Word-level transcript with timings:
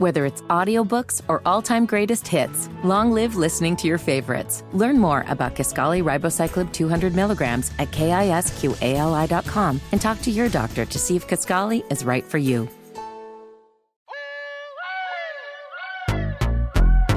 Whether 0.00 0.24
it's 0.24 0.40
audiobooks 0.48 1.20
or 1.28 1.42
all-time 1.44 1.84
greatest 1.84 2.26
hits, 2.26 2.70
long 2.82 3.12
live 3.12 3.36
listening 3.36 3.76
to 3.76 3.86
your 3.86 3.98
favorites. 3.98 4.64
Learn 4.72 4.98
more 4.98 5.26
about 5.28 5.54
Kisqali 5.54 6.02
Ribociclib 6.02 6.72
200 6.72 7.14
milligrams 7.14 7.70
at 7.78 7.90
kisqali.com 7.90 9.78
and 9.92 10.00
talk 10.00 10.22
to 10.22 10.30
your 10.30 10.48
doctor 10.48 10.86
to 10.86 10.98
see 10.98 11.16
if 11.16 11.28
Kisqali 11.28 11.84
is 11.92 12.02
right 12.02 12.24
for 12.24 12.38
you. 12.38 12.66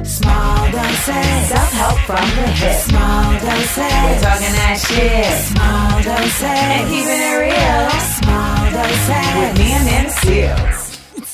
Small 0.04 0.70
doses. 0.70 1.48
Self-help 1.48 2.00
from 2.00 2.28
the 2.36 2.48
hip. 2.52 2.82
Small 2.82 3.32
doses. 3.40 3.78
We're 3.78 4.20
talking 4.20 4.54
that 4.60 4.76
shit. 4.86 5.32
Small 5.56 6.04
doses. 6.04 6.44
And 6.44 6.90
keeping 6.92 7.22
it 7.32 7.40
real. 7.48 7.90
Small 8.20 8.60
doses. 8.76 9.24
With 9.40 9.56
me 9.58 9.72
and 9.72 9.88
them 9.88 10.10
seals. 10.10 10.83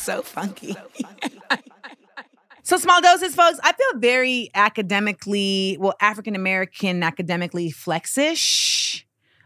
So 0.10 0.24
funky. 0.24 0.76
So 2.64 2.78
small 2.78 3.00
doses, 3.02 3.36
folks. 3.36 3.60
I 3.64 3.74
feel 3.74 4.00
very 4.00 4.50
academically, 4.56 5.78
well, 5.80 5.94
African 6.02 6.36
American 6.36 7.04
academically 7.04 7.70
flexish. 7.72 9.06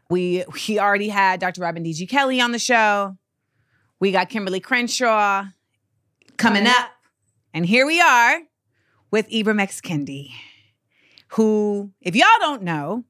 We 0.09 0.45
we 0.67 0.79
already 0.79 1.09
had 1.09 1.39
Dr. 1.41 1.61
Robin 1.61 1.83
D.G. 1.83 2.07
Kelley 2.07 2.39
on 2.39 2.51
the 2.53 2.59
show. 2.59 3.17
We 3.99 4.11
got 4.13 4.29
Kimberly 4.29 4.59
Crenshaw 4.61 5.43
coming, 6.37 6.63
Coming 6.63 6.67
up. 6.67 6.79
up. 6.79 6.91
And 7.53 7.65
here 7.65 7.85
we 7.85 7.99
are 7.99 8.39
with 9.11 9.29
Ibram 9.29 9.61
X. 9.61 9.81
Kendi, 9.81 10.29
who, 11.29 11.91
if 12.01 12.15
y'all 12.15 12.27
don't 12.39 12.63
know, 12.63 13.03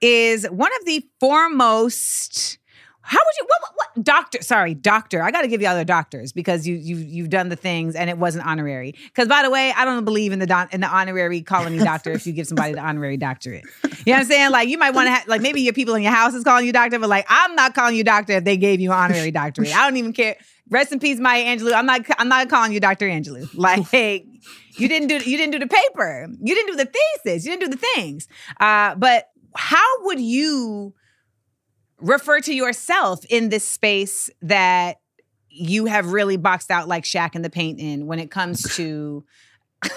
is 0.00 0.46
one 0.48 0.70
of 0.80 0.86
the 0.86 1.04
foremost. 1.18 2.58
How 3.10 3.18
would 3.18 3.34
you 3.40 3.44
what, 3.48 3.60
what, 3.60 3.72
what 3.74 4.04
doctor? 4.04 4.40
Sorry, 4.40 4.72
doctor. 4.72 5.20
I 5.20 5.32
got 5.32 5.42
to 5.42 5.48
give 5.48 5.60
you 5.60 5.66
other 5.66 5.82
doctors 5.82 6.32
because 6.32 6.64
you 6.64 6.76
you 6.76 6.94
you've 6.94 7.28
done 7.28 7.48
the 7.48 7.56
things 7.56 7.96
and 7.96 8.08
it 8.08 8.18
wasn't 8.18 8.46
honorary. 8.46 8.94
Because 9.06 9.26
by 9.26 9.42
the 9.42 9.50
way, 9.50 9.72
I 9.76 9.84
don't 9.84 10.04
believe 10.04 10.30
in 10.30 10.38
the 10.38 10.46
don, 10.46 10.68
in 10.70 10.80
the 10.80 10.86
honorary 10.86 11.42
calling 11.42 11.74
you 11.74 11.80
doctor 11.80 12.12
if 12.12 12.24
you 12.24 12.32
give 12.32 12.46
somebody 12.46 12.74
the 12.74 12.80
honorary 12.80 13.16
doctorate. 13.16 13.64
You 13.82 13.88
know 13.90 13.96
what 14.12 14.18
I'm 14.20 14.24
saying? 14.26 14.50
Like 14.52 14.68
you 14.68 14.78
might 14.78 14.92
want 14.92 15.08
to 15.08 15.10
have 15.10 15.26
like 15.26 15.40
maybe 15.40 15.60
your 15.60 15.72
people 15.72 15.96
in 15.96 16.04
your 16.04 16.12
house 16.12 16.34
is 16.34 16.44
calling 16.44 16.64
you 16.64 16.72
doctor, 16.72 17.00
but 17.00 17.08
like 17.08 17.26
I'm 17.28 17.56
not 17.56 17.74
calling 17.74 17.96
you 17.96 18.04
doctor 18.04 18.34
if 18.34 18.44
they 18.44 18.56
gave 18.56 18.80
you 18.80 18.92
an 18.92 18.98
honorary 18.98 19.32
doctorate. 19.32 19.76
I 19.76 19.88
don't 19.88 19.96
even 19.96 20.12
care. 20.12 20.36
Rest 20.68 20.92
in 20.92 21.00
peace, 21.00 21.18
Maya 21.18 21.44
Angelou. 21.44 21.74
I'm 21.74 21.86
not 21.86 22.02
I'm 22.16 22.28
not 22.28 22.48
calling 22.48 22.72
you 22.72 22.78
Dr. 22.78 23.08
Angelou. 23.08 23.52
Like 23.54 23.88
hey, 23.88 24.24
you 24.76 24.86
didn't 24.86 25.08
do 25.08 25.16
you 25.16 25.36
didn't 25.36 25.50
do 25.50 25.58
the 25.58 25.66
paper. 25.66 26.28
You 26.40 26.54
didn't 26.54 26.76
do 26.76 26.84
the 26.84 26.92
thesis. 27.24 27.44
You 27.44 27.56
didn't 27.56 27.72
do 27.72 27.76
the 27.76 27.86
things. 27.94 28.28
Uh, 28.60 28.94
but 28.94 29.30
how 29.56 30.04
would 30.04 30.20
you 30.20 30.94
refer 32.00 32.40
to 32.40 32.54
yourself 32.54 33.24
in 33.26 33.48
this 33.48 33.64
space 33.64 34.30
that 34.42 35.00
you 35.48 35.86
have 35.86 36.12
really 36.12 36.36
boxed 36.36 36.70
out 36.70 36.88
like 36.88 37.04
Shaq 37.04 37.34
in 37.34 37.42
the 37.42 37.50
paint 37.50 37.80
in 37.80 38.06
when 38.06 38.18
it 38.18 38.30
comes 38.30 38.76
to 38.76 39.24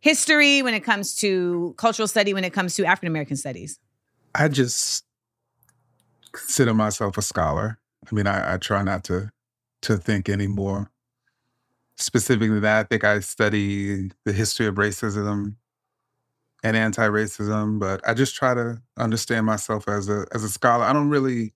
history, 0.00 0.62
when 0.62 0.74
it 0.74 0.80
comes 0.80 1.14
to 1.16 1.74
cultural 1.78 2.08
study, 2.08 2.34
when 2.34 2.44
it 2.44 2.52
comes 2.52 2.74
to 2.76 2.84
African 2.84 3.08
American 3.08 3.36
studies? 3.36 3.78
I 4.34 4.48
just 4.48 5.04
consider 6.32 6.74
myself 6.74 7.16
a 7.18 7.22
scholar. 7.22 7.78
I 8.10 8.14
mean, 8.14 8.26
I, 8.26 8.54
I 8.54 8.56
try 8.58 8.82
not 8.82 9.04
to 9.04 9.30
to 9.82 9.96
think 9.96 10.28
anymore. 10.28 10.90
Specifically, 11.96 12.60
that 12.60 12.78
I 12.78 12.82
think 12.84 13.04
I 13.04 13.20
study 13.20 14.10
the 14.24 14.32
history 14.32 14.66
of 14.66 14.76
racism 14.76 15.56
and 16.62 16.76
anti-racism, 16.76 17.78
but 17.78 18.00
I 18.06 18.14
just 18.14 18.34
try 18.34 18.54
to 18.54 18.80
understand 18.96 19.46
myself 19.46 19.88
as 19.88 20.08
a 20.08 20.26
as 20.32 20.44
a 20.44 20.48
scholar. 20.48 20.84
I 20.84 20.92
don't 20.92 21.08
really 21.08 21.54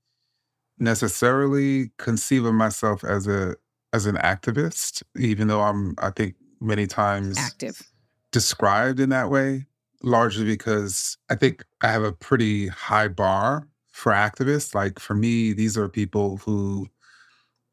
necessarily 0.78 1.90
conceive 1.98 2.44
of 2.44 2.54
myself 2.54 3.04
as 3.04 3.26
a 3.26 3.56
as 3.92 4.06
an 4.06 4.16
activist, 4.16 5.02
even 5.18 5.48
though 5.48 5.62
I'm 5.62 5.94
I 5.98 6.10
think 6.10 6.36
many 6.60 6.86
times 6.86 7.36
Active. 7.38 7.82
described 8.30 9.00
in 9.00 9.10
that 9.10 9.30
way, 9.30 9.66
largely 10.02 10.44
because 10.44 11.18
I 11.28 11.34
think 11.34 11.64
I 11.82 11.88
have 11.88 12.04
a 12.04 12.12
pretty 12.12 12.68
high 12.68 13.08
bar 13.08 13.66
for 13.90 14.12
activists. 14.12 14.74
Like 14.74 14.98
for 14.98 15.14
me, 15.14 15.52
these 15.52 15.76
are 15.76 15.88
people 15.88 16.38
who 16.38 16.88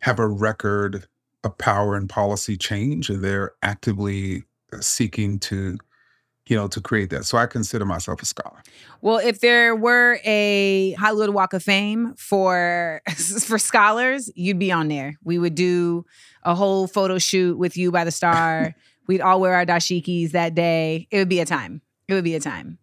have 0.01 0.19
a 0.19 0.27
record 0.27 1.07
of 1.43 1.57
power 1.57 1.95
and 1.95 2.09
policy 2.09 2.57
change, 2.57 3.09
and 3.09 3.23
they're 3.23 3.53
actively 3.61 4.43
seeking 4.81 5.39
to, 5.39 5.77
you 6.49 6.55
know, 6.55 6.67
to 6.67 6.81
create 6.81 7.11
that. 7.11 7.25
So 7.25 7.37
I 7.37 7.45
consider 7.45 7.85
myself 7.85 8.23
a 8.23 8.25
scholar. 8.25 8.63
Well, 9.01 9.19
if 9.19 9.39
there 9.39 9.75
were 9.75 10.19
a 10.25 10.93
Hollywood 10.93 11.29
Walk 11.29 11.53
of 11.53 11.63
Fame 11.63 12.15
for 12.17 13.01
for 13.41 13.59
scholars, 13.59 14.31
you'd 14.35 14.59
be 14.59 14.71
on 14.71 14.87
there. 14.87 15.17
We 15.23 15.37
would 15.37 15.55
do 15.55 16.05
a 16.43 16.55
whole 16.55 16.87
photo 16.87 17.19
shoot 17.19 17.57
with 17.57 17.77
you 17.77 17.91
by 17.91 18.03
the 18.03 18.11
star. 18.11 18.75
We'd 19.07 19.21
all 19.21 19.39
wear 19.39 19.53
our 19.55 19.65
dashikis 19.65 20.31
that 20.31 20.53
day. 20.53 21.07
It 21.09 21.17
would 21.17 21.29
be 21.29 21.39
a 21.39 21.45
time. 21.45 21.81
It 22.07 22.13
would 22.13 22.23
be 22.23 22.35
a 22.35 22.39
time. 22.39 22.77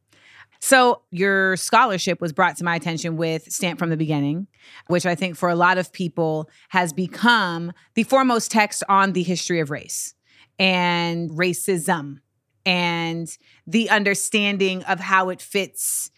So 0.60 1.02
your 1.10 1.56
scholarship 1.56 2.20
was 2.20 2.32
brought 2.32 2.56
to 2.56 2.64
my 2.64 2.74
attention 2.74 3.16
with 3.16 3.52
Stamp 3.52 3.78
from 3.78 3.90
the 3.90 3.96
Beginning, 3.96 4.48
which 4.88 5.06
I 5.06 5.14
think 5.14 5.36
for 5.36 5.48
a 5.48 5.54
lot 5.54 5.78
of 5.78 5.92
people 5.92 6.50
has 6.70 6.92
become 6.92 7.72
the 7.94 8.02
foremost 8.02 8.50
text 8.50 8.82
on 8.88 9.12
the 9.12 9.22
history 9.22 9.60
of 9.60 9.70
race 9.70 10.14
and 10.58 11.30
racism 11.30 12.18
and 12.66 13.38
the 13.66 13.88
understanding 13.88 14.82
of 14.84 14.98
how 15.00 15.30
it 15.30 15.40
fits 15.40 16.10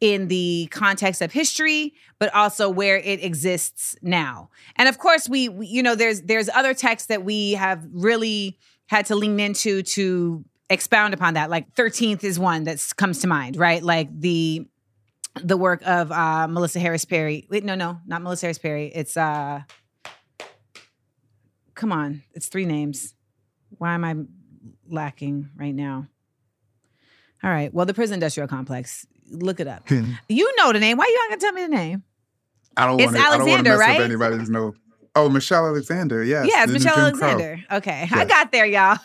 in 0.00 0.28
the 0.28 0.68
context 0.70 1.20
of 1.20 1.32
history 1.32 1.94
but 2.18 2.34
also 2.34 2.68
where 2.68 2.96
it 2.98 3.22
exists 3.22 3.96
now. 4.02 4.50
And 4.76 4.88
of 4.88 4.98
course 4.98 5.28
we, 5.28 5.48
we 5.48 5.66
you 5.66 5.82
know 5.82 5.94
there's 5.94 6.22
there's 6.22 6.48
other 6.48 6.74
texts 6.74 7.08
that 7.08 7.24
we 7.24 7.52
have 7.52 7.84
really 7.92 8.58
had 8.86 9.06
to 9.06 9.14
lean 9.14 9.38
into 9.38 9.82
to 9.82 10.44
expound 10.70 11.14
upon 11.14 11.34
that. 11.34 11.50
Like 11.50 11.74
13th 11.74 12.24
is 12.24 12.38
one 12.38 12.64
that 12.64 12.84
comes 12.96 13.20
to 13.20 13.26
mind 13.26 13.56
right? 13.56 13.82
Like 13.82 14.08
the 14.18 14.66
the 15.40 15.56
work 15.56 15.82
of 15.86 16.10
uh 16.10 16.48
melissa 16.48 16.80
harris 16.80 17.04
perry. 17.04 17.46
Wait 17.50 17.64
no 17.64 17.74
no 17.74 18.00
not 18.06 18.22
melissa 18.22 18.46
harris 18.46 18.58
perry. 18.58 18.90
It's 18.94 19.16
uh 19.16 19.62
come 21.74 21.92
on 21.92 22.22
it's 22.34 22.48
three 22.48 22.66
names. 22.66 23.14
Why 23.76 23.94
am 23.94 24.04
i 24.04 24.14
lacking 24.88 25.48
right 25.56 25.74
now 25.74 26.06
all 27.42 27.50
right 27.50 27.72
well 27.72 27.86
the 27.86 27.94
prison 27.94 28.14
industrial 28.14 28.48
complex 28.48 29.06
look 29.30 29.60
it 29.60 29.68
up 29.68 29.88
hmm. 29.88 30.12
you 30.28 30.50
know 30.56 30.72
the 30.72 30.80
name 30.80 30.96
why 30.96 31.04
you 31.06 31.14
not 31.16 31.30
gonna 31.30 31.40
tell 31.40 31.52
me 31.52 31.62
the 31.62 31.68
name 31.68 32.02
I 32.78 32.86
don't 32.86 33.00
It's 33.00 33.12
want 33.12 33.16
to. 33.16 33.22
I 33.22 33.36
don't 33.36 33.48
want 33.48 33.48
to 33.48 33.70
Alexander, 33.70 33.70
mess 33.70 33.80
right? 33.80 34.00
up 34.00 34.04
anybody's 34.04 34.50
no. 34.50 34.74
Oh, 35.16 35.28
Michelle 35.28 35.66
Alexander. 35.66 36.22
Yes. 36.22 36.48
yeah, 36.48 36.62
it's 36.62 36.72
Michelle 36.72 36.94
Jim 36.94 37.18
Crow. 37.18 37.28
Alexander. 37.28 37.64
Okay, 37.72 38.08
I 38.12 38.24
got 38.24 38.52
there, 38.52 38.66
y'all. 38.66 38.96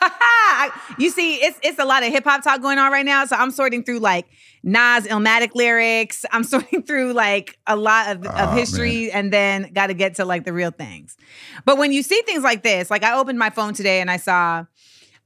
you 1.00 1.10
see, 1.10 1.36
it's 1.38 1.58
it's 1.64 1.80
a 1.80 1.86
lot 1.86 2.04
of 2.04 2.10
hip 2.10 2.24
hop 2.24 2.44
talk 2.44 2.62
going 2.62 2.78
on 2.78 2.92
right 2.92 3.06
now, 3.06 3.26
so 3.26 3.36
I'm 3.36 3.50
sorting 3.50 3.84
through 3.84 4.00
like 4.00 4.28
Nas 4.62 5.08
Illmatic 5.08 5.56
lyrics. 5.56 6.24
I'm 6.32 6.44
sorting 6.44 6.84
through 6.84 7.14
like 7.14 7.58
a 7.66 7.76
lot 7.76 8.16
of, 8.16 8.26
of 8.28 8.50
Oh, 8.50 8.56
history, 8.56 9.12
and 9.12 9.34
then 9.34 9.72
got 9.74 9.88
to 9.88 9.96
get 9.96 10.16
to 10.16 10.26
like 10.26 10.46
the 10.46 10.54
real 10.54 10.72
things. 10.72 11.18
But 11.66 11.80
when 11.80 11.92
you 11.92 12.04
see 12.04 12.22
things 12.28 12.44
like 12.44 12.62
this, 12.62 12.92
like 12.92 13.04
I 13.04 13.18
opened 13.18 13.40
my 13.40 13.50
phone 13.50 13.74
today 13.74 14.00
and 14.00 14.12
I 14.12 14.18
saw. 14.18 14.66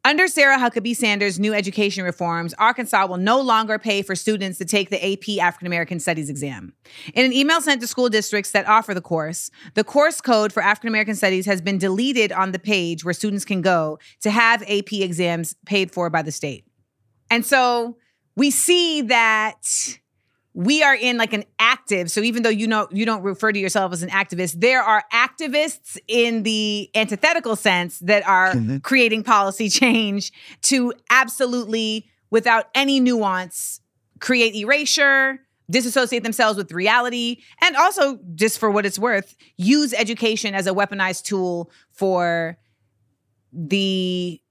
Under 0.07 0.29
Sarah 0.29 0.57
Huckabee 0.57 0.95
Sanders' 0.95 1.37
new 1.37 1.53
education 1.53 2.05
reforms, 2.05 2.53
Arkansas 2.57 3.07
will 3.07 3.17
no 3.17 3.41
longer 3.41 3.77
pay 3.77 4.01
for 4.01 4.15
students 4.15 4.57
to 4.57 4.63
take 4.63 4.89
the 4.89 5.05
AP 5.05 5.43
African 5.45 5.67
American 5.67 5.99
Studies 5.99 6.29
exam. 6.29 6.71
In 7.13 7.25
an 7.25 7.33
email 7.33 7.59
sent 7.59 7.81
to 7.81 7.87
school 7.87 8.07
districts 8.07 8.51
that 8.51 8.65
offer 8.69 8.93
the 8.93 9.01
course, 9.01 9.51
the 9.73 9.83
course 9.83 10.21
code 10.21 10.53
for 10.53 10.63
African 10.63 10.87
American 10.87 11.13
Studies 11.13 11.45
has 11.45 11.59
been 11.59 11.77
deleted 11.77 12.31
on 12.31 12.53
the 12.53 12.57
page 12.57 13.03
where 13.03 13.13
students 13.13 13.43
can 13.43 13.61
go 13.61 13.99
to 14.21 14.31
have 14.31 14.61
AP 14.61 14.93
exams 14.93 15.57
paid 15.65 15.91
for 15.91 16.09
by 16.09 16.21
the 16.21 16.31
state. 16.31 16.63
And 17.29 17.45
so 17.45 17.97
we 18.37 18.49
see 18.49 19.01
that 19.01 19.99
we 20.57 20.81
are 20.81 20.95
in 20.95 21.17
like 21.17 21.33
an 21.33 21.43
active 21.59 22.09
so 22.09 22.19
even 22.19 22.41
though 22.41 22.49
you 22.49 22.65
know 22.65 22.87
you 22.91 23.05
don't 23.05 23.21
refer 23.21 23.51
to 23.51 23.59
yourself 23.59 23.93
as 23.93 24.01
an 24.01 24.09
activist 24.09 24.59
there 24.59 24.81
are 24.81 25.03
activists 25.13 25.99
in 26.07 26.41
the 26.41 26.89
antithetical 26.95 27.55
sense 27.55 27.99
that 27.99 28.27
are 28.27 28.53
mm-hmm. 28.53 28.77
creating 28.77 29.23
policy 29.23 29.69
change 29.81 30.31
to 30.63 30.91
absolutely 31.11 32.07
without 32.31 32.65
any 32.73 32.99
nuance 32.99 33.81
create 34.19 34.55
erasure 34.55 35.39
disassociate 35.69 36.23
themselves 36.23 36.57
with 36.57 36.71
reality 36.71 37.37
and 37.61 37.75
also 37.75 38.17
just 38.33 38.57
for 38.57 38.71
what 38.71 38.83
it's 38.83 38.97
worth 38.97 39.35
use 39.57 39.93
education 39.93 40.55
as 40.55 40.65
a 40.65 40.71
weaponized 40.71 41.23
tool 41.23 41.69
for 41.91 42.57
the 43.53 44.41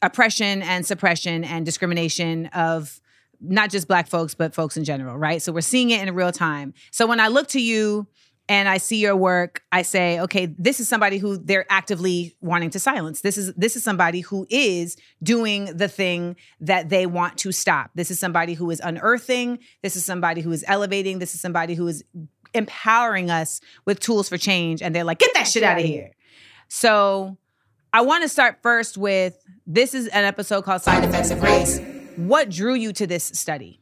oppression 0.00 0.62
and 0.62 0.86
suppression 0.86 1.44
and 1.44 1.66
discrimination 1.66 2.46
of 2.46 2.98
not 3.40 3.70
just 3.70 3.88
black 3.88 4.08
folks 4.08 4.34
but 4.34 4.54
folks 4.54 4.76
in 4.76 4.84
general 4.84 5.16
right? 5.16 5.42
So 5.42 5.52
we're 5.52 5.60
seeing 5.60 5.90
it 5.90 6.06
in 6.06 6.14
real 6.14 6.32
time. 6.32 6.74
So 6.90 7.06
when 7.06 7.20
i 7.20 7.28
look 7.28 7.48
to 7.48 7.60
you 7.60 8.06
and 8.48 8.68
i 8.68 8.78
see 8.78 8.96
your 8.96 9.14
work 9.14 9.62
i 9.70 9.82
say 9.82 10.18
okay 10.18 10.46
this 10.58 10.80
is 10.80 10.88
somebody 10.88 11.18
who 11.18 11.38
they're 11.38 11.66
actively 11.70 12.36
wanting 12.40 12.70
to 12.70 12.78
silence. 12.78 13.20
This 13.20 13.38
is 13.38 13.52
this 13.54 13.76
is 13.76 13.84
somebody 13.84 14.20
who 14.20 14.46
is 14.50 14.96
doing 15.22 15.66
the 15.66 15.88
thing 15.88 16.36
that 16.60 16.88
they 16.88 17.06
want 17.06 17.38
to 17.38 17.52
stop. 17.52 17.90
This 17.94 18.10
is 18.10 18.18
somebody 18.18 18.54
who 18.54 18.70
is 18.70 18.80
unearthing. 18.80 19.58
This 19.82 19.96
is 19.96 20.04
somebody 20.04 20.40
who 20.40 20.52
is 20.52 20.64
elevating. 20.66 21.18
This 21.18 21.34
is 21.34 21.40
somebody 21.40 21.74
who 21.74 21.86
is 21.86 22.04
empowering 22.54 23.30
us 23.30 23.60
with 23.84 24.00
tools 24.00 24.28
for 24.28 24.36
change. 24.36 24.82
And 24.82 24.94
they're 24.94 25.04
like 25.04 25.18
get 25.18 25.32
that 25.34 25.46
shit 25.46 25.62
out 25.62 25.78
of 25.78 25.84
here. 25.84 26.10
So 26.68 27.36
I 27.92 28.02
want 28.02 28.22
to 28.22 28.28
start 28.28 28.58
first 28.62 28.96
with 28.96 29.36
this 29.66 29.94
is 29.94 30.06
an 30.08 30.24
episode 30.24 30.62
called 30.62 30.82
Side 30.82 31.04
Effects 31.04 31.30
of 31.30 31.42
Race. 31.42 31.80
What 32.16 32.50
drew 32.50 32.74
you 32.74 32.92
to 32.94 33.06
this 33.06 33.24
study? 33.24 33.80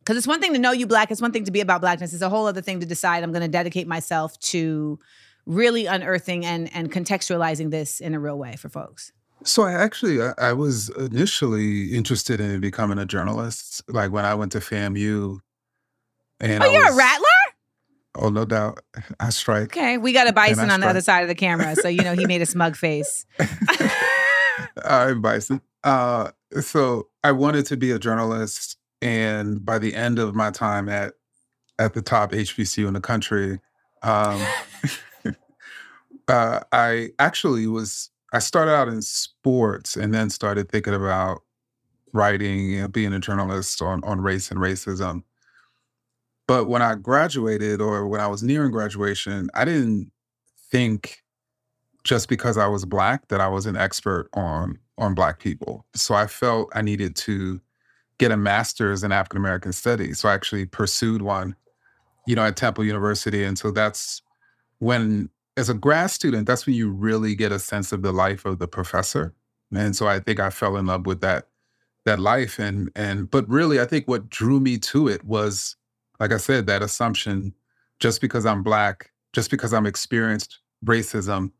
Because 0.00 0.16
it's 0.16 0.26
one 0.26 0.40
thing 0.40 0.52
to 0.54 0.58
know 0.58 0.72
you 0.72 0.86
black, 0.86 1.10
it's 1.10 1.20
one 1.20 1.32
thing 1.32 1.44
to 1.44 1.50
be 1.50 1.60
about 1.60 1.80
blackness. 1.80 2.12
It's 2.12 2.22
a 2.22 2.28
whole 2.28 2.46
other 2.46 2.62
thing 2.62 2.80
to 2.80 2.86
decide 2.86 3.22
I'm 3.22 3.32
going 3.32 3.42
to 3.42 3.48
dedicate 3.48 3.86
myself 3.86 4.38
to 4.40 4.98
really 5.46 5.86
unearthing 5.86 6.44
and, 6.44 6.70
and 6.74 6.90
contextualizing 6.90 7.70
this 7.70 8.00
in 8.00 8.14
a 8.14 8.20
real 8.20 8.38
way 8.38 8.56
for 8.56 8.68
folks. 8.68 9.12
So 9.44 9.62
I 9.62 9.72
actually 9.72 10.20
I, 10.22 10.32
I 10.38 10.52
was 10.52 10.90
initially 10.90 11.92
interested 11.94 12.40
in 12.40 12.60
becoming 12.60 12.98
a 12.98 13.06
journalist. 13.06 13.82
Like 13.88 14.10
when 14.12 14.24
I 14.24 14.34
went 14.34 14.52
to 14.52 14.58
FAMU, 14.58 15.38
and 16.40 16.62
Oh, 16.62 16.66
I 16.66 16.72
you're 16.72 16.84
was, 16.84 16.94
a 16.94 16.98
rattler? 16.98 17.26
Oh, 18.16 18.28
no 18.28 18.44
doubt, 18.44 18.80
I 19.20 19.30
strike. 19.30 19.76
Okay, 19.76 19.96
we 19.96 20.12
got 20.12 20.26
a 20.28 20.32
bison 20.32 20.68
on 20.70 20.80
the 20.80 20.88
other 20.88 21.00
side 21.00 21.22
of 21.22 21.28
the 21.28 21.34
camera, 21.34 21.76
so 21.76 21.88
you 21.88 22.02
know 22.02 22.14
he 22.14 22.26
made 22.26 22.42
a 22.42 22.46
smug 22.46 22.74
face. 22.76 23.24
I'm 24.84 25.22
Bison. 25.22 25.60
Uh, 25.84 26.32
so 26.60 27.06
I 27.22 27.32
wanted 27.32 27.66
to 27.66 27.76
be 27.76 27.90
a 27.90 27.98
journalist, 27.98 28.76
and 29.02 29.64
by 29.64 29.78
the 29.78 29.94
end 29.94 30.18
of 30.18 30.34
my 30.34 30.50
time 30.50 30.88
at 30.88 31.14
at 31.78 31.94
the 31.94 32.02
top 32.02 32.32
HBCU 32.32 32.86
in 32.86 32.94
the 32.94 33.00
country, 33.00 33.58
um, 34.02 34.42
uh, 36.28 36.60
I 36.72 37.10
actually 37.18 37.66
was. 37.66 38.10
I 38.32 38.38
started 38.38 38.72
out 38.72 38.88
in 38.88 39.02
sports, 39.02 39.96
and 39.96 40.14
then 40.14 40.30
started 40.30 40.70
thinking 40.70 40.94
about 40.94 41.40
writing, 42.12 42.80
know, 42.80 42.88
being 42.88 43.12
a 43.12 43.20
journalist 43.20 43.82
on 43.82 44.02
on 44.04 44.20
race 44.20 44.50
and 44.50 44.60
racism. 44.60 45.22
But 46.46 46.68
when 46.68 46.82
I 46.82 46.94
graduated, 46.94 47.80
or 47.80 48.06
when 48.06 48.20
I 48.20 48.26
was 48.26 48.42
nearing 48.42 48.72
graduation, 48.72 49.50
I 49.54 49.64
didn't 49.64 50.10
think 50.70 51.22
just 52.04 52.28
because 52.28 52.56
I 52.56 52.66
was 52.66 52.84
black 52.84 53.28
that 53.28 53.40
I 53.40 53.48
was 53.48 53.66
an 53.66 53.76
expert 53.76 54.28
on 54.34 54.78
on 54.98 55.14
black 55.14 55.38
people. 55.38 55.86
So 55.94 56.14
I 56.14 56.26
felt 56.26 56.70
I 56.74 56.82
needed 56.82 57.16
to 57.16 57.60
get 58.18 58.30
a 58.30 58.36
master's 58.36 59.02
in 59.02 59.12
African 59.12 59.38
American 59.38 59.72
studies. 59.72 60.20
So 60.20 60.28
I 60.28 60.34
actually 60.34 60.66
pursued 60.66 61.22
one, 61.22 61.56
you 62.26 62.36
know, 62.36 62.44
at 62.44 62.56
Temple 62.56 62.84
University. 62.84 63.44
And 63.44 63.58
so 63.58 63.70
that's 63.70 64.22
when 64.78 65.30
as 65.56 65.68
a 65.68 65.74
grad 65.74 66.10
student, 66.10 66.46
that's 66.46 66.66
when 66.66 66.74
you 66.74 66.90
really 66.90 67.34
get 67.34 67.52
a 67.52 67.58
sense 67.58 67.92
of 67.92 68.02
the 68.02 68.12
life 68.12 68.44
of 68.44 68.58
the 68.58 68.68
professor. 68.68 69.34
And 69.74 69.94
so 69.96 70.08
I 70.08 70.20
think 70.20 70.40
I 70.40 70.50
fell 70.50 70.76
in 70.76 70.86
love 70.86 71.06
with 71.06 71.20
that 71.20 71.48
that 72.06 72.18
life 72.18 72.58
and 72.58 72.90
and 72.96 73.30
but 73.30 73.46
really 73.48 73.78
I 73.78 73.84
think 73.84 74.08
what 74.08 74.30
drew 74.30 74.58
me 74.58 74.78
to 74.78 75.06
it 75.06 75.22
was 75.24 75.76
like 76.18 76.32
I 76.32 76.38
said 76.38 76.66
that 76.66 76.82
assumption 76.82 77.54
just 77.98 78.20
because 78.22 78.46
I'm 78.46 78.62
black, 78.62 79.10
just 79.34 79.50
because 79.50 79.72
I'm 79.74 79.86
experienced 79.86 80.60
racism 80.84 81.52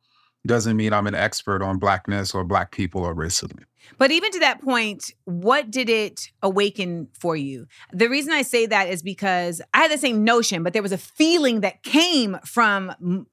doesn't 0.46 0.76
mean 0.76 0.92
I'm 0.92 1.06
an 1.06 1.14
expert 1.14 1.62
on 1.62 1.78
blackness 1.78 2.34
or 2.34 2.44
black 2.44 2.72
people 2.72 3.02
or 3.02 3.14
racism. 3.14 3.64
But 3.98 4.10
even 4.10 4.30
to 4.32 4.40
that 4.40 4.60
point, 4.60 5.12
what 5.24 5.70
did 5.70 5.88
it 5.88 6.30
awaken 6.42 7.08
for 7.18 7.36
you? 7.36 7.66
The 7.92 8.08
reason 8.08 8.32
I 8.32 8.42
say 8.42 8.66
that 8.66 8.88
is 8.88 9.02
because 9.02 9.60
I 9.74 9.78
had 9.78 9.90
the 9.90 9.98
same 9.98 10.24
notion, 10.24 10.62
but 10.62 10.72
there 10.72 10.82
was 10.82 10.92
a 10.92 10.98
feeling 10.98 11.60
that 11.60 11.82
came 11.82 12.38
from 12.44 13.26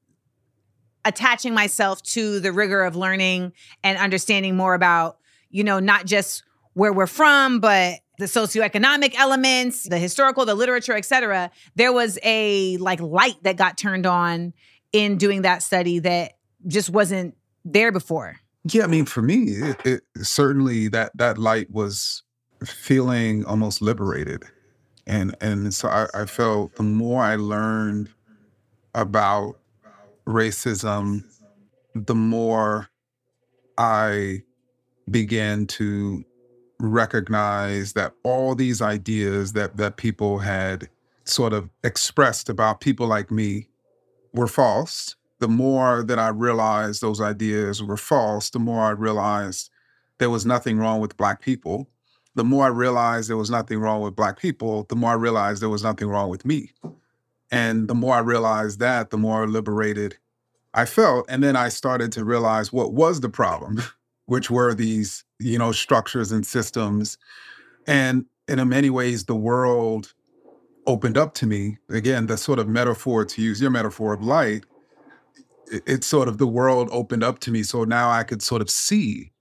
attaching 1.05 1.53
myself 1.53 2.01
to 2.03 2.39
the 2.39 2.51
rigor 2.51 2.83
of 2.83 2.95
learning 2.95 3.53
and 3.83 3.97
understanding 3.97 4.57
more 4.57 4.73
about, 4.73 5.17
you 5.49 5.63
know, 5.63 5.79
not 5.79 6.05
just 6.05 6.43
where 6.73 6.91
we're 6.91 7.07
from, 7.07 7.59
but 7.59 7.99
the 8.19 8.25
socioeconomic 8.25 9.15
elements, 9.15 9.87
the 9.87 9.97
historical, 9.97 10.45
the 10.45 10.55
literature, 10.55 10.93
et 10.93 11.05
cetera. 11.05 11.51
There 11.75 11.93
was 11.93 12.19
a 12.23 12.77
like 12.77 12.99
light 12.99 13.41
that 13.43 13.57
got 13.57 13.77
turned 13.77 14.05
on 14.05 14.53
in 14.91 15.17
doing 15.17 15.43
that 15.43 15.61
study 15.63 15.99
that 15.99 16.33
just 16.67 16.89
wasn't 16.89 17.35
there 17.65 17.91
before. 17.91 18.37
Yeah, 18.63 18.83
I 18.83 18.87
mean, 18.87 19.05
for 19.05 19.21
me, 19.21 19.43
it, 19.45 19.77
it, 19.85 20.01
certainly 20.21 20.87
that 20.89 21.11
that 21.15 21.37
light 21.37 21.71
was 21.71 22.23
feeling 22.65 23.45
almost 23.45 23.81
liberated, 23.81 24.43
and 25.05 25.35
and 25.39 25.73
so 25.73 25.87
I, 25.87 26.07
I 26.13 26.25
felt 26.25 26.75
the 26.75 26.83
more 26.83 27.23
I 27.23 27.35
learned 27.35 28.09
about 28.93 29.59
racism, 30.25 31.23
the 31.95 32.15
more 32.15 32.89
I 33.77 34.41
began 35.09 35.67
to 35.67 36.25
recognize 36.79 37.93
that 37.93 38.13
all 38.23 38.53
these 38.53 38.81
ideas 38.81 39.53
that 39.53 39.77
that 39.77 39.97
people 39.97 40.39
had 40.39 40.89
sort 41.23 41.53
of 41.53 41.69
expressed 41.83 42.49
about 42.49 42.81
people 42.81 43.07
like 43.07 43.31
me 43.31 43.67
were 44.33 44.47
false. 44.47 45.15
The 45.39 45.47
more 45.47 46.03
that 46.03 46.17
I 46.19 46.29
realized 46.29 47.01
those 47.01 47.21
ideas 47.21 47.81
were 47.83 47.97
false, 47.97 48.49
the 48.49 48.59
more 48.59 48.81
I 48.81 48.91
realized 48.91 49.69
there 50.17 50.29
was 50.29 50.45
nothing 50.45 50.79
wrong 50.79 50.99
with 50.99 51.17
Black 51.17 51.41
people. 51.41 51.87
The 52.35 52.43
more 52.43 52.65
I 52.65 52.69
realized 52.69 53.29
there 53.29 53.37
was 53.37 53.49
nothing 53.49 53.79
wrong 53.79 54.01
with 54.01 54.15
Black 54.15 54.39
people, 54.39 54.85
the 54.89 54.95
more 54.95 55.11
I 55.11 55.15
realized 55.15 55.61
there 55.61 55.69
was 55.69 55.83
nothing 55.83 56.07
wrong 56.07 56.29
with 56.29 56.45
me. 56.45 56.71
And 57.51 57.87
the 57.87 57.95
more 57.95 58.15
I 58.15 58.19
realized 58.19 58.79
that, 58.79 59.09
the 59.09 59.17
more 59.17 59.47
liberated 59.47 60.17
I 60.73 60.85
felt. 60.85 61.25
And 61.29 61.43
then 61.43 61.55
I 61.55 61.69
started 61.69 62.11
to 62.13 62.25
realize 62.25 62.71
what 62.71 62.93
was 62.93 63.21
the 63.21 63.29
problem, 63.29 63.81
which 64.25 64.51
were 64.51 64.73
these, 64.73 65.23
you 65.39 65.57
know, 65.57 65.71
structures 65.71 66.31
and 66.31 66.45
systems. 66.45 67.17
And, 67.87 68.25
and 68.47 68.59
in 68.59 68.69
many 68.69 68.89
ways, 68.89 69.25
the 69.25 69.35
world 69.35 70.13
opened 70.85 71.17
up 71.17 71.33
to 71.35 71.47
me. 71.47 71.77
Again, 71.89 72.27
the 72.27 72.37
sort 72.37 72.59
of 72.59 72.67
metaphor, 72.67 73.25
to 73.25 73.41
use 73.41 73.61
your 73.61 73.71
metaphor 73.71 74.13
of 74.13 74.21
light, 74.21 74.65
it- 75.71 75.83
it's 75.85 76.07
sort 76.07 76.27
of 76.27 76.37
the 76.37 76.47
world 76.47 76.89
opened 76.91 77.23
up 77.23 77.39
to 77.39 77.51
me. 77.51 77.63
So 77.63 77.83
now 77.83 78.09
I 78.09 78.23
could 78.23 78.41
sort 78.41 78.61
of 78.61 78.69
see 78.69 79.31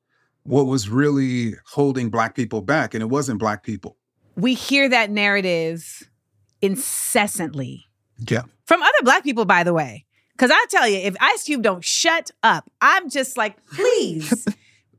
what 0.44 0.66
was 0.66 0.88
really 0.88 1.54
holding 1.72 2.08
Black 2.10 2.34
people 2.34 2.60
back. 2.62 2.94
And 2.94 3.02
it 3.02 3.06
wasn't 3.06 3.38
Black 3.38 3.62
people. 3.62 3.96
We 4.36 4.54
hear 4.54 4.88
that 4.88 5.10
narrative 5.10 6.08
incessantly 6.62 7.86
Yeah. 8.28 8.42
from 8.64 8.82
other 8.82 8.98
black 9.02 9.24
people, 9.24 9.44
by 9.44 9.64
the 9.64 9.72
way. 9.72 10.04
Because 10.32 10.50
I 10.52 10.64
tell 10.70 10.86
you, 10.86 10.98
if 10.98 11.16
Ice 11.20 11.44
Cube 11.44 11.62
don't 11.62 11.82
shut 11.84 12.30
up, 12.42 12.70
I'm 12.82 13.08
just 13.08 13.36
like, 13.38 13.56
please, 13.74 14.46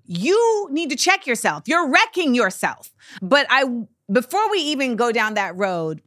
you 0.05 0.67
need 0.71 0.89
to 0.89 0.95
check 0.95 1.27
yourself. 1.27 1.63
You're 1.67 1.87
wrecking 1.87 2.33
yourself. 2.33 2.91
But 3.21 3.45
I, 3.49 3.65
before 4.11 4.49
we 4.49 4.59
even 4.59 4.95
go 4.95 5.11
down 5.11 5.35
that 5.35 5.55
road, 5.55 6.01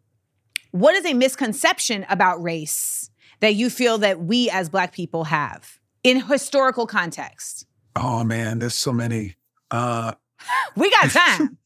what 0.73 0.95
is 0.97 1.05
a 1.07 1.15
misconception 1.15 2.05
about 2.09 2.43
race 2.43 3.00
that 3.41 3.55
you 3.55 3.71
feel 3.71 3.99
that 3.99 4.21
we 4.21 4.49
as 4.51 4.69
black 4.69 4.93
people 4.93 5.25
have 5.25 5.79
in 6.05 6.21
historical 6.23 6.87
context? 6.87 7.67
Oh 7.97 8.25
man, 8.25 8.59
there's 8.61 8.75
so 8.75 8.93
many. 8.93 9.37
Uh 9.71 10.13
We 10.77 10.91
got 10.91 11.11
time. 11.11 11.59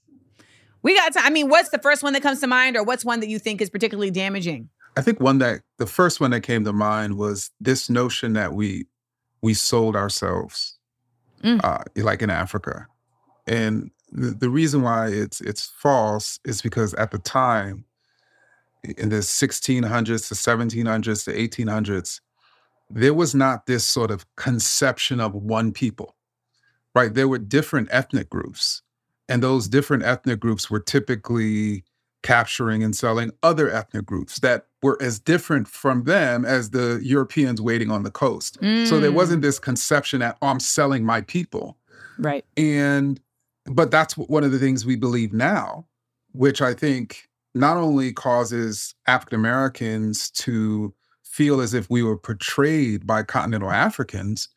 we 0.82 0.94
got 0.96 1.12
time. 1.12 1.24
I 1.26 1.30
mean, 1.30 1.48
what's 1.48 1.68
the 1.70 1.78
first 1.78 2.02
one 2.02 2.12
that 2.14 2.22
comes 2.22 2.40
to 2.40 2.46
mind, 2.46 2.76
or 2.76 2.82
what's 2.84 3.04
one 3.04 3.20
that 3.20 3.28
you 3.28 3.38
think 3.38 3.60
is 3.60 3.70
particularly 3.70 4.10
damaging? 4.10 4.68
I 4.96 5.00
think 5.02 5.20
one 5.20 5.38
that 5.38 5.62
the 5.78 5.86
first 5.86 6.20
one 6.20 6.30
that 6.30 6.42
came 6.42 6.64
to 6.64 6.72
mind 6.72 7.16
was 7.16 7.50
this 7.60 7.90
notion 7.90 8.32
that 8.34 8.52
we 8.54 8.86
we 9.42 9.54
sold 9.54 9.94
ourselves, 9.96 10.78
Mm. 11.42 11.60
uh, 11.62 11.84
like 11.96 12.22
in 12.22 12.30
Africa, 12.30 12.86
and 13.46 13.90
the, 14.10 14.30
the 14.30 14.48
reason 14.48 14.80
why 14.82 15.08
it's 15.08 15.40
it's 15.42 15.66
false 15.78 16.38
is 16.44 16.62
because 16.62 16.94
at 16.94 17.10
the 17.10 17.18
time, 17.18 17.84
in 18.98 19.08
the 19.08 19.16
1600s 19.16 20.28
to 20.28 20.34
1700s 20.34 21.24
to 21.24 21.32
1800s, 21.32 22.20
there 22.90 23.14
was 23.14 23.34
not 23.34 23.66
this 23.66 23.86
sort 23.86 24.10
of 24.10 24.26
conception 24.36 25.20
of 25.20 25.34
one 25.34 25.72
people, 25.72 26.14
right? 26.94 27.14
There 27.14 27.28
were 27.28 27.38
different 27.38 27.88
ethnic 27.90 28.28
groups, 28.28 28.82
and 29.28 29.42
those 29.42 29.68
different 29.68 30.02
ethnic 30.04 30.38
groups 30.40 30.70
were 30.70 30.80
typically 30.80 31.84
capturing 32.22 32.82
and 32.82 32.96
selling 32.96 33.30
other 33.42 33.70
ethnic 33.70 34.06
groups 34.06 34.38
that 34.40 34.66
were 34.82 34.96
as 35.02 35.18
different 35.18 35.68
from 35.68 36.04
them 36.04 36.44
as 36.44 36.70
the 36.70 36.98
Europeans 37.02 37.60
waiting 37.60 37.90
on 37.90 38.02
the 38.02 38.10
coast. 38.10 38.56
So 38.86 38.98
there 38.98 39.10
Mm. 39.10 39.14
wasn't 39.14 39.42
this 39.42 39.58
conception 39.58 40.20
that, 40.20 40.38
oh, 40.40 40.46
I'm 40.48 40.60
selling 40.60 41.04
my 41.04 41.20
people. 41.22 41.76
Right. 42.18 42.44
And, 42.56 43.20
but 43.66 43.90
that's 43.90 44.16
one 44.16 44.42
of 44.42 44.52
the 44.52 44.58
things 44.58 44.86
we 44.86 44.96
believe 44.96 45.34
now, 45.34 45.86
which 46.32 46.62
I 46.62 46.72
think 46.72 47.28
not 47.54 47.76
only 47.76 48.12
causes 48.12 48.94
African 49.06 49.38
Americans 49.38 50.30
to 50.30 50.92
feel 51.22 51.60
as 51.60 51.74
if 51.74 51.88
we 51.90 52.02
were 52.02 52.16
portrayed 52.16 53.06
by 53.06 53.22
continental 53.22 53.68
mm-hmm. 53.68 53.86
Africans, 53.86 54.48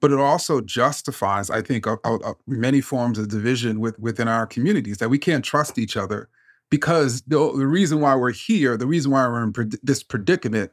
but 0.00 0.12
it 0.12 0.18
also 0.18 0.60
justifies, 0.60 1.48
I 1.50 1.62
think, 1.62 1.86
a, 1.86 1.98
a- 2.04 2.16
a- 2.16 2.34
many 2.46 2.80
forms 2.80 3.18
of 3.18 3.28
division 3.28 3.80
with, 3.80 3.98
within 3.98 4.28
our 4.28 4.46
communities 4.46 4.98
that 4.98 5.08
we 5.08 5.18
can't 5.18 5.44
trust 5.44 5.78
each 5.78 5.96
other 5.96 6.28
because 6.70 7.22
the, 7.22 7.38
the 7.56 7.66
reason 7.66 8.00
why 8.00 8.14
we're 8.14 8.32
here, 8.32 8.76
the 8.76 8.86
reason 8.86 9.10
why 9.10 9.26
we're 9.26 9.42
in 9.42 9.52
pred- 9.52 9.78
this 9.82 10.02
predicament 10.02 10.72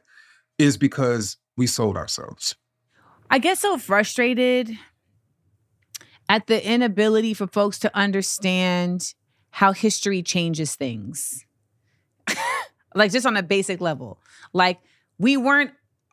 is 0.58 0.76
because 0.76 1.36
we 1.56 1.66
sold 1.66 1.96
ourselves. 1.96 2.54
I 3.30 3.38
get 3.38 3.58
so 3.58 3.78
frustrated 3.78 4.76
at 6.28 6.46
the 6.46 6.66
inability 6.66 7.34
for 7.34 7.46
folks 7.46 7.78
to 7.80 7.96
understand 7.96 9.14
how 9.50 9.72
history 9.72 10.22
changes 10.22 10.74
things. 10.74 11.44
Like 12.94 13.12
just 13.12 13.26
on 13.26 13.36
a 13.36 13.42
basic 13.42 13.80
level. 13.80 14.18
Like 14.52 14.78
we 15.18 15.36
weren't 15.36 15.72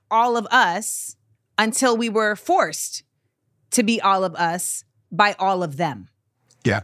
all 0.09 0.37
of 0.37 0.45
us 0.47 1.15
until 1.57 1.95
we 1.95 2.09
were 2.09 2.35
forced 2.35 3.03
to 3.71 3.83
be 3.83 4.01
all 4.01 4.23
of 4.23 4.35
us 4.35 4.83
by 5.11 5.35
all 5.39 5.63
of 5.63 5.77
them. 5.77 6.09
Yeah. 6.63 6.81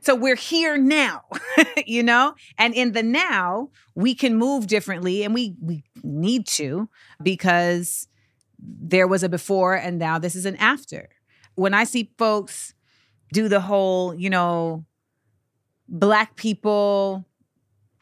So 0.00 0.14
we're 0.14 0.36
here 0.36 0.78
now, 0.78 1.24
you 1.86 2.02
know? 2.02 2.34
And 2.56 2.74
in 2.74 2.92
the 2.92 3.02
now, 3.02 3.70
we 3.94 4.14
can 4.14 4.36
move 4.36 4.66
differently 4.66 5.22
and 5.22 5.34
we 5.34 5.54
we 5.60 5.84
need 6.02 6.46
to 6.46 6.88
because 7.22 8.08
there 8.58 9.06
was 9.06 9.22
a 9.22 9.28
before 9.28 9.74
and 9.74 9.98
now 9.98 10.18
this 10.18 10.34
is 10.34 10.46
an 10.46 10.56
after. 10.56 11.08
When 11.56 11.74
I 11.74 11.84
see 11.84 12.12
folks 12.16 12.74
do 13.32 13.48
the 13.48 13.60
whole, 13.60 14.14
you 14.14 14.30
know, 14.30 14.84
black 15.88 16.36
people, 16.36 17.26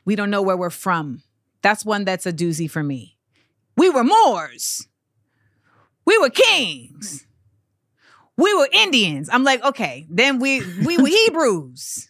we 0.06 0.16
don't 0.16 0.30
know 0.30 0.40
where 0.40 0.56
we're 0.56 0.70
from. 0.70 1.22
That's 1.60 1.84
one 1.84 2.04
that's 2.04 2.24
a 2.24 2.32
doozy 2.32 2.70
for 2.70 2.82
me. 2.82 3.18
We 3.76 3.90
were 3.90 4.04
Moors. 4.04 4.88
We 6.06 6.16
were 6.16 6.30
kings. 6.30 7.26
We 8.38 8.54
were 8.54 8.68
Indians. 8.72 9.28
I'm 9.30 9.44
like, 9.44 9.62
okay, 9.64 10.06
then 10.08 10.38
we 10.38 10.60
we 10.84 10.96
were 10.96 11.08
Hebrews. 11.26 12.08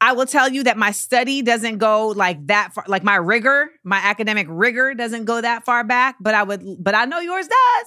I 0.00 0.12
will 0.12 0.26
tell 0.26 0.50
you 0.50 0.64
that 0.64 0.76
my 0.76 0.90
study 0.90 1.40
doesn't 1.40 1.78
go 1.78 2.08
like 2.08 2.48
that 2.48 2.74
far, 2.74 2.84
like 2.88 3.04
my 3.04 3.16
rigor, 3.16 3.70
my 3.84 3.98
academic 3.98 4.46
rigor 4.50 4.92
doesn't 4.92 5.24
go 5.24 5.40
that 5.40 5.64
far 5.64 5.84
back, 5.84 6.16
but 6.20 6.34
I 6.34 6.42
would, 6.42 6.62
but 6.78 6.94
I 6.94 7.04
know 7.06 7.20
yours 7.20 7.46
does. 7.46 7.86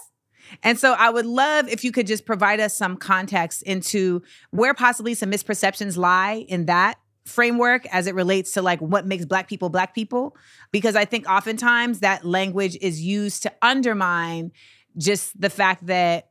And 0.64 0.80
so 0.80 0.94
I 0.94 1.10
would 1.10 1.26
love 1.26 1.68
if 1.68 1.84
you 1.84 1.92
could 1.92 2.08
just 2.08 2.26
provide 2.26 2.60
us 2.60 2.76
some 2.76 2.96
context 2.96 3.62
into 3.64 4.24
where 4.52 4.74
possibly 4.74 5.14
some 5.14 5.30
misperceptions 5.30 5.98
lie 5.98 6.46
in 6.48 6.66
that 6.68 6.98
framework 7.28 7.86
as 7.94 8.08
it 8.08 8.16
relates 8.16 8.54
to 8.54 8.62
like 8.62 8.80
what 8.80 9.06
makes 9.06 9.26
black 9.26 9.48
people 9.48 9.70
black 9.70 9.94
people 9.94 10.36
because 10.72 10.96
I 10.96 11.06
think 11.06 11.30
oftentimes 11.30 12.00
that 12.00 12.26
language 12.26 12.78
is 12.82 13.02
used 13.02 13.44
to 13.44 13.54
undermine 13.62 14.52
just 14.98 15.40
the 15.40 15.50
fact 15.50 15.86
that 15.88 16.30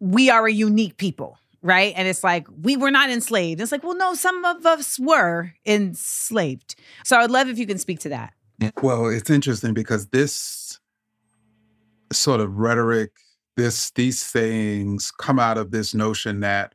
we 0.00 0.28
are 0.28 0.46
a 0.46 0.52
unique 0.52 0.96
people, 0.96 1.38
right? 1.62 1.94
And 1.96 2.06
it's 2.06 2.22
like 2.22 2.46
we 2.62 2.76
were 2.76 2.90
not 2.90 3.10
enslaved. 3.10 3.60
It's 3.60 3.72
like, 3.72 3.82
well, 3.82 3.96
no, 3.96 4.14
some 4.14 4.44
of 4.44 4.66
us 4.66 4.98
were 4.98 5.52
enslaved. 5.64 6.74
So 7.04 7.16
I 7.16 7.22
would 7.22 7.30
love 7.30 7.48
if 7.48 7.58
you 7.58 7.66
can 7.66 7.78
speak 7.78 8.00
to 8.00 8.08
that. 8.10 8.34
Well, 8.82 9.06
it's 9.08 9.30
interesting 9.30 9.74
because 9.74 10.08
this 10.08 10.78
sort 12.12 12.40
of 12.40 12.56
rhetoric, 12.58 13.12
this 13.56 13.90
these 13.90 14.20
sayings 14.20 15.10
come 15.10 15.38
out 15.38 15.58
of 15.58 15.70
this 15.70 15.94
notion 15.94 16.40
that 16.40 16.74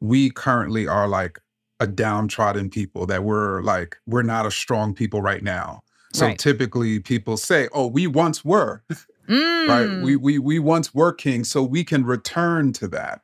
we 0.00 0.30
currently 0.30 0.86
are 0.86 1.08
like 1.08 1.38
a 1.80 1.86
downtrodden 1.86 2.70
people, 2.70 3.06
that 3.06 3.24
we're 3.24 3.62
like, 3.62 3.96
we're 4.06 4.22
not 4.22 4.46
a 4.46 4.50
strong 4.50 4.94
people 4.94 5.22
right 5.22 5.42
now. 5.42 5.82
So 6.12 6.26
Right. 6.26 6.38
typically 6.38 7.00
people 7.00 7.36
say, 7.36 7.68
oh, 7.72 7.86
we 7.86 8.06
once 8.06 8.44
were. 8.44 8.82
right 9.28 9.88
Mm. 9.88 10.02
we 10.02 10.16
we 10.16 10.38
we 10.40 10.58
once 10.58 10.92
were 10.92 11.12
king 11.12 11.44
so 11.44 11.62
we 11.62 11.84
can 11.84 12.04
return 12.04 12.72
to 12.72 12.88
that 12.88 13.20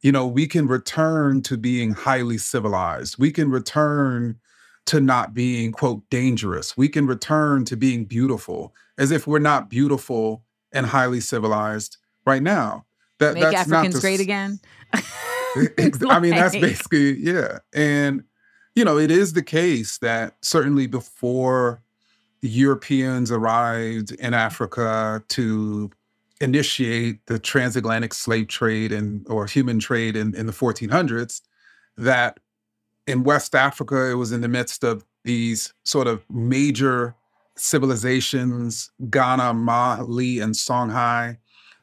you 0.00 0.10
know 0.10 0.26
we 0.26 0.46
can 0.46 0.66
return 0.66 1.42
to 1.42 1.58
being 1.58 1.92
highly 1.92 2.38
civilized 2.38 3.16
we 3.18 3.30
can 3.30 3.50
return 3.50 4.36
to 4.86 5.00
not 5.00 5.34
being 5.34 5.70
quote 5.72 6.08
dangerous 6.08 6.78
we 6.78 6.88
can 6.88 7.06
return 7.06 7.62
to 7.66 7.76
being 7.76 8.06
beautiful 8.06 8.72
as 8.96 9.10
if 9.10 9.26
we're 9.26 9.38
not 9.38 9.68
beautiful 9.68 10.44
and 10.72 10.86
highly 10.86 11.20
civilized 11.20 11.98
right 12.24 12.42
now 12.42 12.86
that 13.18 13.34
Make 13.34 13.42
that's 13.42 13.68
not 13.68 13.78
Africans 13.78 13.96
to 13.96 14.00
great 14.00 14.20
again. 14.20 14.60
I 15.56 16.18
mean, 16.20 16.32
that's 16.32 16.56
basically, 16.56 17.18
yeah. 17.18 17.58
And, 17.74 18.24
you 18.74 18.84
know, 18.84 18.98
it 18.98 19.10
is 19.10 19.32
the 19.32 19.42
case 19.42 19.98
that 19.98 20.36
certainly 20.42 20.86
before 20.86 21.82
the 22.40 22.48
Europeans 22.48 23.30
arrived 23.30 24.12
in 24.12 24.34
Africa 24.34 25.22
to 25.28 25.90
initiate 26.40 27.24
the 27.26 27.38
transatlantic 27.38 28.12
slave 28.12 28.48
trade 28.48 28.92
and 28.92 29.26
or 29.28 29.46
human 29.46 29.78
trade 29.78 30.16
in, 30.16 30.34
in 30.34 30.46
the 30.46 30.52
1400s, 30.52 31.40
that 31.96 32.38
in 33.06 33.24
West 33.24 33.54
Africa, 33.54 34.10
it 34.10 34.14
was 34.14 34.32
in 34.32 34.40
the 34.40 34.48
midst 34.48 34.84
of 34.84 35.04
these 35.24 35.72
sort 35.84 36.06
of 36.06 36.24
major 36.30 37.14
civilizations, 37.56 38.90
Ghana, 39.10 39.54
Mali, 39.54 40.40
and 40.40 40.54
Songhai. 40.54 41.38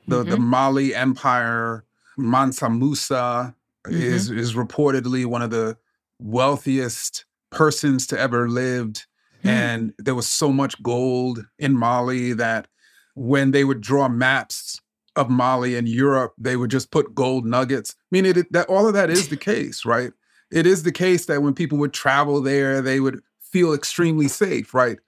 The, 0.08 0.24
the 0.24 0.36
mm-hmm. 0.36 0.44
Mali 0.44 0.96
Empire, 0.96 1.86
Mansa 2.18 2.70
Musa 2.70 3.56
is, 3.88 4.30
mm-hmm. 4.30 4.40
is 4.40 4.54
reportedly 4.54 5.26
one 5.26 5.42
of 5.42 5.50
the 5.50 5.78
wealthiest 6.20 7.26
persons 7.50 8.08
to 8.08 8.20
ever 8.20 8.50
lived. 8.50 9.06
Hmm. 9.42 9.48
And 9.48 9.94
there 9.98 10.16
was 10.16 10.28
so 10.28 10.52
much 10.52 10.82
gold 10.84 11.46
in 11.58 11.78
Mali 11.78 12.34
that 12.34 12.68
when 13.16 13.52
they 13.52 13.64
would 13.64 13.82
draw 13.82 14.08
maps 14.08 14.80
of 15.16 15.30
Mali 15.30 15.76
and 15.76 15.88
Europe, 15.90 16.34
they 16.38 16.56
would 16.56 16.72
just 16.72 16.92
put 16.92 17.14
gold 17.14 17.46
nuggets. 17.46 17.96
I 17.98 18.08
mean, 18.12 18.26
it, 18.26 18.52
that 18.54 18.70
all 18.70 18.88
of 18.88 18.94
that 18.94 19.10
is 19.10 19.30
the 19.30 19.38
case, 19.38 19.86
right? 19.86 20.12
It 20.52 20.66
is 20.66 20.84
the 20.84 20.92
case 20.92 21.26
that 21.26 21.42
when 21.42 21.54
people 21.54 21.78
would 21.80 21.94
travel 21.94 22.42
there, 22.42 22.82
they 22.82 23.00
would 23.00 23.22
feel 23.40 23.74
extremely 23.74 24.28
safe, 24.28 24.74
right? 24.74 25.00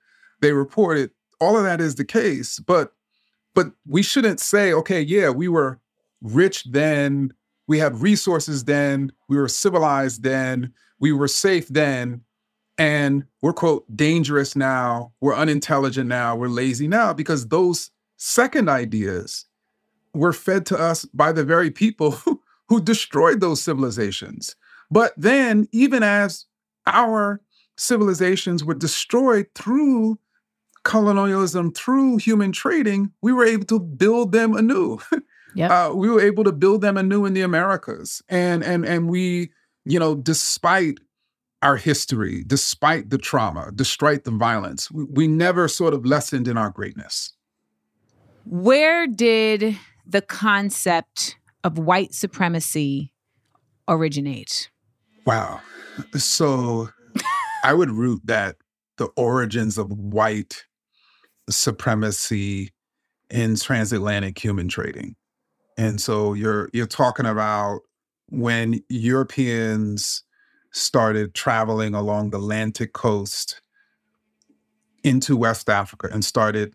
They 0.42 0.52
reported 0.52 1.12
all 1.40 1.58
of 1.58 1.64
that 1.64 1.82
is 1.82 1.96
the 1.96 2.06
case, 2.06 2.60
but 2.60 2.94
but 3.56 3.72
we 3.86 4.02
shouldn't 4.02 4.40
say, 4.40 4.74
okay, 4.74 5.02
yeah, 5.02 5.30
we 5.30 5.48
were 5.48 5.80
rich 6.22 6.64
then, 6.64 7.34
we 7.68 7.80
had 7.80 8.02
resources 8.02 8.66
then, 8.66 9.12
we 9.30 9.38
were 9.38 9.48
civilized 9.48 10.24
then, 10.24 10.74
we 11.00 11.12
were 11.12 11.28
safe 11.28 11.68
then, 11.68 12.22
and 12.78 13.26
we're 13.42 13.54
quote 13.54 13.86
dangerous 13.96 14.56
now, 14.56 15.14
we're 15.22 15.36
unintelligent 15.36 16.08
now, 16.08 16.36
we're 16.36 16.48
lazy 16.48 16.88
now, 16.88 17.14
because 17.14 17.48
those 17.48 17.92
second 18.18 18.70
ideas 18.70 19.46
were 20.14 20.34
fed 20.34 20.66
to 20.68 20.78
us 20.78 21.06
by 21.06 21.32
the 21.32 21.44
very 21.44 21.72
people 21.72 22.12
who, 22.12 22.42
who 22.70 22.82
destroyed 22.82 23.42
those 23.42 23.62
civilizations. 23.62 24.56
But 24.90 25.14
then, 25.18 25.68
even 25.72 26.04
as 26.04 26.46
our 26.88 27.42
civilizations 27.78 28.64
were 28.64 28.74
destroyed 28.74 29.48
through 29.56 30.20
colonialism, 30.84 31.72
through 31.72 32.18
human 32.18 32.52
trading, 32.52 33.12
we 33.22 33.34
were 33.34 33.46
able 33.46 33.66
to 33.66 33.80
build 33.80 34.32
them 34.32 34.56
anew. 34.56 35.00
Yep. 35.56 35.72
Uh, 35.72 35.92
we 35.96 36.10
were 36.10 36.22
able 36.22 36.44
to 36.44 36.52
build 36.52 36.82
them 36.82 36.98
anew 36.98 37.26
in 37.26 37.34
the 37.34 37.42
Americas, 37.42 38.22
and 38.30 38.64
and 38.64 38.86
and 38.86 39.10
we, 39.10 39.52
you 39.86 40.00
know, 40.00 40.16
despite 40.16 41.00
our 41.62 41.78
history, 41.78 42.44
despite 42.46 43.10
the 43.10 43.18
trauma, 43.18 43.72
despite 43.74 44.26
the 44.26 44.32
violence, 44.32 44.92
we, 44.92 45.06
we 45.06 45.28
never 45.28 45.68
sort 45.68 45.94
of 45.94 46.06
lessened 46.06 46.48
in 46.48 46.58
our 46.58 46.70
greatness. 46.70 47.34
Where 48.46 49.08
did 49.08 49.78
the 50.06 50.22
concept 50.22 51.38
of 51.64 51.78
white 51.78 52.14
supremacy 52.14 53.14
originate? 53.88 54.70
Wow. 55.26 55.62
So 56.18 56.90
I 57.64 57.74
would 57.74 57.92
root 57.92 58.22
that 58.26 58.58
the 58.98 59.06
origins 59.16 59.78
of 59.78 59.90
white 59.92 60.66
supremacy 61.50 62.74
in 63.30 63.56
transatlantic 63.56 64.38
human 64.38 64.68
trading. 64.68 65.16
And 65.78 66.00
so 66.00 66.34
you're 66.34 66.70
you're 66.74 66.86
talking 66.86 67.26
about 67.26 67.82
when 68.30 68.84
Europeans 68.90 70.24
started 70.72 71.34
traveling 71.34 71.94
along 71.94 72.32
the 72.32 72.38
Atlantic 72.38 72.94
coast 72.94 73.62
into 75.04 75.38
West 75.38 75.70
Africa 75.70 76.10
and 76.12 76.24
started 76.26 76.74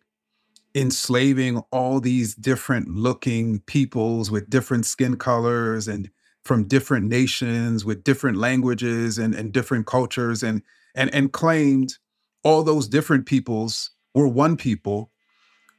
enslaving 0.74 1.58
all 1.72 2.00
these 2.00 2.34
different 2.34 2.88
looking 2.88 3.60
peoples 3.60 4.30
with 4.30 4.50
different 4.50 4.86
skin 4.86 5.16
colors 5.16 5.88
and 5.88 6.10
from 6.44 6.64
different 6.64 7.06
nations 7.06 7.84
with 7.84 8.04
different 8.04 8.38
languages 8.38 9.18
and, 9.18 9.34
and 9.34 9.52
different 9.52 9.86
cultures 9.86 10.42
and, 10.42 10.62
and 10.94 11.12
and 11.14 11.32
claimed 11.32 11.94
all 12.42 12.62
those 12.62 12.88
different 12.88 13.26
peoples 13.26 13.90
were 14.14 14.28
one 14.28 14.56
people, 14.56 15.10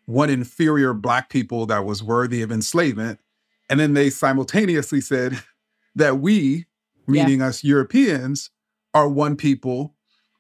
one 0.10 0.30
inferior 0.32 0.92
black 0.92 1.30
people 1.30 1.68
that 1.68 1.86
was 1.86 2.02
worthy 2.02 2.42
of 2.42 2.52
enslavement. 2.52 3.20
And 3.70 3.80
then 3.80 3.94
they 3.94 4.10
simultaneously 4.10 5.02
said 5.02 5.40
that 5.96 6.20
we, 6.20 6.66
Yeah. 7.08 7.26
meaning 7.26 7.44
us 7.44 7.64
Europeans, 7.64 8.50
are 8.96 9.08
one 9.08 9.36
people 9.36 9.96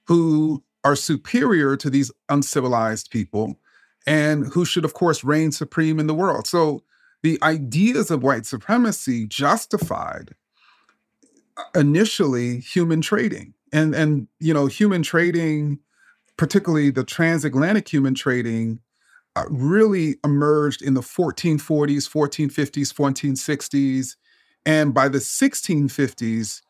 who 0.07 0.63
are 0.83 0.95
superior 0.95 1.77
to 1.77 1.89
these 1.89 2.11
uncivilized 2.29 3.11
people 3.11 3.59
and 4.07 4.47
who 4.47 4.65
should, 4.65 4.85
of 4.85 4.95
course, 4.95 5.23
reign 5.23 5.51
supreme 5.51 5.99
in 5.99 6.07
the 6.07 6.15
world. 6.15 6.47
So 6.47 6.83
the 7.21 7.37
ideas 7.43 8.09
of 8.09 8.23
white 8.23 8.47
supremacy 8.47 9.27
justified 9.27 10.33
uh, 11.57 11.79
initially 11.79 12.59
human 12.59 13.01
trading. 13.01 13.53
And, 13.71 13.93
and 13.93 14.27
you 14.39 14.51
know, 14.51 14.65
human 14.65 15.03
trading, 15.03 15.77
particularly 16.37 16.89
the 16.89 17.03
transatlantic 17.03 17.87
human 17.87 18.15
trading, 18.15 18.79
uh, 19.35 19.45
really 19.49 20.15
emerged 20.23 20.81
in 20.81 20.93
the 20.93 21.01
1440s, 21.01 22.09
1450s, 22.09 22.93
1460s. 22.93 24.15
And 24.65 24.93
by 24.93 25.07
the 25.07 25.19
1650s, 25.19 26.61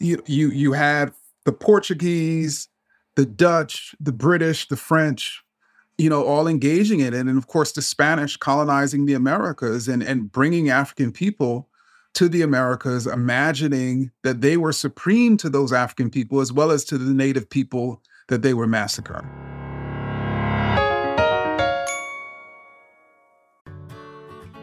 you, 0.00 0.22
you, 0.26 0.50
you 0.50 0.72
had 0.72 1.12
the 1.44 1.52
Portuguese, 1.52 2.68
the 3.16 3.26
Dutch, 3.26 3.94
the 4.00 4.12
British, 4.12 4.68
the 4.68 4.76
French, 4.76 5.42
you 5.98 6.08
know, 6.08 6.24
all 6.24 6.48
engaging 6.48 7.00
in 7.00 7.12
it. 7.12 7.26
And 7.26 7.36
of 7.36 7.46
course, 7.46 7.72
the 7.72 7.82
Spanish 7.82 8.36
colonizing 8.36 9.06
the 9.06 9.14
Americas 9.14 9.88
and, 9.88 10.02
and 10.02 10.30
bringing 10.30 10.70
African 10.70 11.12
people 11.12 11.68
to 12.14 12.28
the 12.28 12.42
Americas, 12.42 13.06
imagining 13.06 14.10
that 14.22 14.40
they 14.40 14.56
were 14.56 14.72
supreme 14.72 15.36
to 15.38 15.48
those 15.48 15.72
African 15.72 16.10
people 16.10 16.40
as 16.40 16.52
well 16.52 16.70
as 16.70 16.84
to 16.86 16.98
the 16.98 17.12
native 17.14 17.48
people 17.48 18.02
that 18.28 18.42
they 18.42 18.54
were 18.54 18.66
massacring. 18.66 19.28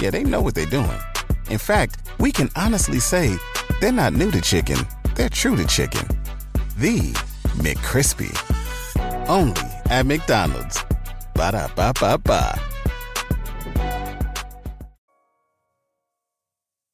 Yeah, 0.00 0.10
they 0.10 0.22
know 0.22 0.40
what 0.40 0.54
they're 0.54 0.66
doing. 0.66 0.98
In 1.50 1.58
fact, 1.58 2.08
we 2.20 2.30
can 2.30 2.50
honestly 2.54 3.00
say 3.00 3.36
they're 3.80 3.90
not 3.90 4.12
new 4.12 4.30
to 4.30 4.40
chicken, 4.40 4.78
they're 5.16 5.28
true 5.28 5.56
to 5.56 5.66
chicken. 5.66 6.06
The 6.76 7.00
McCrispy. 7.58 8.30
Only 9.28 9.60
at 9.90 10.06
McDonald's. 10.06 10.84
Ba 11.34 11.52
da 11.52 11.68
ba 11.74 11.92
ba 11.98 12.16
ba. 12.18 12.60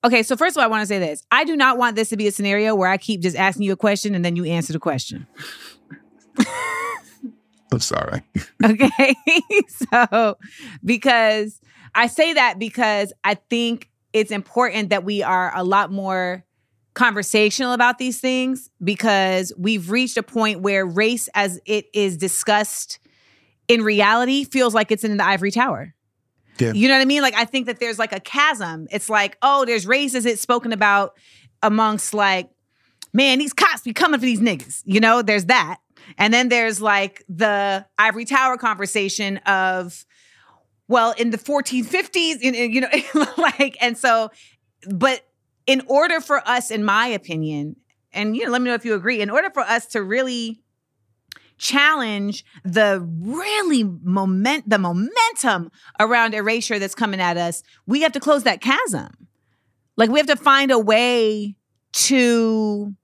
Okay, 0.04 0.22
so 0.22 0.36
first 0.36 0.56
of 0.56 0.60
all, 0.60 0.64
I 0.64 0.68
want 0.68 0.82
to 0.82 0.86
say 0.86 0.98
this. 0.98 1.22
I 1.30 1.44
do 1.44 1.56
not 1.56 1.76
want 1.76 1.96
this 1.96 2.08
to 2.10 2.16
be 2.16 2.26
a 2.26 2.32
scenario 2.32 2.74
where 2.74 2.88
I 2.88 2.96
keep 2.96 3.20
just 3.20 3.36
asking 3.36 3.64
you 3.64 3.72
a 3.72 3.76
question 3.76 4.14
and 4.14 4.24
then 4.24 4.36
you 4.36 4.44
answer 4.44 4.72
the 4.72 4.78
question. 4.78 5.26
I'm 7.72 7.80
sorry. 7.80 8.22
Okay. 8.62 9.14
so, 9.68 10.38
because 10.84 11.60
I 11.94 12.06
say 12.08 12.34
that 12.34 12.58
because 12.58 13.12
I 13.22 13.34
think 13.34 13.90
it's 14.12 14.30
important 14.30 14.90
that 14.90 15.04
we 15.04 15.22
are 15.22 15.52
a 15.54 15.64
lot 15.64 15.90
more 15.90 16.44
conversational 16.94 17.72
about 17.72 17.98
these 17.98 18.20
things 18.20 18.70
because 18.82 19.52
we've 19.58 19.90
reached 19.90 20.16
a 20.16 20.22
point 20.22 20.60
where 20.60 20.86
race 20.86 21.28
as 21.34 21.60
it 21.66 21.86
is 21.92 22.16
discussed 22.16 23.00
in 23.66 23.82
reality 23.82 24.44
feels 24.44 24.74
like 24.74 24.92
it's 24.92 25.04
in 25.04 25.16
the 25.16 25.24
ivory 25.24 25.50
tower. 25.50 25.94
Yeah. 26.58 26.72
You 26.72 26.86
know 26.86 26.94
what 26.94 27.00
I 27.00 27.06
mean? 27.06 27.22
Like 27.22 27.34
I 27.34 27.44
think 27.44 27.66
that 27.66 27.80
there's 27.80 27.98
like 27.98 28.12
a 28.12 28.20
chasm. 28.20 28.86
It's 28.92 29.10
like, 29.10 29.36
oh, 29.42 29.64
there's 29.64 29.86
race 29.86 30.14
as 30.14 30.24
it's 30.24 30.40
spoken 30.40 30.72
about 30.72 31.14
amongst 31.62 32.14
like, 32.14 32.50
man, 33.12 33.38
these 33.38 33.52
cops 33.52 33.82
be 33.82 33.92
coming 33.92 34.20
for 34.20 34.26
these 34.26 34.40
niggas. 34.40 34.82
You 34.84 35.00
know, 35.00 35.22
there's 35.22 35.46
that. 35.46 35.78
And 36.16 36.32
then 36.32 36.48
there's 36.48 36.80
like 36.80 37.24
the 37.28 37.84
ivory 37.98 38.24
tower 38.24 38.56
conversation 38.56 39.38
of, 39.38 40.04
well, 40.88 41.12
in 41.16 41.30
the 41.30 41.38
1450s, 41.38 42.40
in, 42.40 42.54
in- 42.54 42.72
you 42.72 42.80
know, 42.80 42.88
like, 43.38 43.76
and 43.80 43.96
so, 43.96 44.30
but 44.90 45.22
in 45.66 45.82
order 45.86 46.20
for 46.20 46.46
us, 46.46 46.70
in 46.70 46.84
my 46.84 47.06
opinion, 47.06 47.76
and 48.12 48.36
you 48.36 48.44
know, 48.44 48.50
let 48.52 48.62
me 48.62 48.68
know 48.68 48.74
if 48.74 48.84
you 48.84 48.94
agree, 48.94 49.20
in 49.20 49.30
order 49.30 49.50
for 49.50 49.62
us 49.62 49.86
to 49.86 50.02
really 50.02 50.62
challenge 51.56 52.44
the 52.64 53.00
really 53.20 53.84
moment 53.84 54.68
the 54.68 54.78
momentum 54.78 55.70
around 56.00 56.34
erasure 56.34 56.80
that's 56.80 56.96
coming 56.96 57.20
at 57.20 57.36
us 57.36 57.62
we 57.86 58.02
have 58.02 58.10
to 58.10 58.18
close 58.18 58.42
that 58.42 58.60
chasm. 58.60 59.08
Like 59.96 60.10
we 60.10 60.18
have 60.18 60.26
to 60.26 60.36
find 60.36 60.72
a 60.72 60.78
way 60.78 61.54
to 61.92 62.94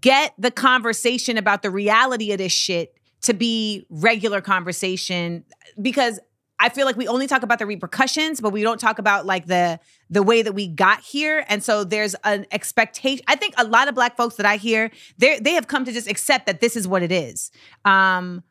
get 0.00 0.34
the 0.38 0.52
conversation 0.52 1.36
about 1.36 1.62
the 1.62 1.70
reality 1.70 2.30
of 2.30 2.38
this 2.38 2.52
shit 2.52 2.94
to 3.22 3.34
be 3.34 3.84
regular 3.90 4.40
conversation 4.40 5.44
because 5.82 6.20
I 6.58 6.70
feel 6.70 6.86
like 6.86 6.96
we 6.96 7.06
only 7.06 7.26
talk 7.26 7.42
about 7.42 7.58
the 7.58 7.66
repercussions, 7.66 8.40
but 8.40 8.50
we 8.50 8.62
don't 8.62 8.80
talk 8.80 8.98
about 8.98 9.26
like 9.26 9.46
the 9.46 9.78
the 10.08 10.22
way 10.22 10.42
that 10.42 10.52
we 10.52 10.68
got 10.68 11.00
here. 11.00 11.44
And 11.48 11.62
so 11.62 11.84
there's 11.84 12.14
an 12.24 12.46
expectation. 12.50 13.24
I 13.28 13.36
think 13.36 13.54
a 13.58 13.64
lot 13.64 13.88
of 13.88 13.94
black 13.94 14.16
folks 14.16 14.36
that 14.36 14.46
I 14.46 14.56
hear, 14.56 14.90
they 15.18 15.38
they 15.38 15.52
have 15.52 15.66
come 15.66 15.84
to 15.84 15.92
just 15.92 16.08
accept 16.08 16.46
that 16.46 16.60
this 16.60 16.76
is 16.76 16.88
what 16.88 17.02
it 17.02 17.12
is. 17.12 17.50
Um, 17.84 18.42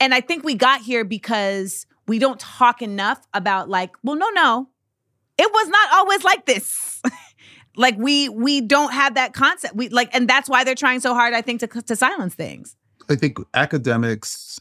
and 0.00 0.14
I 0.14 0.20
think 0.20 0.44
we 0.44 0.54
got 0.54 0.80
here 0.80 1.04
because 1.04 1.86
we 2.06 2.18
don't 2.18 2.38
talk 2.38 2.82
enough 2.82 3.26
about 3.32 3.68
like, 3.68 3.96
well, 4.02 4.16
no, 4.16 4.28
no, 4.30 4.68
it 5.38 5.50
was 5.52 5.68
not 5.68 5.92
always 5.92 6.22
like 6.24 6.46
this. 6.46 7.02
like 7.76 7.96
we 7.98 8.28
we 8.28 8.60
don't 8.60 8.92
have 8.92 9.14
that 9.14 9.32
concept. 9.32 9.74
We 9.74 9.88
like, 9.88 10.14
and 10.14 10.28
that's 10.28 10.48
why 10.48 10.62
they're 10.64 10.74
trying 10.74 11.00
so 11.00 11.14
hard. 11.14 11.34
I 11.34 11.42
think 11.42 11.60
to 11.60 11.66
to 11.66 11.96
silence 11.96 12.34
things. 12.34 12.76
I 13.08 13.16
think 13.16 13.38
academics 13.52 14.60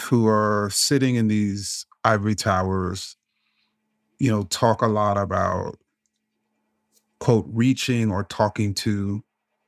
who 0.00 0.26
are 0.26 0.70
sitting 0.72 1.16
in 1.16 1.28
these 1.28 1.86
ivory 2.04 2.34
towers, 2.34 3.16
you 4.18 4.30
know, 4.30 4.44
talk 4.44 4.82
a 4.82 4.86
lot 4.86 5.16
about 5.16 5.78
quote 7.18 7.46
reaching 7.48 8.10
or 8.10 8.24
talking 8.24 8.74
to 8.74 9.22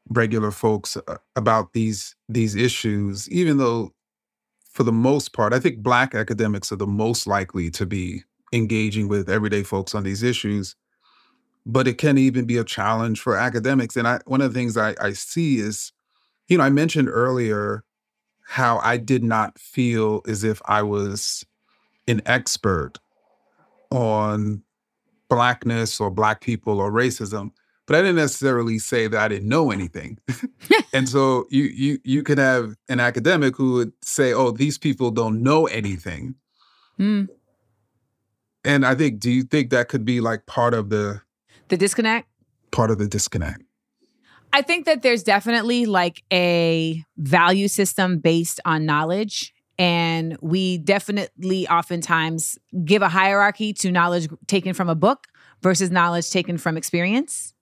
regular 0.08 0.50
folks 0.50 0.96
uh, 0.96 1.16
about 1.36 1.72
these 1.72 2.16
these 2.28 2.54
issues, 2.54 3.30
even 3.30 3.58
though 3.58 3.92
for 4.70 4.82
the 4.82 4.92
most 4.92 5.32
part, 5.32 5.52
I 5.52 5.60
think 5.60 5.78
black 5.78 6.14
academics 6.14 6.72
are 6.72 6.76
the 6.76 6.86
most 6.86 7.28
likely 7.28 7.70
to 7.70 7.86
be 7.86 8.24
engaging 8.52 9.06
with 9.06 9.30
everyday 9.30 9.62
folks 9.62 9.94
on 9.94 10.02
these 10.02 10.22
issues. 10.22 10.74
But 11.64 11.86
it 11.86 11.96
can 11.96 12.18
even 12.18 12.44
be 12.44 12.58
a 12.58 12.64
challenge 12.64 13.20
for 13.20 13.36
academics. 13.36 13.96
And 13.96 14.06
I 14.06 14.18
one 14.26 14.40
of 14.40 14.52
the 14.52 14.58
things 14.58 14.76
I, 14.76 14.94
I 15.00 15.12
see 15.12 15.58
is, 15.58 15.92
you 16.48 16.58
know, 16.58 16.64
I 16.64 16.70
mentioned 16.70 17.08
earlier 17.08 17.84
how 18.44 18.78
I 18.78 18.96
did 18.98 19.24
not 19.24 19.58
feel 19.58 20.22
as 20.26 20.44
if 20.44 20.60
I 20.66 20.82
was 20.82 21.44
an 22.06 22.20
expert 22.26 22.98
on 23.90 24.62
blackness 25.28 26.00
or 26.00 26.10
black 26.10 26.40
people 26.40 26.78
or 26.78 26.90
racism, 26.92 27.50
but 27.86 27.96
I 27.96 28.00
didn't 28.00 28.16
necessarily 28.16 28.78
say 28.78 29.08
that 29.08 29.18
I 29.20 29.28
didn't 29.28 29.48
know 29.48 29.70
anything. 29.70 30.18
and 30.92 31.08
so 31.08 31.46
you 31.50 31.64
you 31.64 31.98
you 32.04 32.22
could 32.22 32.38
have 32.38 32.74
an 32.88 33.00
academic 33.00 33.56
who 33.56 33.74
would 33.74 33.92
say, 34.02 34.32
"Oh, 34.32 34.50
these 34.50 34.78
people 34.78 35.10
don't 35.10 35.42
know 35.42 35.66
anything." 35.66 36.34
Mm. 36.98 37.28
And 38.64 38.86
I 38.86 38.94
think 38.94 39.20
do 39.20 39.30
you 39.30 39.42
think 39.42 39.70
that 39.70 39.88
could 39.88 40.04
be 40.04 40.20
like 40.20 40.46
part 40.46 40.74
of 40.74 40.88
the 40.90 41.20
The 41.68 41.76
disconnect. 41.76 42.28
part 42.70 42.90
of 42.90 42.98
the 42.98 43.06
disconnect? 43.08 43.62
I 44.54 44.62
think 44.62 44.86
that 44.86 45.02
there's 45.02 45.24
definitely 45.24 45.84
like 45.84 46.22
a 46.32 47.02
value 47.16 47.66
system 47.66 48.20
based 48.20 48.60
on 48.64 48.86
knowledge. 48.86 49.52
And 49.80 50.38
we 50.40 50.78
definitely 50.78 51.66
oftentimes 51.66 52.56
give 52.84 53.02
a 53.02 53.08
hierarchy 53.08 53.72
to 53.72 53.90
knowledge 53.90 54.28
taken 54.46 54.72
from 54.72 54.88
a 54.88 54.94
book 54.94 55.26
versus 55.60 55.90
knowledge 55.90 56.30
taken 56.30 56.56
from 56.56 56.76
experience. 56.76 57.52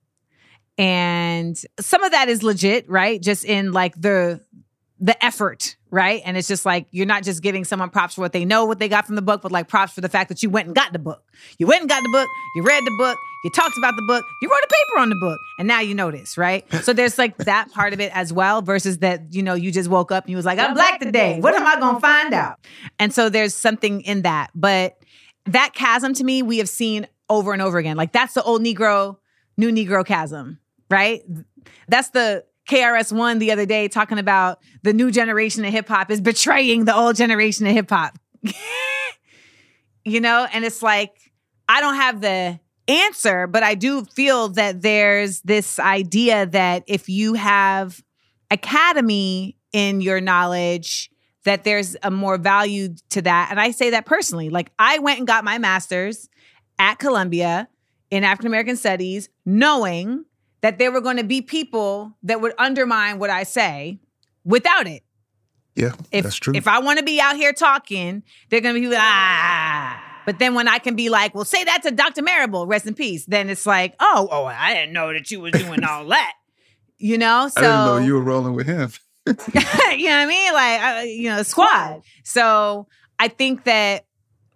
And 0.76 1.58
some 1.80 2.02
of 2.02 2.12
that 2.12 2.28
is 2.28 2.42
legit, 2.42 2.86
right? 2.90 3.22
Just 3.22 3.46
in 3.46 3.72
like 3.72 3.98
the 3.98 4.42
the 5.02 5.22
effort, 5.22 5.76
right? 5.90 6.22
And 6.24 6.36
it's 6.36 6.46
just 6.46 6.64
like 6.64 6.86
you're 6.92 7.06
not 7.06 7.24
just 7.24 7.42
giving 7.42 7.64
someone 7.64 7.90
props 7.90 8.14
for 8.14 8.20
what 8.20 8.32
they 8.32 8.44
know, 8.44 8.66
what 8.66 8.78
they 8.78 8.88
got 8.88 9.04
from 9.04 9.16
the 9.16 9.22
book, 9.22 9.42
but 9.42 9.50
like 9.50 9.66
props 9.66 9.92
for 9.92 10.00
the 10.00 10.08
fact 10.08 10.28
that 10.28 10.44
you 10.44 10.48
went 10.48 10.66
and 10.68 10.76
got 10.76 10.92
the 10.92 11.00
book. 11.00 11.24
You 11.58 11.66
went 11.66 11.80
and 11.80 11.90
got 11.90 12.04
the 12.04 12.08
book, 12.12 12.28
you 12.54 12.62
read 12.62 12.84
the 12.84 12.94
book, 12.96 13.18
you 13.42 13.50
talked 13.50 13.76
about 13.76 13.94
the 13.96 14.04
book, 14.06 14.24
you 14.40 14.48
wrote 14.48 14.62
a 14.62 14.68
paper 14.68 15.00
on 15.00 15.08
the 15.08 15.16
book, 15.16 15.40
and 15.58 15.66
now 15.66 15.80
you 15.80 15.92
know 15.96 16.12
this, 16.12 16.38
right? 16.38 16.64
So 16.82 16.92
there's 16.92 17.18
like 17.18 17.36
that 17.38 17.70
part 17.72 17.92
of 17.92 18.00
it 18.00 18.10
as 18.14 18.32
well, 18.32 18.62
versus 18.62 18.98
that, 18.98 19.34
you 19.34 19.42
know, 19.42 19.54
you 19.54 19.72
just 19.72 19.88
woke 19.88 20.12
up 20.12 20.24
and 20.24 20.30
you 20.30 20.36
was 20.36 20.44
like, 20.44 20.60
I'm 20.60 20.74
black 20.74 21.00
today. 21.00 21.40
What 21.40 21.54
am 21.54 21.66
I 21.66 21.80
gonna 21.80 22.00
find 22.00 22.32
out? 22.32 22.60
And 23.00 23.12
so 23.12 23.28
there's 23.28 23.54
something 23.54 24.02
in 24.02 24.22
that. 24.22 24.50
But 24.54 24.98
that 25.46 25.74
chasm 25.74 26.14
to 26.14 26.24
me, 26.24 26.42
we 26.42 26.58
have 26.58 26.68
seen 26.68 27.08
over 27.28 27.52
and 27.52 27.60
over 27.60 27.78
again. 27.78 27.96
Like 27.96 28.12
that's 28.12 28.34
the 28.34 28.42
old 28.42 28.62
Negro, 28.62 29.18
new 29.56 29.72
Negro 29.72 30.06
chasm, 30.06 30.60
right? 30.88 31.22
That's 31.88 32.10
the 32.10 32.44
KRS 32.68 33.12
One 33.12 33.38
the 33.38 33.52
other 33.52 33.66
day 33.66 33.88
talking 33.88 34.18
about 34.18 34.60
the 34.82 34.92
new 34.92 35.10
generation 35.10 35.64
of 35.64 35.72
hip 35.72 35.88
hop 35.88 36.10
is 36.10 36.20
betraying 36.20 36.84
the 36.84 36.94
old 36.94 37.16
generation 37.16 37.66
of 37.66 37.72
hip 37.72 37.90
hop. 37.90 38.18
you 40.04 40.20
know, 40.20 40.46
and 40.52 40.64
it's 40.64 40.82
like, 40.82 41.12
I 41.68 41.80
don't 41.80 41.96
have 41.96 42.20
the 42.20 42.60
answer, 42.88 43.46
but 43.46 43.62
I 43.62 43.74
do 43.74 44.04
feel 44.04 44.48
that 44.50 44.82
there's 44.82 45.40
this 45.42 45.78
idea 45.78 46.46
that 46.46 46.84
if 46.86 47.08
you 47.08 47.34
have 47.34 48.02
academy 48.50 49.56
in 49.72 50.00
your 50.00 50.20
knowledge, 50.20 51.10
that 51.44 51.64
there's 51.64 51.96
a 52.02 52.10
more 52.10 52.38
value 52.38 52.94
to 53.10 53.22
that. 53.22 53.48
And 53.50 53.60
I 53.60 53.70
say 53.70 53.90
that 53.90 54.06
personally. 54.06 54.50
Like, 54.50 54.70
I 54.78 54.98
went 54.98 55.18
and 55.18 55.26
got 55.26 55.44
my 55.44 55.58
master's 55.58 56.28
at 56.78 56.98
Columbia 56.98 57.68
in 58.10 58.24
African 58.24 58.48
American 58.48 58.76
Studies, 58.76 59.28
knowing 59.44 60.24
that 60.62 60.78
there 60.78 60.90
were 60.90 61.00
going 61.00 61.18
to 61.18 61.24
be 61.24 61.42
people 61.42 62.16
that 62.22 62.40
would 62.40 62.54
undermine 62.58 63.18
what 63.18 63.30
I 63.30 63.42
say 63.42 63.98
without 64.44 64.86
it. 64.86 65.02
Yeah, 65.74 65.92
If, 66.10 66.24
that's 66.24 66.36
true. 66.36 66.54
If 66.54 66.68
I 66.68 66.80
want 66.80 66.98
to 66.98 67.04
be 67.04 67.20
out 67.20 67.36
here 67.36 67.52
talking, 67.52 68.22
they're 68.50 68.60
going 68.60 68.74
to 68.74 68.80
be 68.80 68.88
like, 68.88 68.98
ah, 69.00 70.20
But 70.26 70.38
then 70.38 70.54
when 70.54 70.68
I 70.68 70.78
can 70.78 70.94
be 70.96 71.08
like, 71.08 71.34
well, 71.34 71.44
say 71.44 71.64
that 71.64 71.82
to 71.84 71.90
Dr. 71.90 72.22
Marable, 72.22 72.66
rest 72.66 72.86
in 72.86 72.94
peace, 72.94 73.24
then 73.26 73.48
it's 73.48 73.66
like, 73.66 73.94
oh, 73.98 74.28
oh, 74.30 74.44
I 74.44 74.74
didn't 74.74 74.92
know 74.92 75.12
that 75.12 75.30
you 75.30 75.40
was 75.40 75.52
doing 75.52 75.82
all 75.84 76.06
that. 76.08 76.34
You 76.98 77.18
know? 77.18 77.48
So 77.48 77.60
I 77.60 77.62
didn't 77.62 77.86
know 77.86 77.98
you 77.98 78.14
were 78.14 78.22
rolling 78.22 78.54
with 78.54 78.66
him. 78.66 78.90
you 79.26 79.34
know 79.34 79.36
what 79.36 79.96
I 79.96 80.26
mean? 80.26 80.52
Like, 80.52 80.82
uh, 80.82 81.00
you 81.02 81.30
know, 81.30 81.42
squad. 81.42 82.02
So 82.22 82.86
I 83.18 83.28
think 83.28 83.64
that 83.64 84.04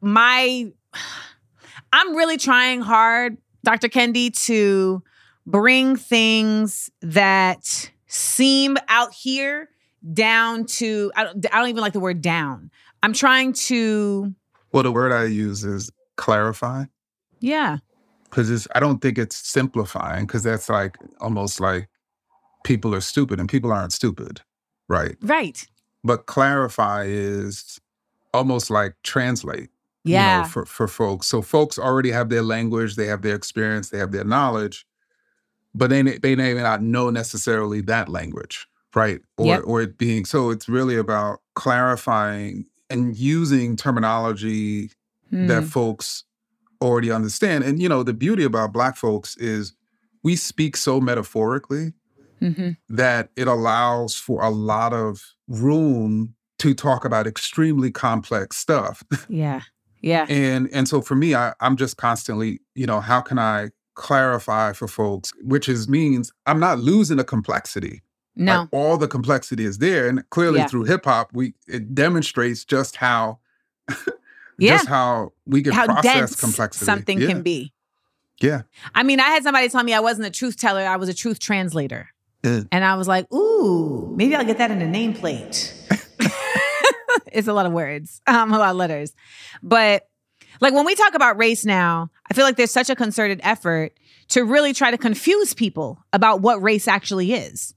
my, 0.01 0.71
I'm 1.93 2.15
really 2.15 2.37
trying 2.37 2.83
hard, 2.83 3.39
Dr. 3.65 3.89
Kendi, 3.89 4.39
to 4.47 5.03
bring 5.47 5.97
things 5.97 6.91
that 7.01 7.91
seem 8.07 8.77
out 8.89 9.13
here 9.13 9.69
down 10.13 10.67
to, 10.67 11.11
I 11.17 11.25
don't, 11.25 11.47
I 11.53 11.59
don't 11.59 11.69
even 11.69 11.81
like 11.81 11.93
the 11.93 12.01
word 12.01 12.21
down. 12.21 12.71
I'm 13.03 13.13
trying 13.13 13.53
to, 13.55 14.35
Well, 14.73 14.83
the 14.83 14.93
word 14.93 15.13
I 15.13 15.25
use 15.25 15.65
is 15.65 15.91
clarify 16.17 16.85
yeah, 17.41 17.79
because 18.25 18.51
it's. 18.51 18.67
I 18.75 18.81
don't 18.81 19.01
think 19.01 19.19
it's 19.19 19.37
simplifying 19.37 20.27
because 20.27 20.43
that's 20.43 20.69
like 20.69 20.97
almost 21.21 21.61
like 21.61 21.89
people 22.65 22.95
are 22.95 23.01
stupid 23.01 23.39
and 23.39 23.49
people 23.49 23.73
aren't 23.73 23.93
stupid, 23.93 24.41
right? 24.89 25.17
right. 25.23 25.67
But 26.03 26.27
clarify 26.27 27.05
is 27.07 27.81
almost 28.33 28.71
like 28.71 28.95
translate. 29.03 29.71
Yeah. 30.05 30.37
you 30.37 30.43
know, 30.43 30.49
for, 30.49 30.65
for 30.67 30.87
folks. 30.87 31.27
So 31.27 31.43
folks 31.43 31.81
already 31.81 32.13
have 32.13 32.29
their 32.29 32.43
language, 32.43 32.95
they 32.95 33.07
have 33.07 33.23
their 33.23 33.35
experience, 33.35 33.91
they 33.91 33.99
have 33.99 34.13
their 34.13 34.23
knowledge, 34.23 34.87
but 35.77 35.91
they, 35.91 36.03
they 36.03 36.35
may 36.37 36.55
not 36.55 36.83
know 36.83 37.11
necessarily 37.11 37.81
that 37.83 38.09
language, 38.09 38.67
right? 38.95 39.21
Or, 39.37 39.47
Yep. 39.47 39.63
or 39.67 39.83
it 39.83 39.99
being, 39.99 40.25
so 40.25 40.51
it's 40.51 40.69
really 40.69 40.97
about 40.97 41.41
clarifying 41.55 42.67
and 42.91 43.17
using 43.17 43.77
terminology 43.77 44.91
that 45.31 45.63
Hmm. 45.63 45.69
folks 45.69 46.25
already 46.81 47.11
understand. 47.11 47.65
And, 47.65 47.81
you 47.83 47.89
know, 47.89 48.03
the 48.03 48.13
beauty 48.15 48.45
about 48.45 48.73
Black 48.73 48.97
folks 48.97 49.37
is 49.39 49.73
we 50.23 50.37
speak 50.37 50.77
so 50.77 51.01
metaphorically 51.01 51.93
Mhm. 52.41 52.77
that 52.89 53.31
it 53.37 53.49
allows 53.49 54.15
for 54.15 54.43
a 54.43 54.51
lot 54.51 54.93
of 54.93 55.23
room 55.49 56.35
to 56.59 56.75
talk 56.75 57.05
about 57.05 57.27
extremely 57.27 57.91
complex 57.91 58.57
stuff. 58.57 59.03
Yeah. 59.29 59.61
Yeah. 60.03 60.27
And 60.29 60.69
and 60.73 60.87
so 60.89 61.01
for 61.01 61.17
me, 61.17 61.35
I, 61.35 61.55
I'm 61.61 61.77
just 61.77 61.97
constantly, 61.97 62.61
you 62.75 62.87
know, 62.87 63.01
how 63.01 63.21
can 63.21 63.39
I 63.39 63.71
clarify 63.97 64.73
for 64.73 64.87
folks, 64.87 65.33
which 65.43 65.69
is 65.69 65.89
means 65.89 66.33
I'm 66.47 66.61
not 66.61 66.79
losing 66.79 67.17
the 67.17 67.25
complexity. 67.25 68.03
No. 68.37 68.61
Like 68.61 68.69
all 68.73 68.97
the 68.99 69.09
complexity 69.09 69.65
is 69.65 69.79
there. 69.79 70.09
And 70.09 70.29
clearly 70.31 70.59
Yeah. 70.61 70.69
through 70.69 70.85
hip 70.85 71.05
hop, 71.05 71.31
we 71.33 71.55
it 71.67 71.95
demonstrates 71.95 72.65
just 72.65 72.97
how 72.97 73.39
Yeah. 74.59 74.77
just 74.77 74.89
how 74.89 75.33
we 75.47 75.63
can 75.63 75.73
How 75.73 75.87
process 75.87 76.39
complexity. 76.39 76.85
something 76.85 77.21
yeah. 77.21 77.29
can 77.29 77.43
be. 77.43 77.73
Yeah. 78.41 78.63
I 78.95 79.03
mean, 79.03 79.19
I 79.21 79.31
had 79.31 79.43
somebody 79.43 79.69
tell 79.69 79.83
me 79.83 79.95
I 79.95 80.01
wasn't 80.01 80.27
a 80.27 80.31
truth 80.31 80.57
teller, 80.59 80.83
I 80.83 80.97
was 80.97 81.09
a 81.09 81.15
truth 81.15 81.39
translator. 81.39 82.09
Yeah. 82.45 82.63
And 82.71 82.85
I 82.85 82.95
was 82.95 83.09
like, 83.09 83.33
ooh, 83.33 84.13
maybe 84.17 84.35
I'll 84.37 84.45
get 84.45 84.59
that 84.59 84.71
in 84.71 84.81
a 84.83 84.85
nameplate. 84.85 85.73
it's 87.33 87.49
a 87.49 87.53
lot 87.55 87.67
of 87.67 87.73
words, 87.73 88.21
um, 88.27 88.53
a 88.53 88.59
lot 88.59 88.71
of 88.71 88.77
letters. 88.77 89.15
But 89.63 90.07
like 90.61 90.75
when 90.75 90.87
we 90.87 90.95
talk 90.95 91.15
about 91.15 91.39
race 91.39 91.65
now, 91.65 92.11
I 92.31 92.35
feel 92.35 92.45
like 92.45 92.57
there's 92.57 92.71
such 92.71 92.91
a 92.91 92.97
concerted 92.97 93.41
effort 93.43 93.93
to 94.29 94.45
really 94.45 94.73
try 94.73 94.91
to 94.91 94.99
confuse 94.99 95.55
people 95.55 96.05
about 96.13 96.41
what 96.41 96.63
race 96.63 96.89
actually 96.89 97.33
is. 97.33 97.75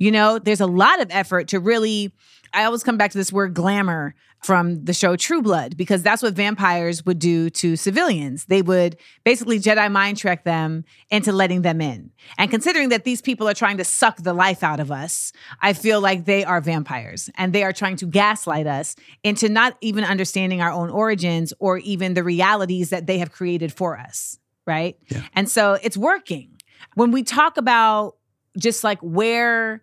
You 0.00 0.10
know, 0.10 0.40
there's 0.40 0.60
a 0.60 0.66
lot 0.66 1.00
of 1.00 1.08
effort 1.10 1.48
to 1.48 1.60
really, 1.60 2.12
I 2.52 2.64
always 2.64 2.82
come 2.82 2.96
back 2.96 3.12
to 3.12 3.18
this 3.18 3.32
word 3.32 3.54
glamour 3.54 4.16
from 4.42 4.86
the 4.86 4.94
show 4.94 5.16
True 5.16 5.42
Blood, 5.42 5.76
because 5.76 6.02
that's 6.02 6.22
what 6.22 6.32
vampires 6.32 7.04
would 7.04 7.18
do 7.18 7.50
to 7.50 7.76
civilians. 7.76 8.46
They 8.46 8.62
would 8.62 8.96
basically 9.22 9.58
Jedi 9.58 9.92
mind 9.92 10.16
trick 10.16 10.44
them 10.44 10.86
into 11.10 11.30
letting 11.30 11.60
them 11.60 11.82
in. 11.82 12.10
And 12.38 12.50
considering 12.50 12.88
that 12.88 13.04
these 13.04 13.20
people 13.20 13.46
are 13.46 13.52
trying 13.54 13.76
to 13.76 13.84
suck 13.84 14.16
the 14.16 14.32
life 14.32 14.62
out 14.62 14.80
of 14.80 14.90
us, 14.90 15.32
I 15.60 15.74
feel 15.74 16.00
like 16.00 16.24
they 16.24 16.42
are 16.42 16.62
vampires 16.62 17.28
and 17.36 17.52
they 17.52 17.62
are 17.62 17.74
trying 17.74 17.96
to 17.96 18.06
gaslight 18.06 18.66
us 18.66 18.96
into 19.22 19.50
not 19.50 19.76
even 19.82 20.04
understanding 20.04 20.62
our 20.62 20.72
own 20.72 20.88
origins 20.88 21.52
or 21.58 21.76
even 21.76 22.14
the 22.14 22.24
realities 22.24 22.88
that 22.88 23.06
they 23.06 23.18
have 23.18 23.32
created 23.32 23.74
for 23.74 23.98
us. 23.98 24.38
Right. 24.66 24.96
Yeah. 25.08 25.26
And 25.34 25.50
so 25.50 25.76
it's 25.82 25.98
working. 25.98 26.56
When 26.94 27.10
we 27.10 27.24
talk 27.24 27.58
about 27.58 28.16
just 28.58 28.84
like 28.84 29.00
where, 29.00 29.82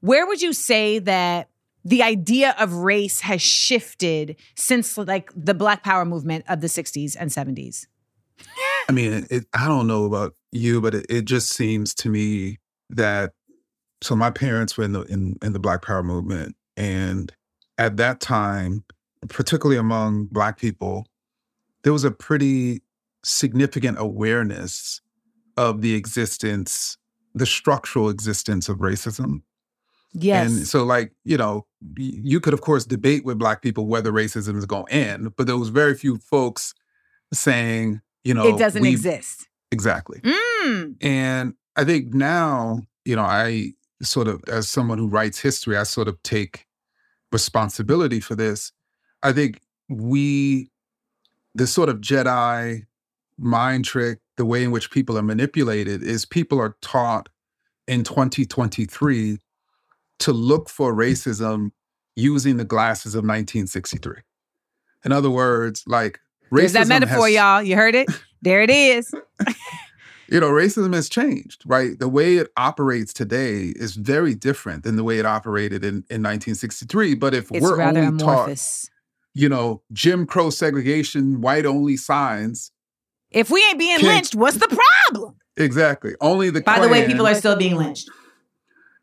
where 0.00 0.26
would 0.26 0.42
you 0.42 0.52
say 0.52 0.98
that 1.00 1.48
the 1.84 2.02
idea 2.02 2.54
of 2.58 2.74
race 2.74 3.20
has 3.20 3.40
shifted 3.40 4.36
since 4.54 4.98
like 4.98 5.30
the 5.34 5.54
Black 5.54 5.82
Power 5.82 6.04
movement 6.04 6.44
of 6.48 6.60
the 6.60 6.66
60s 6.66 7.16
and 7.18 7.30
70s? 7.30 7.86
I 8.88 8.92
mean, 8.92 9.26
it, 9.30 9.46
I 9.52 9.66
don't 9.66 9.86
know 9.86 10.04
about 10.04 10.34
you, 10.52 10.80
but 10.80 10.94
it, 10.94 11.06
it 11.08 11.24
just 11.24 11.50
seems 11.50 11.94
to 11.96 12.08
me 12.08 12.58
that 12.90 13.32
so 14.02 14.14
my 14.14 14.30
parents 14.30 14.76
were 14.76 14.84
in 14.84 14.92
the 14.92 15.02
in, 15.02 15.36
in 15.42 15.52
the 15.52 15.58
Black 15.58 15.82
Power 15.82 16.02
movement, 16.02 16.56
and 16.76 17.32
at 17.76 17.96
that 17.96 18.20
time, 18.20 18.84
particularly 19.28 19.78
among 19.78 20.26
Black 20.26 20.58
people, 20.58 21.06
there 21.82 21.92
was 21.92 22.04
a 22.04 22.10
pretty 22.10 22.82
significant 23.24 23.98
awareness 23.98 25.00
of 25.56 25.82
the 25.82 25.94
existence, 25.94 26.96
the 27.34 27.46
structural 27.46 28.08
existence 28.08 28.68
of 28.68 28.78
racism. 28.78 29.42
Yes. 30.12 30.50
And 30.50 30.66
so, 30.66 30.84
like, 30.84 31.12
you 31.24 31.36
know, 31.36 31.66
you 31.96 32.40
could, 32.40 32.54
of 32.54 32.60
course, 32.60 32.84
debate 32.84 33.24
with 33.24 33.38
Black 33.38 33.62
people 33.62 33.86
whether 33.86 34.10
racism 34.10 34.56
is 34.56 34.66
going 34.66 34.86
to 34.86 34.92
end, 34.92 35.36
but 35.36 35.46
there 35.46 35.56
was 35.56 35.68
very 35.68 35.94
few 35.94 36.18
folks 36.18 36.74
saying, 37.32 38.00
you 38.24 38.34
know, 38.34 38.46
it 38.46 38.58
doesn't 38.58 38.82
we- 38.82 38.90
exist. 38.90 39.48
Exactly. 39.70 40.20
Mm. 40.20 40.96
And 41.02 41.54
I 41.76 41.84
think 41.84 42.14
now, 42.14 42.80
you 43.04 43.16
know, 43.16 43.22
I 43.22 43.72
sort 44.02 44.28
of, 44.28 44.42
as 44.48 44.68
someone 44.68 44.96
who 44.98 45.08
writes 45.08 45.38
history, 45.38 45.76
I 45.76 45.82
sort 45.82 46.08
of 46.08 46.22
take 46.22 46.66
responsibility 47.32 48.20
for 48.20 48.34
this. 48.34 48.72
I 49.22 49.32
think 49.32 49.60
we, 49.88 50.70
the 51.54 51.66
sort 51.66 51.90
of 51.90 52.00
Jedi 52.00 52.86
mind 53.38 53.84
trick, 53.84 54.20
the 54.36 54.46
way 54.46 54.64
in 54.64 54.70
which 54.70 54.90
people 54.90 55.18
are 55.18 55.22
manipulated 55.22 56.02
is 56.02 56.24
people 56.24 56.58
are 56.60 56.76
taught 56.80 57.28
in 57.86 58.04
2023 58.04 59.38
to 60.20 60.32
look 60.32 60.68
for 60.68 60.94
racism 60.94 61.70
using 62.16 62.56
the 62.56 62.64
glasses 62.64 63.14
of 63.14 63.18
1963. 63.20 64.16
In 65.04 65.12
other 65.12 65.30
words, 65.30 65.84
like 65.86 66.18
racism 66.50 66.56
There's 66.58 66.72
that 66.72 66.88
metaphor, 66.88 67.26
has, 67.26 67.34
y'all. 67.34 67.62
You 67.62 67.76
heard 67.76 67.94
it? 67.94 68.08
There 68.42 68.62
it 68.62 68.70
is. 68.70 69.12
you 70.28 70.40
know, 70.40 70.50
racism 70.50 70.94
has 70.94 71.08
changed, 71.08 71.62
right? 71.66 71.98
The 71.98 72.08
way 72.08 72.36
it 72.36 72.48
operates 72.56 73.12
today 73.12 73.72
is 73.76 73.96
very 73.96 74.34
different 74.34 74.84
than 74.84 74.96
the 74.96 75.04
way 75.04 75.18
it 75.18 75.26
operated 75.26 75.84
in, 75.84 76.04
in 76.10 76.22
1963. 76.22 77.14
But 77.14 77.34
if 77.34 77.50
It's 77.50 77.62
we're 77.62 77.80
only 77.80 78.18
taught, 78.18 78.60
you 79.34 79.48
know, 79.48 79.82
Jim 79.92 80.26
Crow 80.26 80.50
segregation, 80.50 81.40
white 81.40 81.66
only 81.66 81.96
signs, 81.96 82.72
If 83.30 83.50
we 83.50 83.64
ain't 83.70 83.78
being 83.78 84.00
lynched, 84.02 84.34
what's 84.34 84.58
the 84.58 84.80
problem? 85.08 85.36
exactly. 85.56 86.14
Only 86.20 86.50
the 86.50 86.60
By 86.60 86.80
the 86.80 86.88
way, 86.88 87.06
people 87.06 87.26
are 87.26 87.34
still 87.34 87.56
being 87.56 87.76
lynched. 87.76 88.08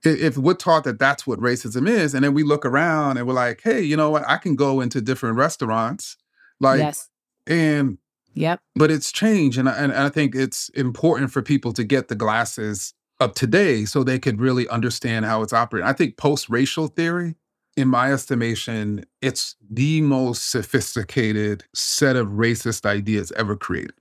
If 0.05 0.37
we're 0.37 0.53
taught 0.53 0.83
that 0.83 0.99
that's 0.99 1.25
what 1.25 1.39
racism 1.39 1.87
is, 1.87 2.13
and 2.13 2.23
then 2.23 2.33
we 2.33 2.43
look 2.43 2.65
around 2.65 3.17
and 3.17 3.27
we're 3.27 3.33
like, 3.33 3.61
hey, 3.63 3.81
you 3.81 3.97
know 3.97 4.09
what? 4.09 4.23
I 4.27 4.37
can 4.37 4.55
go 4.55 4.81
into 4.81 5.01
different 5.01 5.37
restaurants, 5.37 6.17
like, 6.59 6.79
yes. 6.79 7.09
and 7.47 7.97
Yep. 8.33 8.59
but 8.75 8.91
it's 8.91 9.11
changed, 9.11 9.57
and 9.57 9.69
I, 9.69 9.73
and 9.73 9.93
I 9.93 10.09
think 10.09 10.35
it's 10.35 10.69
important 10.69 11.31
for 11.31 11.41
people 11.41 11.71
to 11.73 11.83
get 11.83 12.09
the 12.09 12.15
glasses 12.15 12.93
of 13.21 13.33
today 13.33 13.85
so 13.85 14.03
they 14.03 14.19
could 14.19 14.41
really 14.41 14.67
understand 14.67 15.23
how 15.23 15.41
it's 15.41 15.53
operating. 15.53 15.87
I 15.87 15.93
think 15.93 16.17
post-racial 16.17 16.87
theory, 16.87 17.35
in 17.77 17.87
my 17.87 18.11
estimation, 18.11 19.05
it's 19.21 19.55
the 19.69 20.01
most 20.01 20.49
sophisticated 20.49 21.63
set 21.73 22.15
of 22.15 22.27
racist 22.27 22.85
ideas 22.85 23.31
ever 23.37 23.55
created. 23.55 23.95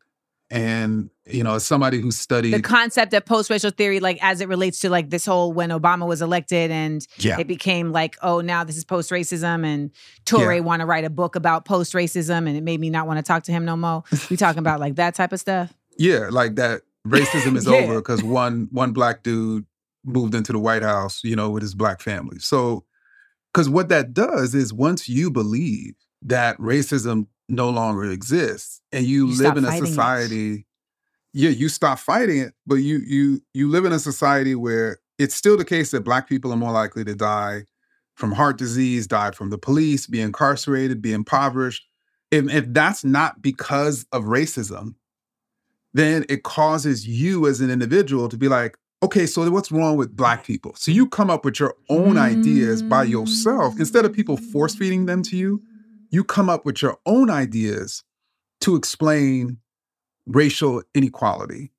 And 0.50 1.10
you 1.26 1.42
know, 1.42 1.54
as 1.54 1.64
somebody 1.64 2.00
who 2.00 2.10
studied, 2.10 2.52
The 2.52 2.60
concept 2.60 3.14
of 3.14 3.24
post-racial 3.24 3.70
theory, 3.70 3.98
like 3.98 4.18
as 4.22 4.40
it 4.42 4.48
relates 4.48 4.80
to 4.80 4.90
like 4.90 5.08
this 5.10 5.24
whole 5.24 5.52
when 5.52 5.70
Obama 5.70 6.06
was 6.06 6.20
elected 6.20 6.70
and 6.70 7.04
yeah, 7.18 7.38
it 7.40 7.46
became 7.46 7.92
like, 7.92 8.16
oh, 8.22 8.40
now 8.42 8.62
this 8.62 8.76
is 8.76 8.84
post-racism 8.84 9.64
and 9.64 9.90
Touré 10.26 10.56
Yeah. 10.56 10.60
want 10.60 10.80
to 10.80 10.86
write 10.86 11.04
a 11.04 11.10
book 11.10 11.34
about 11.34 11.64
post-racism 11.64 12.46
and 12.46 12.56
it 12.56 12.62
made 12.62 12.78
me 12.78 12.90
not 12.90 13.06
want 13.06 13.18
to 13.18 13.22
talk 13.22 13.44
to 13.44 13.52
him 13.52 13.64
no 13.64 13.74
more. 13.76 14.04
We 14.30 14.36
talking 14.36 14.58
about 14.58 14.80
like 14.80 14.96
that 14.96 15.14
type 15.14 15.32
of 15.32 15.40
stuff. 15.40 15.72
yeah, 15.98 16.28
like 16.30 16.56
that 16.56 16.82
racism 17.08 17.56
is 17.56 17.66
Yeah. 17.70 17.76
over 17.78 17.94
because 17.96 18.22
one 18.22 18.68
one 18.70 18.92
black 18.92 19.22
dude 19.22 19.64
moved 20.04 20.34
into 20.34 20.52
the 20.52 20.58
White 20.58 20.82
House, 20.82 21.24
you 21.24 21.34
know, 21.36 21.48
with 21.50 21.62
his 21.62 21.74
black 21.74 22.02
family. 22.02 22.38
So, 22.38 22.84
because 23.52 23.70
what 23.70 23.88
that 23.88 24.12
does 24.12 24.54
is 24.54 24.74
once 24.74 25.08
you 25.08 25.30
believe 25.30 25.94
that 26.20 26.58
racism 26.58 27.28
no 27.48 27.70
longer 27.70 28.04
exists 28.04 28.80
and 28.92 29.04
you, 29.04 29.28
You 29.28 29.42
live 29.42 29.56
in 29.56 29.64
a 29.64 29.68
fighting 29.68 29.84
it. 29.84 29.88
society, 29.88 30.66
yeah, 31.32 31.50
you 31.50 31.68
stop 31.68 31.98
fighting 31.98 32.38
it, 32.38 32.54
but 32.66 32.76
you 32.76 32.98
you 33.06 33.40
you 33.52 33.68
live 33.68 33.84
in 33.84 33.92
a 33.92 33.98
society 33.98 34.54
where 34.54 34.98
it's 35.18 35.34
still 35.34 35.56
the 35.56 35.64
case 35.64 35.90
that 35.90 36.00
black 36.04 36.28
people 36.28 36.52
are 36.52 36.56
more 36.56 36.72
likely 36.72 37.04
to 37.04 37.14
die 37.14 37.64
from 38.14 38.32
heart 38.32 38.56
disease, 38.58 39.06
die 39.06 39.32
from 39.32 39.50
the 39.50 39.58
police, 39.58 40.06
be 40.06 40.20
incarcerated, 40.20 41.02
be 41.02 41.12
impoverished. 41.12 41.84
if, 42.30 42.52
if 42.52 42.64
that's 42.68 43.04
not 43.04 43.42
because 43.42 44.06
of 44.12 44.24
racism, 44.24 44.94
then 45.92 46.24
it 46.28 46.42
causes 46.42 47.06
you 47.06 47.46
as 47.46 47.60
an 47.60 47.70
individual 47.70 48.28
to 48.28 48.36
be 48.36 48.48
like, 48.48 48.76
okay, 49.02 49.26
so 49.26 49.48
what's 49.50 49.70
wrong 49.70 49.96
with 49.96 50.16
black 50.16 50.44
people? 50.44 50.74
So 50.76 50.90
you 50.90 51.08
come 51.08 51.30
up 51.30 51.44
with 51.44 51.60
your 51.60 51.74
own 51.88 52.16
ideas 52.16 52.82
by 52.82 53.04
yourself. 53.04 53.78
Instead 53.78 54.04
of 54.04 54.12
people 54.12 54.36
force 54.36 54.74
mm. 54.74 54.78
feeding 54.78 55.06
them 55.06 55.22
to 55.24 55.36
you, 55.36 55.62
you 56.14 56.24
come 56.24 56.48
up 56.48 56.64
with 56.64 56.80
your 56.80 56.96
own 57.06 57.28
ideas 57.30 58.02
to 58.60 58.76
explain 58.76 59.58
racial 60.26 60.82
inequality. 60.94 61.70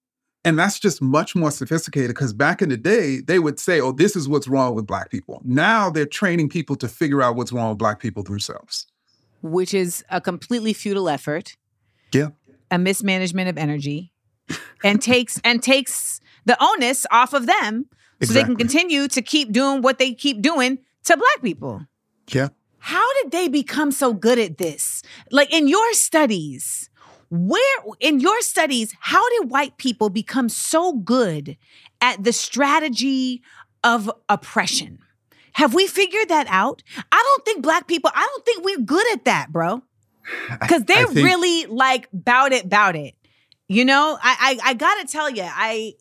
And 0.44 0.60
that's 0.60 0.80
just 0.80 1.02
much 1.02 1.36
more 1.36 1.50
sophisticated 1.50 2.10
because 2.10 2.32
back 2.34 2.62
in 2.62 2.70
the 2.70 2.78
day, 2.78 3.20
they 3.22 3.40
would 3.40 3.60
say, 3.60 3.82
oh, 3.82 3.92
this 3.92 4.16
is 4.16 4.30
what's 4.30 4.48
wrong 4.48 4.76
with 4.76 4.86
black 4.86 5.10
people. 5.10 5.42
Now 5.44 5.90
they're 5.90 6.06
training 6.06 6.50
people 6.50 6.76
to 6.76 6.88
figure 6.88 7.24
out 7.24 7.36
what's 7.36 7.52
wrong 7.52 7.70
with 7.70 7.80
black 7.80 8.00
people 8.00 8.22
themselves. 8.24 8.86
which 9.42 9.74
is 9.76 10.04
a 10.10 10.20
completely 10.20 10.74
futile 10.74 11.08
effort, 11.08 11.56
Yeah. 12.12 12.30
a 12.72 12.78
mismanagement 12.80 13.48
of 13.48 13.58
energy, 13.60 14.12
and 14.84 15.00
takes 15.02 15.40
and 15.44 15.62
takes 15.62 16.20
the 16.46 16.58
onus 16.64 17.06
off 17.12 17.34
of 17.34 17.46
them 17.46 17.86
so 18.24 18.34
they 18.34 18.44
can 18.44 18.56
continue 18.56 19.08
to 19.08 19.22
keep 19.22 19.52
doing 19.52 19.82
what 19.84 20.00
they 20.00 20.14
keep 20.16 20.42
doing 20.42 20.80
to 21.04 21.16
black 21.18 21.42
people. 21.44 21.86
Yeah. 22.32 22.50
How 22.86 23.04
did 23.24 23.32
they 23.32 23.48
become 23.48 23.92
so 23.92 24.14
good 24.14 24.38
at 24.38 24.60
this? 24.60 25.02
Like 25.32 25.52
in 25.52 25.68
your 25.68 25.94
studies, 25.94 26.88
where 27.32 27.80
in 28.00 28.20
your 28.20 28.40
studies, 28.42 28.94
how 29.00 29.28
did 29.32 29.50
white 29.50 29.78
people 29.78 30.12
become 30.12 30.50
so 30.50 30.94
good 30.94 31.58
at 32.00 32.24
the 32.24 32.32
strategy 32.32 33.42
of 33.84 34.12
oppression? 34.30 35.00
Have 35.54 35.74
we 35.74 35.88
figured 35.88 36.30
that 36.30 36.46
out? 36.48 36.84
I 37.12 37.24
don't 37.26 37.44
think 37.44 37.64
black 37.64 37.88
people, 37.88 38.12
I 38.14 38.24
don't 38.24 38.46
think 38.46 38.64
we're 38.64 38.86
good 38.86 39.12
at 39.14 39.26
that, 39.26 39.52
bro. 39.52 39.82
Because 40.62 40.84
they're 40.84 41.08
think- 41.08 41.26
really 41.26 41.66
like 41.66 42.08
bout 42.14 42.54
it, 42.54 42.70
bout 42.70 42.96
it. 42.96 43.16
You 43.68 43.84
know, 43.84 44.16
I 44.22 44.60
I, 44.64 44.70
I 44.70 44.74
gotta 44.76 45.08
tell 45.08 45.32
you, 45.32 45.44
I 45.44 45.94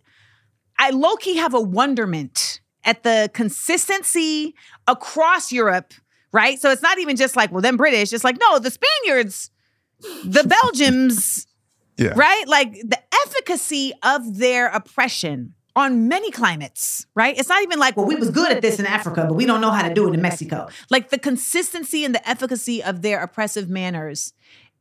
I 0.79 0.90
low 0.90 1.16
key 1.16 1.37
have 1.37 1.55
a 1.55 1.61
wonderment 1.62 2.61
at 2.85 3.05
the 3.05 3.31
consistency 3.33 4.55
across 4.87 5.51
Europe, 5.51 5.94
right? 6.35 6.61
So 6.61 6.70
it's 6.70 6.83
not 6.83 6.99
even 6.99 7.16
just 7.16 7.37
like, 7.37 7.51
well, 7.53 7.62
them 7.62 7.77
British. 7.79 8.12
It's 8.12 8.25
like, 8.25 8.37
no, 8.40 8.59
the 8.59 8.70
Spaniards, 8.70 9.51
the 10.25 10.44
Belgians, 10.44 11.47
Yeah. 11.97 12.12
right? 12.16 12.44
Like 12.49 12.73
the 12.73 12.99
efficacy 13.25 13.92
of 14.03 14.38
their 14.38 14.66
oppression 14.66 15.55
on 15.77 16.09
many 16.09 16.33
climates, 16.33 17.07
right? 17.14 17.38
It's 17.38 17.49
not 17.49 17.62
even 17.62 17.79
like, 17.79 17.97
well, 17.97 18.07
we 18.07 18.16
was 18.16 18.31
good 18.31 18.51
at 18.51 18.62
this 18.62 18.81
in 18.81 18.87
Africa, 18.87 19.27
but 19.29 19.35
we 19.35 19.47
don't 19.47 19.61
know 19.61 19.70
how 19.70 19.87
to 19.88 19.94
do 19.94 20.09
it 20.09 20.14
in 20.14 20.20
Mexico. 20.20 20.68
Like 20.90 21.11
the 21.11 21.18
consistency 21.18 22.05
and 22.05 22.12
the 22.12 22.29
efficacy 22.29 22.83
of 22.83 23.03
their 23.03 23.23
oppressive 23.23 23.68
manners 23.70 24.33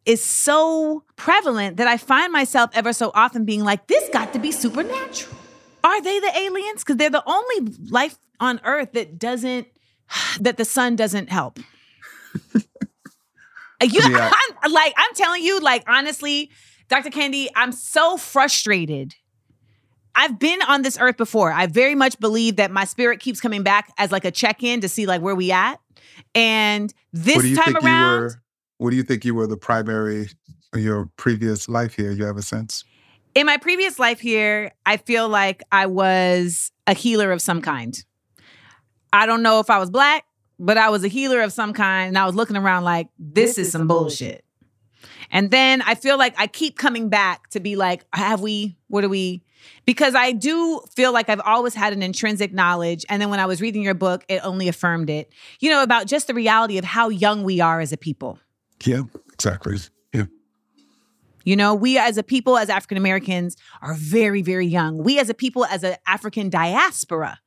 is 0.07 0.23
so 0.23 1.03
prevalent 1.15 1.77
that 1.77 1.87
I 1.87 1.97
find 1.97 2.33
myself 2.33 2.71
ever 2.73 2.93
so 2.93 3.11
often 3.13 3.45
being 3.45 3.63
like, 3.63 3.85
this 3.87 4.09
got 4.09 4.33
to 4.33 4.39
be 4.39 4.51
supernatural. 4.51 5.35
Are 5.83 6.01
they 6.01 6.19
the 6.19 6.31
aliens? 6.35 6.83
Because 6.83 6.97
they're 6.97 7.09
the 7.11 7.23
only 7.27 7.73
life 7.89 8.17
on 8.39 8.59
Earth 8.63 8.93
that 8.93 9.19
doesn't, 9.19 9.67
that 10.39 10.57
the 10.57 10.65
sun 10.65 10.95
doesn't 10.95 11.29
help. 11.29 11.59
you, 12.55 12.63
Yeah. 13.81 14.31
I'm, 14.61 14.71
like, 14.71 14.93
I'm 14.95 15.13
telling 15.15 15.43
you, 15.43 15.59
like, 15.59 15.83
honestly, 15.87 16.51
Dr. 16.89 17.09
Kendi, 17.09 17.47
I'm 17.55 17.71
so 17.71 18.17
frustrated. 18.17 19.15
I've 20.15 20.37
been 20.37 20.61
on 20.63 20.83
this 20.83 20.97
earth 20.99 21.17
before. 21.17 21.51
I 21.51 21.65
very 21.65 21.95
much 21.95 22.19
believe 22.19 22.57
that 22.57 22.71
my 22.71 22.85
spirit 22.85 23.19
keeps 23.19 23.41
coming 23.41 23.63
back 23.63 23.91
as 23.97 24.11
like 24.11 24.25
a 24.25 24.31
check-in 24.31 24.81
to 24.81 24.89
see 24.89 25.07
like 25.07 25.21
where 25.21 25.35
we 25.35 25.51
at. 25.51 25.79
And 26.35 26.93
this 27.11 27.37
what 27.37 27.41
do 27.41 27.49
you 27.49 27.55
time 27.55 27.75
around, 27.77 28.21
were? 28.21 28.41
What 28.77 28.91
do 28.91 28.95
you 28.95 29.03
think 29.03 29.25
you 29.25 29.33
were 29.33 29.47
the 29.47 29.57
primary 29.57 30.29
your 30.75 31.09
previous 31.17 31.67
life 31.67 31.95
here? 31.95 32.11
You 32.11 32.25
have 32.25 32.37
a 32.37 32.43
sense? 32.43 32.83
in 33.35 33.45
my 33.45 33.57
previous 33.57 33.99
life 33.99 34.19
here, 34.19 34.71
I 34.85 34.97
feel 34.97 35.27
like 35.27 35.63
I 35.71 35.85
was 35.87 36.71
a 36.87 36.93
healer 36.93 37.31
of 37.31 37.41
some 37.41 37.61
kind. 37.61 38.03
I 39.13 39.27
don't 39.27 39.43
know 39.43 39.59
if 39.59 39.69
I 39.69 39.77
was 39.77 39.91
black, 39.91 40.25
but 40.59 40.77
I 40.77 40.89
was 40.89 41.03
a 41.03 41.07
healer 41.07 41.41
of 41.41 41.53
some 41.53 41.71
kind. 41.71 42.09
And 42.09 42.17
I 42.17 42.25
was 42.25 42.35
looking 42.35 42.57
around 42.57 42.83
like, 42.83 43.09
this 43.19 43.57
is 43.59 43.71
some 43.71 43.87
bullshit. 43.87 44.43
And 45.29 45.51
then 45.51 45.81
I 45.83 45.95
feel 45.95 46.17
like 46.17 46.33
I 46.37 46.47
keep 46.47 46.77
coming 46.77 47.09
back 47.09 47.49
to 47.51 47.59
be 47.59 47.75
like, 47.75 48.05
have 48.13 48.41
we, 48.41 48.75
what 48.87 49.03
are 49.03 49.09
we? 49.09 49.43
Because 49.85 50.15
I 50.15 50.31
do 50.31 50.81
feel 50.95 51.13
like 51.13 51.29
I've 51.29 51.41
always 51.41 51.73
had 51.73 51.93
an 51.93 52.03
intrinsic 52.03 52.53
knowledge. 52.53 53.05
And 53.07 53.21
then 53.21 53.29
when 53.29 53.39
I 53.39 53.45
was 53.45 53.61
reading 53.61 53.81
your 53.81 53.93
book, 53.93 54.25
it 54.27 54.41
only 54.43 54.67
affirmed 54.67 55.09
it, 55.09 55.31
you 55.59 55.69
know, 55.69 55.83
about 55.83 56.07
just 56.07 56.27
the 56.27 56.33
reality 56.33 56.77
of 56.77 56.83
how 56.85 57.09
young 57.09 57.43
we 57.43 57.61
are 57.61 57.79
as 57.79 57.91
a 57.91 57.97
people. 57.97 58.39
Yeah, 58.83 59.03
exactly. 59.31 59.77
Yeah. 60.13 60.25
You 61.45 61.55
know, 61.55 61.73
we 61.75 61.97
as 61.97 62.17
a 62.17 62.23
people, 62.23 62.57
as 62.57 62.69
African 62.69 62.97
Americans, 62.97 63.57
are 63.81 63.93
very, 63.93 64.41
very 64.41 64.67
young. 64.67 64.97
We 64.97 65.19
as 65.19 65.29
a 65.29 65.33
people, 65.33 65.65
as 65.65 65.83
an 65.83 65.95
African 66.05 66.49
diaspora, 66.49 67.39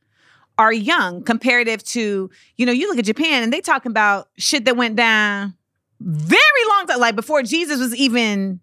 are 0.59 0.73
young 0.73 1.23
comparative 1.23 1.83
to, 1.85 2.31
you 2.57 2.67
know, 2.67 2.73
you 2.73 2.89
look 2.89 2.99
at 2.99 3.05
Japan 3.05 3.43
and 3.43 3.53
they 3.53 3.61
talking 3.61 3.91
about 3.91 4.29
shit 4.39 4.65
that 4.65 4.77
went 4.77 4.97
down 4.97 5.55
very 6.01 6.41
long 6.71 6.87
time, 6.87 7.01
like 7.01 7.17
before 7.17 7.43
Jesus 7.43 7.79
was 7.79 7.95
even, 7.95 8.61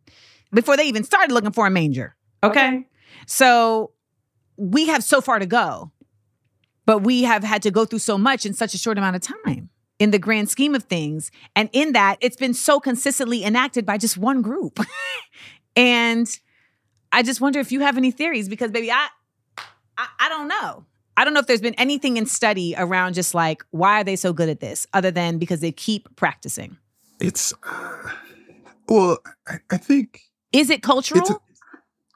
before 0.53 0.77
they 0.77 0.85
even 0.85 1.03
started 1.03 1.31
looking 1.31 1.51
for 1.51 1.67
a 1.67 1.69
manger. 1.69 2.15
Okay. 2.43 2.85
So 3.25 3.91
we 4.57 4.87
have 4.87 5.03
so 5.03 5.21
far 5.21 5.39
to 5.39 5.45
go, 5.45 5.91
but 6.85 6.99
we 6.99 7.23
have 7.23 7.43
had 7.43 7.61
to 7.63 7.71
go 7.71 7.85
through 7.85 7.99
so 7.99 8.17
much 8.17 8.45
in 8.45 8.53
such 8.53 8.73
a 8.73 8.77
short 8.77 8.97
amount 8.97 9.15
of 9.15 9.21
time 9.21 9.69
in 9.99 10.11
the 10.11 10.19
grand 10.19 10.49
scheme 10.49 10.75
of 10.75 10.83
things. 10.83 11.31
And 11.55 11.69
in 11.73 11.93
that, 11.93 12.17
it's 12.21 12.35
been 12.35 12.53
so 12.53 12.79
consistently 12.79 13.43
enacted 13.43 13.85
by 13.85 13.97
just 13.97 14.17
one 14.17 14.41
group. 14.41 14.79
and 15.75 16.27
I 17.11 17.23
just 17.23 17.39
wonder 17.39 17.59
if 17.59 17.71
you 17.71 17.81
have 17.81 17.97
any 17.97 18.11
theories 18.11 18.49
because, 18.49 18.71
baby, 18.71 18.91
I, 18.91 19.07
I, 19.97 20.07
I 20.19 20.29
don't 20.29 20.47
know. 20.47 20.85
I 21.17 21.23
don't 21.25 21.33
know 21.33 21.39
if 21.39 21.47
there's 21.47 21.61
been 21.61 21.75
anything 21.75 22.17
in 22.17 22.25
study 22.25 22.73
around 22.77 23.13
just 23.13 23.33
like 23.35 23.63
why 23.71 24.01
are 24.01 24.03
they 24.03 24.15
so 24.15 24.33
good 24.33 24.49
at 24.49 24.59
this, 24.59 24.87
other 24.93 25.11
than 25.11 25.37
because 25.37 25.59
they 25.59 25.71
keep 25.71 26.13
practicing. 26.15 26.77
It's 27.19 27.53
uh, 27.63 28.09
well, 28.89 29.17
I, 29.47 29.59
I 29.71 29.77
think 29.77 30.21
Is 30.51 30.69
it 30.69 30.81
cultural? 30.81 31.41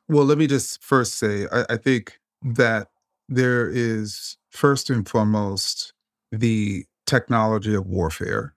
Well, 0.10 0.26
let 0.26 0.38
me 0.38 0.48
just 0.48 0.82
first 0.84 1.14
say 1.16 1.48
I, 1.52 1.66
I 1.72 1.78
think 1.78 2.20
that 2.44 2.88
there 3.30 3.70
is 3.70 4.38
first 4.52 4.90
and 4.90 5.08
foremost 5.08 5.94
the 6.32 6.86
technology 7.06 7.74
of 7.76 7.86
warfare. 7.88 8.54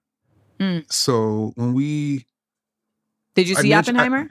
Mm. 0.59 0.90
So 0.92 1.53
when 1.57 1.72
we, 1.74 2.26
Did 3.35 3.48
you 3.48 3.55
see 3.57 3.72
I- 3.72 3.79
Oppenheimer? 3.79 4.29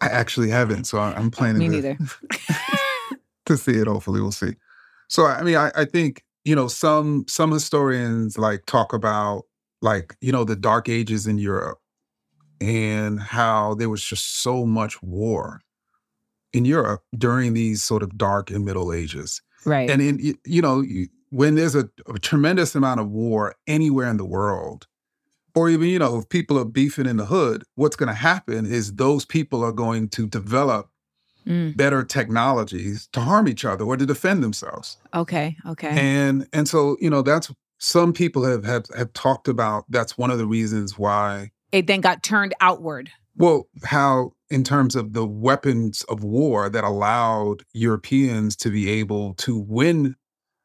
I 0.00 0.06
actually 0.06 0.50
haven't, 0.50 0.84
so 0.84 0.98
I- 0.98 1.14
I'm 1.14 1.30
planning 1.30 1.58
Me 1.58 1.80
to, 1.80 1.88
neither. 1.94 1.98
to 3.46 3.56
see 3.56 3.72
it. 3.72 3.86
Hopefully, 3.86 4.20
we'll 4.20 4.32
see. 4.32 4.54
So 5.08 5.26
I 5.26 5.42
mean, 5.42 5.56
I, 5.56 5.70
I 5.74 5.84
think 5.84 6.22
you 6.44 6.54
know 6.54 6.68
some 6.68 7.24
some 7.28 7.50
historians 7.50 8.38
like 8.38 8.66
talk 8.66 8.92
about 8.92 9.42
like 9.82 10.16
you 10.20 10.32
know 10.32 10.44
the 10.44 10.56
Dark 10.56 10.88
Ages 10.88 11.26
in 11.26 11.38
Europe 11.38 11.78
and 12.60 13.20
how 13.20 13.74
there 13.74 13.88
was 13.88 14.02
just 14.02 14.42
so 14.42 14.66
much 14.66 15.02
war 15.02 15.60
in 16.52 16.64
Europe 16.64 17.02
during 17.16 17.54
these 17.54 17.82
sort 17.82 18.02
of 18.02 18.16
dark 18.16 18.50
and 18.50 18.64
Middle 18.64 18.92
Ages. 18.92 19.42
Right. 19.64 19.90
And 19.90 20.00
in 20.00 20.34
you 20.44 20.62
know 20.62 20.84
when 21.30 21.54
there's 21.54 21.74
a, 21.74 21.88
a 22.06 22.18
tremendous 22.18 22.74
amount 22.74 23.00
of 23.00 23.10
war 23.10 23.54
anywhere 23.66 24.08
in 24.08 24.16
the 24.16 24.24
world, 24.24 24.86
or 25.54 25.68
even 25.68 25.88
you 25.88 25.98
know 25.98 26.18
if 26.18 26.28
people 26.28 26.58
are 26.58 26.64
beefing 26.64 27.06
in 27.06 27.16
the 27.16 27.26
hood, 27.26 27.64
what's 27.74 27.96
going 27.96 28.08
to 28.08 28.14
happen 28.14 28.66
is 28.66 28.94
those 28.94 29.24
people 29.24 29.64
are 29.64 29.72
going 29.72 30.08
to 30.10 30.26
develop 30.26 30.90
Mm. 31.48 31.76
better 31.76 32.04
technologies 32.04 33.08
to 33.14 33.20
harm 33.20 33.48
each 33.48 33.64
other 33.64 33.84
or 33.84 33.96
to 33.96 34.04
defend 34.04 34.42
themselves. 34.42 34.98
Okay. 35.14 35.56
Okay. 35.66 35.88
And 35.98 36.46
and 36.52 36.68
so 36.68 36.96
you 37.00 37.08
know 37.08 37.22
that's 37.22 37.50
some 37.78 38.12
people 38.12 38.44
have 38.44 38.64
have 38.64 38.84
have 38.96 39.12
talked 39.14 39.48
about 39.48 39.84
that's 39.88 40.18
one 40.18 40.30
of 40.30 40.36
the 40.36 40.46
reasons 40.46 40.98
why 40.98 41.50
it 41.72 41.86
then 41.86 42.02
got 42.02 42.22
turned 42.22 42.54
outward. 42.60 43.10
well 43.36 43.66
how 43.84 44.32
in 44.50 44.62
terms 44.62 44.94
of 44.94 45.12
the 45.12 45.26
weapons 45.26 46.02
of 46.04 46.22
war 46.22 46.68
that 46.68 46.84
allowed 46.84 47.64
Europeans 47.72 48.54
to 48.56 48.70
be 48.70 48.90
able 48.90 49.34
to 49.34 49.58
win 49.58 50.16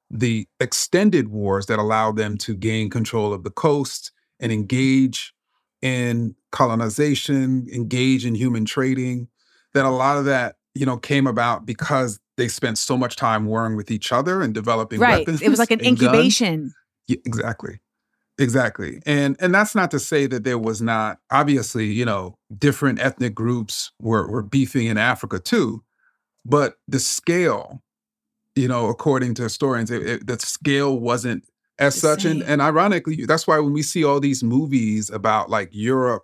the 0.09 0.47
extended 0.59 1.29
wars 1.29 1.65
that 1.67 1.79
allowed 1.79 2.17
them 2.17 2.37
to 2.37 2.55
gain 2.55 2.89
control 2.89 3.33
of 3.33 3.43
the 3.43 3.49
coast 3.49 4.11
and 4.39 4.51
engage 4.51 5.33
in 5.81 6.35
colonization, 6.51 7.67
engage 7.73 8.25
in 8.25 8.35
human 8.35 8.63
trading, 8.63 9.27
that 9.73 9.85
a 9.85 9.89
lot 9.89 10.17
of 10.17 10.25
that, 10.25 10.55
you 10.75 10.85
know, 10.85 10.97
came 10.97 11.27
about 11.27 11.65
because 11.65 12.19
they 12.37 12.47
spent 12.47 12.77
so 12.77 12.97
much 12.97 13.15
time 13.15 13.45
warring 13.45 13.75
with 13.75 13.91
each 13.91 14.11
other 14.11 14.41
and 14.41 14.53
developing 14.53 14.99
Right. 14.99 15.19
weapons. 15.19 15.41
It 15.41 15.49
was 15.49 15.59
like 15.59 15.71
an 15.71 15.81
incubation. 15.85 16.73
Yeah, 17.07 17.17
exactly. 17.25 17.79
Exactly. 18.39 18.99
And 19.05 19.35
and 19.39 19.53
that's 19.53 19.75
not 19.75 19.91
to 19.91 19.99
say 19.99 20.25
that 20.25 20.43
there 20.43 20.57
was 20.57 20.81
not 20.81 21.19
obviously, 21.29 21.85
you 21.85 22.03
know, 22.05 22.35
different 22.57 22.99
ethnic 22.99 23.35
groups 23.35 23.91
were 23.99 24.27
were 24.27 24.41
beefing 24.41 24.87
in 24.87 24.97
Africa 24.97 25.37
too, 25.39 25.83
but 26.43 26.75
the 26.87 26.99
scale, 26.99 27.83
you 28.55 28.67
know, 28.67 28.87
according 28.87 29.35
to 29.35 29.43
historians, 29.43 29.91
it, 29.91 30.01
it- 30.01 30.27
the 30.27 30.39
scale 30.39 30.97
wasn't 30.99 31.43
as 31.77 31.93
The 31.95 31.99
such 32.01 32.25
and 32.25 32.41
and 32.41 32.59
ironically, 32.61 33.25
that's 33.27 33.45
why 33.45 33.59
when 33.59 33.73
we 33.73 33.83
see 33.83 34.03
all 34.03 34.19
these 34.19 34.43
movies 34.43 35.11
about 35.11 35.51
like 35.51 35.69
Europe 35.71 36.23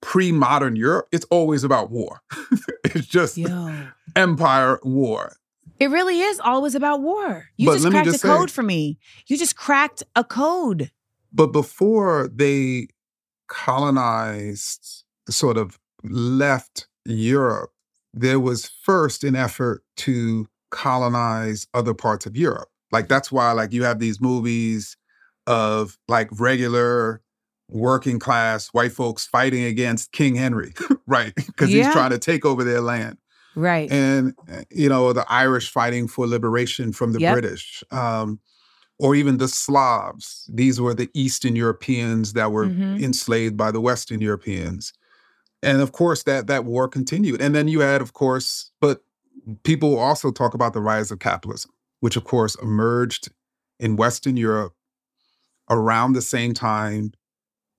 pre-modern 0.00 0.76
Europe, 0.76 1.08
it's 1.12 1.24
always 1.30 1.64
about 1.64 1.90
war. 1.90 2.20
it's 2.84 3.06
just 3.06 3.36
Yo. 3.36 3.86
empire 4.16 4.78
war. 4.82 5.36
It 5.80 5.90
really 5.90 6.20
is 6.20 6.40
always 6.40 6.74
about 6.74 7.02
war. 7.02 7.46
You 7.56 7.66
But 7.66 7.74
just 7.74 7.90
cracked 7.90 8.04
just 8.06 8.16
a 8.16 8.18
say- 8.20 8.28
code 8.28 8.50
for 8.50 8.62
me. 8.62 8.98
You 9.28 9.36
just 9.38 9.56
cracked 9.56 10.02
a 10.16 10.24
code. 10.24 10.90
But 11.32 11.48
before 11.48 12.28
they 12.34 12.88
colonized, 13.46 15.04
sort 15.28 15.56
of 15.56 15.78
left 16.02 16.88
Europe, 17.04 17.70
there 18.14 18.40
was 18.40 18.66
first 18.82 19.22
an 19.24 19.36
effort 19.36 19.82
to 19.98 20.46
colonize 20.70 21.66
other 21.74 21.94
parts 21.94 22.26
of 22.26 22.36
Europe. 22.36 22.68
Like 22.90 23.08
that's 23.08 23.30
why 23.30 23.52
like 23.52 23.72
you 23.72 23.84
have 23.84 23.98
these 23.98 24.20
movies 24.20 24.96
of 25.46 25.98
like 26.08 26.28
regular 26.40 27.20
working 27.70 28.18
class 28.18 28.68
white 28.68 28.92
folks 28.92 29.26
fighting 29.26 29.64
against 29.64 30.12
King 30.12 30.34
Henry, 30.34 30.72
right? 31.06 31.34
Because 31.34 31.70
Yeah. 31.72 31.84
he's 31.84 31.92
trying 31.92 32.10
to 32.10 32.18
take 32.18 32.44
over 32.44 32.64
their 32.64 32.80
land. 32.80 33.18
Right. 33.54 33.90
and 33.90 34.34
you 34.70 34.88
know 34.88 35.12
the 35.12 35.24
Irish 35.28 35.70
fighting 35.72 36.06
for 36.06 36.28
liberation 36.28 36.92
from 36.92 37.12
the 37.12 37.18
Yep. 37.18 37.32
British, 37.32 37.82
um, 37.90 38.38
or 39.00 39.16
even 39.16 39.38
the 39.38 39.48
Slavs. 39.48 40.48
These 40.52 40.80
were 40.80 40.94
the 40.94 41.10
Eastern 41.12 41.56
Europeans 41.56 42.34
that 42.34 42.52
were 42.52 42.68
Mhm. 42.68 43.02
enslaved 43.02 43.56
by 43.56 43.72
the 43.72 43.80
Western 43.80 44.20
Europeans, 44.20 44.92
and 45.60 45.80
of 45.80 45.90
course 45.90 46.22
that 46.22 46.46
that 46.46 46.64
war 46.66 46.86
continued. 46.86 47.40
And 47.40 47.52
then 47.52 47.66
you 47.66 47.80
had, 47.80 48.00
of 48.00 48.12
course, 48.12 48.70
but 48.80 49.02
people 49.64 49.98
also 49.98 50.30
talk 50.30 50.54
about 50.54 50.72
the 50.72 50.80
rise 50.80 51.10
of 51.10 51.18
capitalism, 51.18 51.72
which 51.98 52.14
of 52.16 52.22
course 52.22 52.54
emerged 52.62 53.28
in 53.80 53.96
Western 53.96 54.36
Europe 54.36 54.74
around 55.68 56.12
the 56.12 56.22
same 56.22 56.54
time 56.54 57.12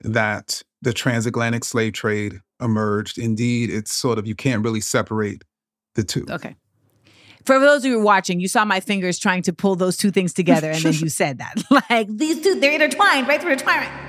that 0.01 0.63
the 0.81 0.93
transatlantic 0.93 1.63
slave 1.63 1.93
trade 1.93 2.39
emerged. 2.61 3.17
Indeed, 3.17 3.69
it's 3.69 3.91
sort 3.91 4.17
of 4.17 4.27
you 4.27 4.35
can't 4.35 4.63
really 4.63 4.81
separate 4.81 5.43
the 5.95 6.03
two. 6.03 6.25
Okay. 6.29 6.55
For 7.45 7.59
those 7.59 7.83
of 7.83 7.91
you 7.91 7.99
watching, 7.99 8.39
you 8.39 8.47
saw 8.47 8.65
my 8.65 8.79
fingers 8.79 9.17
trying 9.17 9.41
to 9.43 9.53
pull 9.53 9.75
those 9.75 9.97
two 9.97 10.11
things 10.11 10.33
together, 10.33 10.69
and 10.71 10.83
then 10.83 10.93
you 10.99 11.09
said 11.09 11.39
that. 11.39 11.55
like, 11.89 12.07
these 12.09 12.41
two, 12.41 12.59
they're 12.59 12.73
intertwined, 12.73 13.27
right? 13.27 13.41
They're 13.41 13.51
intertwined. 13.51 14.08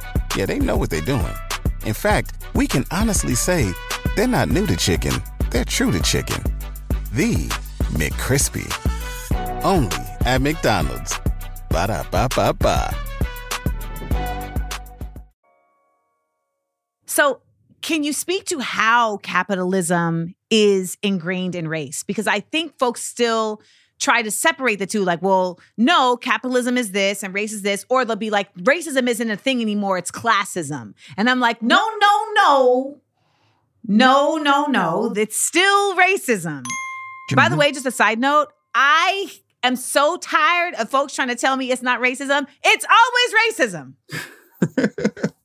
Yeah, 0.35 0.45
they 0.45 0.59
know 0.59 0.77
what 0.77 0.89
they're 0.89 1.01
doing. 1.01 1.35
In 1.85 1.93
fact, 1.93 2.33
we 2.55 2.65
can 2.65 2.85
honestly 2.89 3.35
say 3.35 3.73
they're 4.15 4.27
not 4.27 4.49
new 4.49 4.65
to 4.65 4.77
chicken, 4.77 5.13
they're 5.49 5.65
true 5.65 5.91
to 5.91 5.99
chicken. 6.01 6.41
The 7.11 7.49
McCrispy. 7.91 8.65
Only 9.65 9.97
at 10.21 10.41
McDonald's. 10.41 11.19
Ba 11.69 11.87
da 11.87 12.03
ba 12.09 12.29
ba 12.33 12.53
ba. 12.53 12.95
So, 17.05 17.41
can 17.81 18.03
you 18.05 18.13
speak 18.13 18.45
to 18.45 18.59
how 18.59 19.17
capitalism 19.17 20.35
is 20.49 20.97
ingrained 21.03 21.55
in 21.55 21.67
race? 21.67 22.03
Because 22.03 22.27
I 22.27 22.39
think 22.39 22.77
folks 22.79 23.03
still 23.03 23.61
try 24.01 24.21
to 24.21 24.31
separate 24.31 24.79
the 24.79 24.85
two 24.85 25.03
like, 25.03 25.21
well, 25.21 25.59
no, 25.77 26.17
capitalism 26.17 26.77
is 26.77 26.91
this 26.91 27.23
and 27.23 27.33
race 27.33 27.53
is 27.53 27.61
this. 27.61 27.85
Or 27.89 28.03
they'll 28.03 28.17
be 28.17 28.31
like, 28.31 28.53
racism 28.55 29.07
isn't 29.07 29.31
a 29.31 29.37
thing 29.37 29.61
anymore, 29.61 29.97
it's 29.97 30.11
classism. 30.11 30.95
And 31.15 31.29
I'm 31.29 31.39
like, 31.39 31.61
no, 31.61 31.89
no, 32.01 32.25
no. 32.33 33.01
No, 33.87 34.37
no, 34.37 34.65
no. 34.65 35.13
It's 35.15 35.37
still 35.37 35.95
racism. 35.95 36.65
By 37.35 37.47
the 37.47 37.55
way, 37.55 37.71
just 37.71 37.85
a 37.85 37.91
side 37.91 38.19
note, 38.19 38.51
I 38.75 39.31
am 39.63 39.75
so 39.75 40.17
tired 40.17 40.73
of 40.75 40.89
folks 40.89 41.15
trying 41.15 41.29
to 41.29 41.35
tell 41.35 41.55
me 41.55 41.71
it's 41.71 41.81
not 41.81 42.01
racism. 42.01 42.47
It's 42.63 42.85
always 42.85 43.73
racism. 43.73 45.31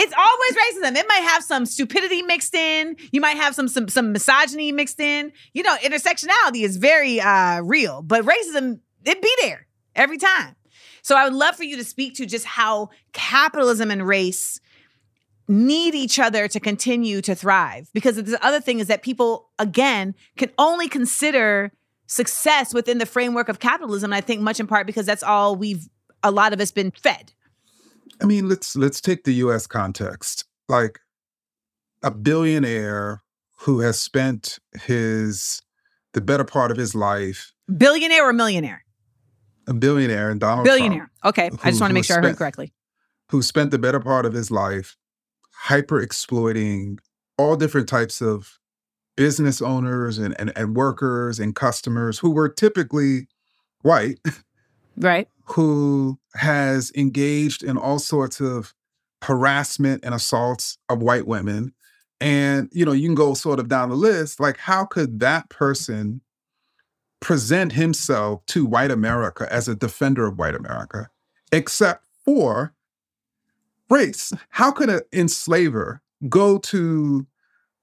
It's 0.00 0.14
always 0.16 0.52
racism. 0.52 0.96
It 0.96 1.06
might 1.08 1.24
have 1.24 1.42
some 1.42 1.66
stupidity 1.66 2.22
mixed 2.22 2.54
in. 2.54 2.94
You 3.10 3.20
might 3.20 3.36
have 3.36 3.54
some 3.56 3.66
some 3.66 3.88
some 3.88 4.12
misogyny 4.12 4.70
mixed 4.70 5.00
in. 5.00 5.32
You 5.54 5.64
know, 5.64 5.76
intersectionality 5.78 6.62
is 6.62 6.76
very 6.76 7.20
uh 7.20 7.62
real, 7.62 8.02
but 8.02 8.24
racism 8.24 8.78
it 9.04 9.20
be 9.20 9.34
there 9.40 9.66
every 9.96 10.18
time. 10.18 10.54
So 11.02 11.16
I 11.16 11.24
would 11.24 11.34
love 11.34 11.56
for 11.56 11.64
you 11.64 11.76
to 11.76 11.84
speak 11.84 12.14
to 12.14 12.26
just 12.26 12.44
how 12.44 12.90
capitalism 13.12 13.90
and 13.90 14.06
race 14.06 14.60
need 15.48 15.94
each 15.94 16.18
other 16.18 16.46
to 16.46 16.60
continue 16.60 17.20
to 17.22 17.34
thrive. 17.34 17.90
Because 17.92 18.16
the 18.16 18.44
other 18.44 18.60
thing 18.60 18.78
is 18.78 18.86
that 18.86 19.02
people 19.02 19.48
again 19.58 20.14
can 20.36 20.50
only 20.58 20.88
consider 20.88 21.72
success 22.06 22.72
within 22.72 22.98
the 22.98 23.06
framework 23.06 23.48
of 23.48 23.58
capitalism. 23.58 24.12
And 24.12 24.16
I 24.16 24.20
think 24.20 24.42
much 24.42 24.60
in 24.60 24.66
part 24.66 24.86
because 24.86 25.06
that's 25.06 25.22
all 25.22 25.56
we've 25.56 25.88
a 26.22 26.30
lot 26.30 26.52
of 26.52 26.60
us 26.60 26.70
been 26.70 26.90
fed. 26.90 27.32
I 28.20 28.24
mean, 28.26 28.48
let's 28.48 28.74
let's 28.76 29.00
take 29.00 29.24
the 29.24 29.34
US 29.34 29.66
context. 29.66 30.44
Like 30.68 30.98
a 32.02 32.10
billionaire 32.10 33.22
who 33.60 33.80
has 33.80 33.98
spent 33.98 34.58
his 34.82 35.60
the 36.14 36.20
better 36.20 36.44
part 36.44 36.70
of 36.70 36.76
his 36.76 36.94
life, 36.94 37.52
Billionaire 37.76 38.28
or 38.28 38.32
millionaire? 38.32 38.84
a 39.66 39.74
billionaire 39.74 40.30
and 40.30 40.40
Donald 40.40 40.64
Billionaire. 40.64 41.10
Trump, 41.22 41.38
Okay. 41.38 41.50
I 41.62 41.68
just 41.70 41.80
want 41.82 41.90
to 41.90 41.94
make 41.94 42.04
sure 42.04 42.16
I 42.16 42.20
heard 42.20 42.24
spent- 42.28 42.38
correctly. 42.38 42.72
who 43.30 43.42
spent 43.42 43.70
the 43.70 43.78
better 43.78 44.00
part 44.00 44.24
of 44.24 44.32
his 44.32 44.50
life 44.50 44.96
hyper 45.64 46.00
exploiting 46.00 46.98
all 47.36 47.54
different 47.54 47.86
types 47.88 48.22
of 48.22 48.58
business 49.16 49.60
owners 49.60 50.16
and, 50.16 50.34
and, 50.40 50.52
and 50.56 50.74
workers 50.74 51.38
and 51.38 51.54
customers 51.54 52.20
who 52.20 52.30
were 52.30 52.48
typically 52.48 53.26
white 53.82 54.18
Right. 54.98 55.28
who 55.44 56.18
has 56.34 56.92
engaged 56.96 57.62
in 57.62 57.76
all 57.76 57.98
sorts 57.98 58.40
of 58.40 58.74
harassment 59.22 60.04
and 60.04 60.14
assaults 60.14 60.78
of 60.88 61.02
white 61.02 61.26
women. 61.26 61.72
And, 62.20 62.68
you 62.72 62.84
know, 62.84 62.92
you 62.92 63.08
can 63.08 63.14
go 63.14 63.34
sort 63.34 63.60
of 63.60 63.68
down 63.68 63.90
the 63.90 63.96
list. 63.96 64.40
Like, 64.40 64.58
how 64.58 64.84
could 64.84 65.20
that 65.20 65.48
person 65.48 66.20
present 67.20 67.72
himself 67.72 68.44
to 68.46 68.66
white 68.66 68.90
America 68.90 69.46
as 69.52 69.68
a 69.68 69.74
defender 69.74 70.26
of 70.26 70.38
white 70.38 70.54
America, 70.54 71.08
except 71.52 72.04
for 72.24 72.74
race? 73.88 74.32
How 74.50 74.70
could 74.70 74.90
an 74.90 75.00
enslaver 75.12 76.02
go 76.28 76.58
to 76.58 77.26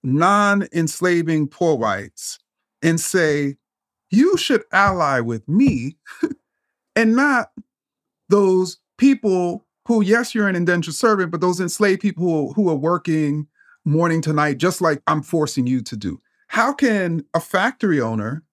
non 0.04 0.68
enslaving 0.74 1.48
poor 1.48 1.76
whites 1.76 2.40
and 2.82 3.00
say, 3.00 3.56
you 4.10 4.38
should 4.38 4.64
ally 4.72 5.20
with 5.20 5.48
me 5.50 5.98
and 6.96 7.16
not 7.16 7.52
those 8.30 8.78
people 8.98 9.66
who, 9.88 10.02
yes, 10.02 10.34
you're 10.34 10.48
an 10.48 10.56
indentured 10.56 10.96
servant, 10.96 11.32
but 11.32 11.42
those 11.42 11.60
enslaved 11.60 12.02
people 12.02 12.54
who, 12.54 12.70
are 12.70 12.76
working 12.76 13.48
morning 13.86 14.22
to 14.22 14.34
night, 14.34 14.58
just 14.58 14.82
like 14.82 15.02
I'm 15.08 15.22
forcing 15.22 15.68
you 15.68 15.82
to 15.84 15.96
do. 15.96 16.20
How 16.48 16.74
can 16.74 17.24
a 17.34 17.40
factory 17.40 18.02
owner 18.02 18.44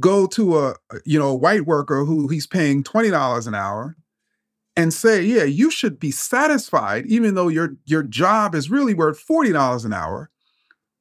go 0.00 0.26
to 0.26 0.58
a 0.58 0.74
you 1.04 1.18
know 1.18 1.28
a 1.28 1.34
white 1.34 1.66
worker 1.66 2.04
who 2.04 2.28
he's 2.28 2.46
paying 2.46 2.82
twenty 2.82 3.10
dollars 3.10 3.46
an 3.46 3.54
hour 3.54 3.96
and 4.74 4.92
say, 4.92 5.22
yeah, 5.22 5.44
you 5.44 5.70
should 5.70 6.00
be 6.00 6.10
satisfied, 6.10 7.06
even 7.06 7.34
though 7.34 7.48
your 7.48 7.76
your 7.84 8.02
job 8.02 8.54
is 8.54 8.70
really 8.70 8.94
worth 8.94 9.18
forty 9.18 9.52
dollars 9.52 9.84
an 9.84 9.92
hour. 9.92 10.30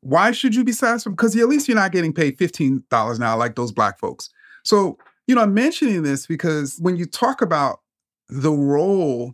Why 0.02 0.32
should 0.32 0.56
you 0.56 0.64
be 0.64 0.72
satisfied? 0.72 1.12
Because 1.12 1.38
at 1.38 1.48
least 1.48 1.68
you're 1.68 1.76
not 1.76 1.92
getting 1.92 2.14
paid 2.14 2.38
fifteen 2.38 2.84
dollars 2.90 3.18
an 3.18 3.24
hour 3.24 3.38
like 3.38 3.56
those 3.56 3.72
black 3.72 4.00
folks. 4.00 4.30
So 4.64 4.98
you 5.32 5.36
know, 5.36 5.44
I'm 5.44 5.54
mentioning 5.54 6.04
this 6.04 6.28
because 6.28 6.78
when 6.82 6.98
you 6.98 7.06
talk 7.06 7.42
about 7.42 7.80
the 8.28 8.52
role 8.52 9.34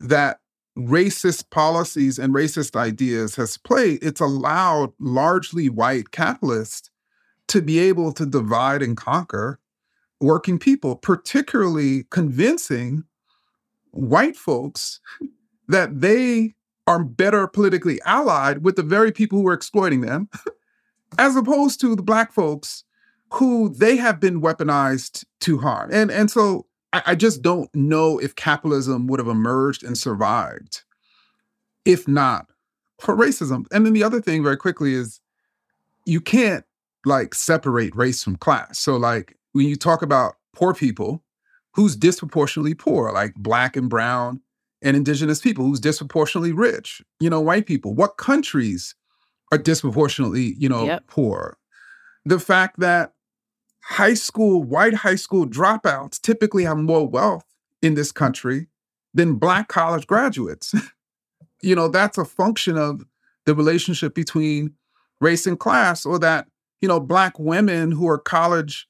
that 0.00 0.40
racist 0.76 1.50
policies 1.50 2.18
and 2.18 2.34
racist 2.34 2.74
ideas 2.74 3.36
has 3.36 3.56
played, 3.56 4.00
it's 4.02 4.20
allowed 4.20 4.92
largely 4.98 5.68
white 5.68 6.10
capitalists 6.10 6.90
to 7.46 7.62
be 7.62 7.78
able 7.78 8.12
to 8.14 8.26
divide 8.26 8.82
and 8.82 8.96
conquer 8.96 9.60
working 10.20 10.58
people, 10.58 10.96
particularly 10.96 12.06
convincing 12.10 13.04
white 13.92 14.36
folks 14.36 14.98
that 15.68 16.00
they 16.00 16.56
are 16.88 17.04
better 17.04 17.46
politically 17.46 18.00
allied 18.04 18.64
with 18.64 18.74
the 18.74 18.82
very 18.82 19.12
people 19.12 19.38
who 19.38 19.46
are 19.46 19.54
exploiting 19.54 20.00
them, 20.00 20.28
as 21.18 21.36
opposed 21.36 21.80
to 21.80 21.94
the 21.94 22.02
black 22.02 22.32
folks 22.32 22.82
who 23.34 23.68
they 23.68 23.96
have 23.96 24.20
been 24.20 24.40
weaponized 24.40 25.24
to 25.40 25.58
harm. 25.58 25.90
And 25.92 26.10
and 26.10 26.30
so 26.30 26.66
I, 26.92 27.02
I 27.06 27.14
just 27.14 27.42
don't 27.42 27.72
know 27.74 28.18
if 28.18 28.34
capitalism 28.34 29.06
would 29.06 29.20
have 29.20 29.28
emerged 29.28 29.84
and 29.84 29.96
survived 29.96 30.82
if 31.84 32.06
not 32.06 32.46
for 33.00 33.16
racism. 33.16 33.66
And 33.72 33.86
then 33.86 33.92
the 33.92 34.04
other 34.04 34.20
thing, 34.20 34.42
very 34.42 34.56
quickly, 34.56 34.94
is 34.94 35.20
you 36.04 36.20
can't 36.20 36.64
like 37.04 37.34
separate 37.34 37.94
race 37.94 38.22
from 38.22 38.36
class. 38.36 38.78
So, 38.78 38.96
like, 38.96 39.36
when 39.52 39.66
you 39.66 39.76
talk 39.76 40.02
about 40.02 40.34
poor 40.54 40.74
people, 40.74 41.24
who's 41.74 41.96
disproportionately 41.96 42.74
poor, 42.74 43.12
like 43.12 43.34
black 43.34 43.76
and 43.76 43.88
brown 43.88 44.40
and 44.82 44.96
indigenous 44.96 45.40
people, 45.40 45.64
who's 45.64 45.80
disproportionately 45.80 46.52
rich, 46.52 47.02
you 47.20 47.30
know, 47.30 47.40
white 47.40 47.66
people, 47.66 47.94
what 47.94 48.16
countries 48.16 48.94
are 49.52 49.58
disproportionately, 49.58 50.54
you 50.58 50.68
know, 50.68 50.84
Yep. 50.84 51.06
poor? 51.06 51.56
The 52.24 52.38
fact 52.38 52.80
that 52.80 53.14
high 53.90 54.14
school, 54.14 54.62
white 54.62 54.94
high 54.94 55.16
school 55.16 55.46
dropouts 55.46 56.20
typically 56.20 56.64
have 56.64 56.78
more 56.78 57.06
wealth 57.06 57.44
in 57.82 57.94
this 57.94 58.12
country 58.12 58.68
than 59.12 59.34
black 59.34 59.68
college 59.68 60.06
graduates. 60.06 60.72
you 61.62 61.74
know, 61.74 61.88
that's 61.88 62.16
a 62.16 62.24
function 62.24 62.78
of 62.78 63.04
the 63.46 63.54
relationship 63.54 64.14
between 64.14 64.72
race 65.20 65.46
and 65.46 65.58
class, 65.58 66.06
or 66.06 66.18
that, 66.20 66.46
you 66.80 66.88
know, 66.88 67.00
black 67.00 67.38
women 67.38 67.90
who 67.90 68.08
are 68.08 68.18
college 68.18 68.86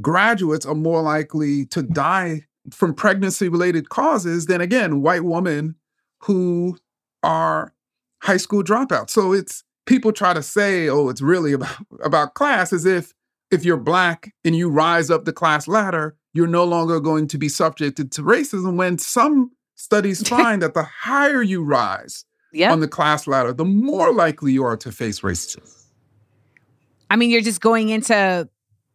graduates 0.00 0.66
are 0.66 0.74
more 0.74 1.02
likely 1.02 1.64
to 1.66 1.82
die 1.82 2.42
from 2.70 2.94
pregnancy 2.94 3.48
related 3.48 3.88
causes 3.88 4.46
than 4.46 4.60
again 4.60 5.00
white 5.00 5.24
women 5.24 5.74
who 6.20 6.76
are 7.22 7.72
high 8.22 8.36
school 8.36 8.62
dropouts. 8.62 9.10
So 9.10 9.32
it's 9.32 9.64
people 9.86 10.12
try 10.12 10.34
to 10.34 10.42
say, 10.42 10.88
oh, 10.88 11.08
it's 11.08 11.22
really 11.22 11.52
about, 11.52 11.76
about 12.04 12.34
class 12.34 12.72
as 12.72 12.84
if 12.84 13.12
if 13.52 13.64
you're 13.64 13.76
black 13.76 14.32
and 14.44 14.56
you 14.56 14.68
rise 14.70 15.10
up 15.10 15.24
the 15.24 15.32
class 15.32 15.68
ladder, 15.68 16.16
you're 16.32 16.46
no 16.46 16.64
longer 16.64 17.00
going 17.00 17.28
to 17.28 17.38
be 17.38 17.48
subjected 17.48 18.10
to 18.12 18.22
racism 18.22 18.76
when 18.76 18.98
some 18.98 19.50
studies 19.74 20.26
find 20.28 20.62
that 20.62 20.74
the 20.74 20.84
higher 20.84 21.42
you 21.42 21.62
rise 21.62 22.24
Yeah. 22.52 22.72
on 22.72 22.80
the 22.80 22.88
class 22.88 23.26
ladder, 23.26 23.52
the 23.52 23.64
more 23.64 24.12
likely 24.12 24.52
you 24.52 24.64
are 24.64 24.76
to 24.78 24.90
face 24.92 25.20
racism. 25.20 25.60
I 27.10 27.16
mean, 27.16 27.30
you're 27.30 27.42
just 27.42 27.60
going 27.60 27.90
into 27.90 28.48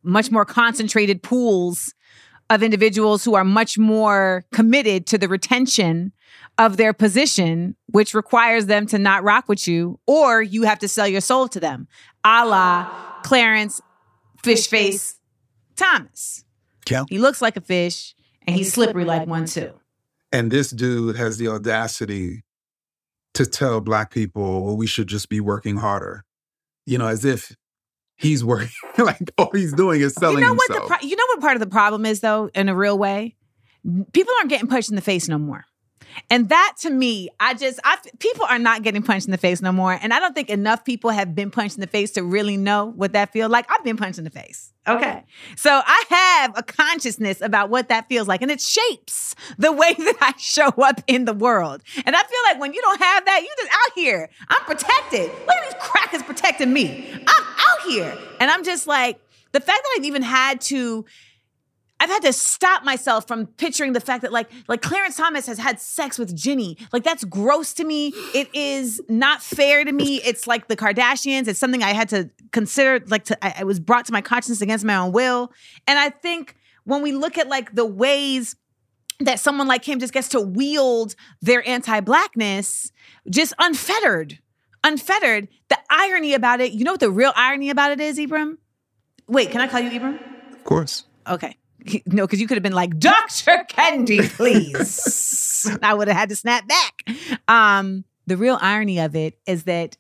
much 0.04 0.32
more 0.32 0.46
concentrated 0.46 1.22
pools 1.22 1.94
of 2.50 2.64
individuals 2.64 3.24
who 3.26 3.36
are 3.36 3.44
much 3.44 3.78
more 3.78 4.46
committed 4.54 5.06
to 5.08 5.18
the 5.18 5.28
retention 5.28 6.14
of 6.58 6.78
their 6.78 6.94
position, 6.94 7.76
which 7.88 8.14
requires 8.16 8.66
them 8.66 8.88
to 8.88 8.98
not 8.98 9.24
rock 9.24 9.48
with 9.48 9.68
you, 9.68 10.00
or 10.08 10.42
you 10.42 10.64
have 10.64 10.80
to 10.80 10.88
sell 10.88 11.08
your 11.08 11.22
soul 11.22 11.48
to 11.50 11.60
them, 11.60 11.88
a 12.24 12.46
la 12.48 12.90
Clarence 13.24 13.82
Fishface 14.48 15.16
Thomas. 15.76 16.44
Yeah. 16.90 17.04
He 17.10 17.18
looks 17.20 17.42
like 17.42 17.58
a 17.58 17.62
fish 17.62 18.16
and 18.46 18.56
he's 18.56 18.74
slippery 18.74 19.06
like 19.06 19.28
one 19.28 19.46
too. 19.46 19.74
And 20.32 20.52
this 20.52 20.72
dude 20.72 21.16
has 21.18 21.38
the 21.38 21.48
audacity 21.48 22.44
to 23.34 23.46
tell 23.46 23.82
black 23.82 24.12
people, 24.12 24.66
well, 24.66 24.78
we 24.78 24.88
should 24.88 25.08
just 25.08 25.30
be 25.30 25.40
working 25.40 25.78
harder. 25.78 26.24
You 26.86 26.98
know, 26.98 27.08
as 27.08 27.24
if 27.24 27.56
he's 28.18 28.44
working, 28.44 28.70
like 28.98 29.32
all 29.38 29.52
he's 29.54 29.74
doing 29.74 30.02
is 30.02 30.14
selling 30.16 30.40
you 30.40 30.46
know 30.46 30.54
what 30.54 30.68
the 30.70 30.82
pro- 30.82 31.08
you 31.08 31.16
know 31.16 31.26
what 31.28 31.42
part 31.42 31.56
of 31.56 31.60
the 31.60 31.68
problem 31.68 32.06
is 32.06 32.20
though 32.20 32.50
in 32.54 32.70
a 32.70 32.76
real 32.76 32.98
way 32.98 33.36
people 34.12 34.34
aren't 34.40 34.50
getting 34.50 34.68
punched 34.68 34.90
in 34.90 34.96
the 34.96 35.02
face 35.02 35.28
no 35.28 35.38
more 35.38 35.64
and 36.30 36.50
that 36.50 36.76
to 36.80 36.90
me 36.90 37.30
i 37.40 37.54
just 37.54 37.80
i 37.84 37.98
people 38.20 38.46
are 38.46 38.60
not 38.60 38.84
getting 38.84 39.02
punched 39.02 39.28
in 39.28 39.32
the 39.32 39.38
face 39.38 39.62
no 39.62 39.72
more. 39.72 39.98
And 40.02 40.14
i 40.14 40.20
don't 40.20 40.34
think 40.34 40.50
enough 40.50 40.86
people 40.86 41.10
have 41.10 41.36
been 41.36 41.52
punched 41.52 41.76
in 41.76 41.82
the 41.82 41.88
face 41.88 42.12
to 42.12 42.24
really 42.24 42.58
know 42.58 42.86
what 42.96 43.14
that 43.14 43.32
feels 43.32 43.52
like. 43.52 43.70
I've 43.72 43.84
been 43.84 43.98
punched 43.98 44.18
in 44.18 44.24
the 44.24 44.30
face. 44.30 44.74
Okay. 44.88 45.24
So 45.56 45.82
i 45.86 46.04
have 46.10 46.58
a 46.58 46.64
consciousness 46.64 47.42
about 47.42 47.70
what 47.70 47.90
that 47.90 48.08
feels 48.08 48.28
like 48.28 48.42
and 48.42 48.52
it 48.52 48.62
shapes 48.62 49.36
the 49.58 49.72
way 49.72 49.94
that 49.98 50.18
i 50.22 50.34
show 50.38 50.70
up 50.70 51.02
in 51.08 51.26
the 51.26 51.34
world. 51.34 51.82
And 52.06 52.16
i 52.16 52.20
feel 52.20 52.40
like 52.46 52.60
when 52.60 52.74
you 52.74 52.82
don't 52.82 53.00
have 53.02 53.26
that 53.26 53.42
you 53.42 53.50
just 53.58 53.72
out 53.72 53.94
here. 53.96 54.30
I'm 54.50 54.64
protected. 54.64 55.32
Look 55.46 55.56
at 55.56 55.72
these 55.72 55.82
crackers 55.82 56.24
protecting 56.24 56.74
me. 56.74 57.12
I'm 57.14 57.44
out 57.44 57.82
here. 57.88 58.18
And 58.40 58.50
i'm 58.52 58.64
just 58.64 58.88
like 58.88 59.20
the 59.52 59.60
fact 59.60 59.80
that 59.82 59.96
i've 59.98 60.06
even 60.06 60.22
had 60.22 60.62
to 60.62 61.06
I've 62.00 62.10
had 62.10 62.22
to 62.24 62.34
stop 62.34 62.84
myself 62.84 63.28
from 63.28 63.48
picturing 63.48 63.94
the 63.94 64.00
fact 64.00 64.22
that 64.22 64.32
like 64.32 64.50
like 64.68 64.82
Clarence 64.82 65.18
Thomas 65.18 65.48
has 65.48 65.58
had 65.58 65.80
sex 65.80 66.20
with 66.20 66.36
Ginni. 66.36 66.80
Like 66.94 67.04
that's 67.04 67.24
gross 67.24 67.74
to 67.74 67.84
me. 67.84 68.14
It 68.36 68.50
is 68.54 69.02
not 69.10 69.42
fair 69.42 69.84
to 69.84 69.92
me. 69.92 70.22
It's 70.24 70.46
like 70.46 70.68
the 70.68 70.76
Kardashians. 70.76 71.48
It's 71.48 71.60
something 71.60 71.82
I 71.82 71.94
had 71.94 72.10
to 72.10 72.30
consider. 72.52 73.04
Like 73.08 73.26
to 73.26 73.46
I, 73.46 73.62
I 73.62 73.64
was 73.64 73.80
brought 73.80 74.06
to 74.06 74.14
my 74.14 74.22
conscience 74.22 74.62
against 74.62 74.86
my 74.86 74.96
own 74.96 75.12
will. 75.12 75.52
And 75.88 75.98
I 75.98 76.10
think 76.10 76.56
when 76.84 77.02
we 77.02 77.14
look 77.14 77.38
at 77.38 77.48
like 77.48 77.74
the 77.74 77.86
ways 77.86 78.56
that 79.20 79.40
someone 79.40 79.68
like 79.68 79.84
him 79.84 80.00
just 80.00 80.14
gets 80.14 80.30
to 80.30 80.40
wield 80.40 81.16
their 81.42 81.68
anti-blackness 81.68 82.92
just 83.30 83.54
unfettered, 83.58 84.40
unfettered. 84.84 85.48
The 85.70 85.80
irony 85.90 86.34
about 86.34 86.62
it. 86.62 86.74
You 86.74 86.84
know 86.84 86.92
what 86.92 87.00
the 87.00 87.10
real 87.10 87.34
irony 87.36 87.70
about 87.70 87.92
it 87.92 88.00
is, 88.00 88.20
Ibram? 88.20 88.58
Wait, 89.28 89.52
can 89.52 89.60
I 89.60 89.68
call 89.68 89.80
you 89.80 89.90
Ibram? 89.90 90.20
of 90.54 90.64
course. 90.64 91.06
Okay. 91.28 91.58
No, 92.06 92.26
because 92.26 92.40
you 92.42 92.48
could 92.48 92.56
have 92.56 92.64
been 92.64 92.74
like, 92.74 92.98
Dr. 92.98 93.66
Kendi, 93.70 94.30
please. 94.36 95.78
I 95.84 95.94
would 95.94 96.08
have 96.08 96.18
had 96.18 96.30
to 96.30 96.36
snap 96.36 96.68
back. 96.68 97.18
Um, 97.48 98.04
the 98.26 98.38
real 98.38 98.58
irony 98.62 99.00
of 99.00 99.16
it 99.16 99.40
is 99.46 99.64
that 99.64 99.98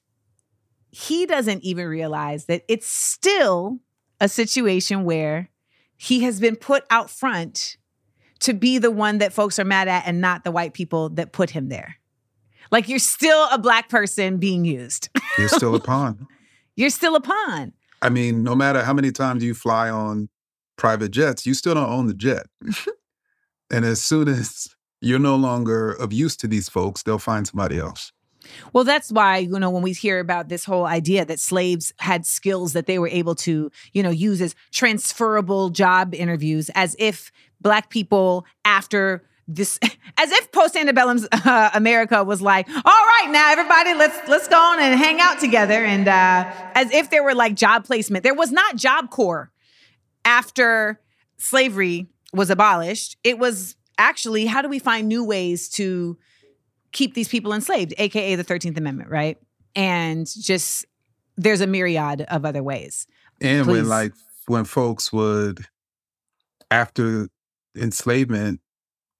he 0.91 1.25
doesn't 1.25 1.63
even 1.63 1.87
realize 1.87 2.45
that 2.45 2.63
it's 2.67 2.87
still 2.87 3.79
a 4.19 4.27
situation 4.27 5.03
where 5.03 5.49
he 5.95 6.21
has 6.23 6.39
been 6.39 6.55
put 6.55 6.85
out 6.89 7.09
front 7.09 7.77
to 8.39 8.53
be 8.53 8.77
the 8.77 8.91
one 8.91 9.17
that 9.17 9.33
folks 9.33 9.59
are 9.59 9.65
mad 9.65 9.87
at 9.87 10.05
and 10.05 10.21
not 10.21 10.43
the 10.43 10.51
white 10.51 10.73
people 10.73 11.09
that 11.09 11.31
put 11.31 11.49
him 11.49 11.69
there. 11.69 11.97
Like 12.71 12.87
you're 12.87 12.99
still 12.99 13.47
a 13.51 13.57
black 13.57 13.89
person 13.89 14.37
being 14.37 14.65
used. 14.65 15.09
You're 15.37 15.49
still 15.49 15.75
a 15.75 15.79
pawn. 15.79 16.27
you're 16.75 16.89
still 16.89 17.15
a 17.15 17.21
pawn. 17.21 17.73
I 18.01 18.09
mean, 18.09 18.43
no 18.43 18.55
matter 18.55 18.83
how 18.83 18.93
many 18.93 19.11
times 19.11 19.43
you 19.43 19.53
fly 19.53 19.89
on 19.89 20.29
private 20.77 21.09
jets, 21.09 21.45
you 21.45 21.53
still 21.53 21.73
don't 21.73 21.89
own 21.89 22.07
the 22.07 22.13
jet. 22.13 22.47
and 23.71 23.85
as 23.85 24.01
soon 24.01 24.27
as 24.27 24.69
you're 25.01 25.19
no 25.19 25.35
longer 25.35 25.91
of 25.91 26.13
use 26.13 26.35
to 26.37 26.47
these 26.47 26.69
folks, 26.69 27.03
they'll 27.03 27.19
find 27.19 27.47
somebody 27.47 27.77
else. 27.77 28.11
Well, 28.73 28.83
that's 28.83 29.11
why, 29.11 29.37
you 29.37 29.59
know, 29.59 29.69
when 29.69 29.83
we 29.83 29.93
hear 29.93 30.19
about 30.19 30.47
this 30.47 30.63
whole 30.63 30.85
idea 30.85 31.25
that 31.25 31.39
slaves 31.39 31.93
had 31.99 32.25
skills 32.25 32.73
that 32.73 32.85
they 32.85 32.97
were 32.97 33.09
able 33.09 33.35
to, 33.35 33.69
you 33.93 34.03
know, 34.03 34.09
use 34.09 34.41
as 34.41 34.55
transferable 34.71 35.69
job 35.69 36.13
interviews, 36.13 36.69
as 36.73 36.95
if 36.97 37.31
Black 37.59 37.89
people 37.89 38.45
after 38.63 39.23
this, 39.47 39.79
as 40.17 40.31
if 40.31 40.51
post 40.51 40.75
antebellum 40.75 41.19
uh, 41.31 41.71
America 41.73 42.23
was 42.23 42.41
like, 42.41 42.67
all 42.69 42.83
right, 42.83 43.27
now 43.29 43.51
everybody, 43.51 43.93
let's 43.93 44.17
let's 44.29 44.47
go 44.47 44.57
on 44.57 44.79
and 44.79 44.97
hang 44.97 45.19
out 45.19 45.39
together, 45.39 45.83
and 45.83 46.07
uh, 46.07 46.49
as 46.75 46.91
if 46.91 47.09
there 47.09 47.23
were 47.23 47.35
like 47.35 47.55
job 47.55 47.85
placement. 47.85 48.23
There 48.23 48.35
was 48.35 48.51
not 48.51 48.75
Job 48.75 49.09
Corps 49.09 49.51
after 50.27 50.99
slavery 51.37 52.05
was 52.33 52.49
abolished. 52.49 53.15
It 53.23 53.39
was 53.39 53.75
actually 53.97 54.45
how 54.45 54.61
do 54.61 54.67
we 54.69 54.77
find 54.77 55.07
new 55.07 55.23
ways 55.23 55.69
to 55.69 56.17
keep 56.91 57.13
these 57.15 57.29
people 57.29 57.53
enslaved, 57.53 57.93
aka 57.97 58.35
the 58.35 58.43
13th 58.43 58.77
Amendment, 58.77 59.09
right? 59.09 59.37
And 59.75 60.27
just 60.27 60.85
there's 61.37 61.61
a 61.61 61.67
myriad 61.67 62.21
of 62.23 62.45
other 62.45 62.61
ways. 62.61 63.07
And 63.41 63.65
Please. 63.65 63.71
when 63.73 63.87
like 63.87 64.13
when 64.47 64.65
folks 64.65 65.13
would 65.13 65.65
after 66.69 67.29
enslavement, 67.75 68.59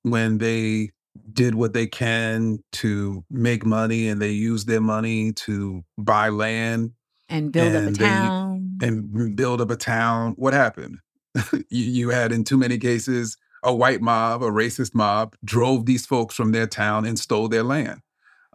when 0.03 0.37
they 0.39 0.91
did 1.33 1.55
what 1.55 1.73
they 1.73 1.87
can 1.87 2.59
to 2.71 3.23
make 3.29 3.65
money 3.65 4.07
and 4.09 4.21
they 4.21 4.31
used 4.31 4.67
their 4.67 4.81
money 4.81 5.31
to 5.33 5.83
buy 5.97 6.29
land 6.29 6.91
And 7.29 7.51
build 7.51 7.75
up 7.75 7.83
a 7.83 7.87
And 7.87 7.95
they- 7.95 8.05
town. 8.05 8.56
And 8.81 9.35
build 9.35 9.61
up 9.61 9.69
a 9.71 9.75
town, 9.75 10.33
what 10.37 10.53
happened? 10.53 10.99
you, 11.53 11.63
you 11.69 12.09
had 12.09 12.31
in 12.31 12.43
too 12.43 12.57
many 12.57 12.77
cases 12.77 13.37
a 13.63 13.73
white 13.73 14.01
mob, 14.01 14.43
a 14.43 14.51
racist 14.51 14.93
mob, 14.93 15.35
drove 15.43 15.85
these 15.85 16.05
folks 16.05 16.35
from 16.35 16.51
their 16.51 16.67
town 16.67 17.05
and 17.05 17.17
stole 17.19 17.47
their 17.49 17.63
land. 17.63 18.01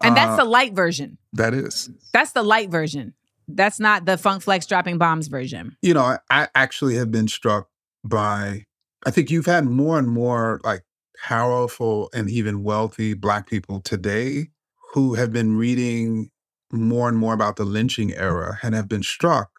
and 0.03 0.17
that's 0.17 0.33
Uh, 0.39 0.45
the 0.45 0.51
light 0.51 0.75
version. 0.75 1.19
that 1.33 1.55
is. 1.55 1.91
That's 2.13 2.33
the 2.33 2.43
light 2.43 2.71
version. 2.71 3.15
That's 3.49 3.79
not 3.81 4.05
the 4.05 4.17
Funk 4.17 4.43
Flex 4.43 4.67
dropping 4.67 4.99
bombs 4.99 5.27
version. 5.29 5.77
you 5.83 5.93
know, 5.95 6.01
I, 6.03 6.19
I 6.31 6.49
actually 6.55 6.95
have 6.97 7.11
been 7.11 7.29
struck 7.29 7.69
by, 8.05 8.65
I 9.05 9.11
think 9.11 9.31
you've 9.31 9.47
had 9.47 9.65
more 9.67 9.99
and 9.99 10.09
more 10.09 10.61
like 10.65 10.83
powerful 11.23 12.09
and 12.15 12.31
even 12.31 12.63
wealthy 12.63 13.15
Black 13.15 13.49
people 13.49 13.81
today 13.81 14.49
who 14.95 15.15
have 15.15 15.33
been 15.33 15.57
reading 15.57 16.31
more 16.73 17.09
and 17.09 17.19
more 17.19 17.35
about 17.35 17.57
the 17.57 17.65
lynching 17.65 18.13
era 18.15 18.59
and 18.63 18.75
have 18.75 18.89
been 18.89 19.03
struck 19.03 19.51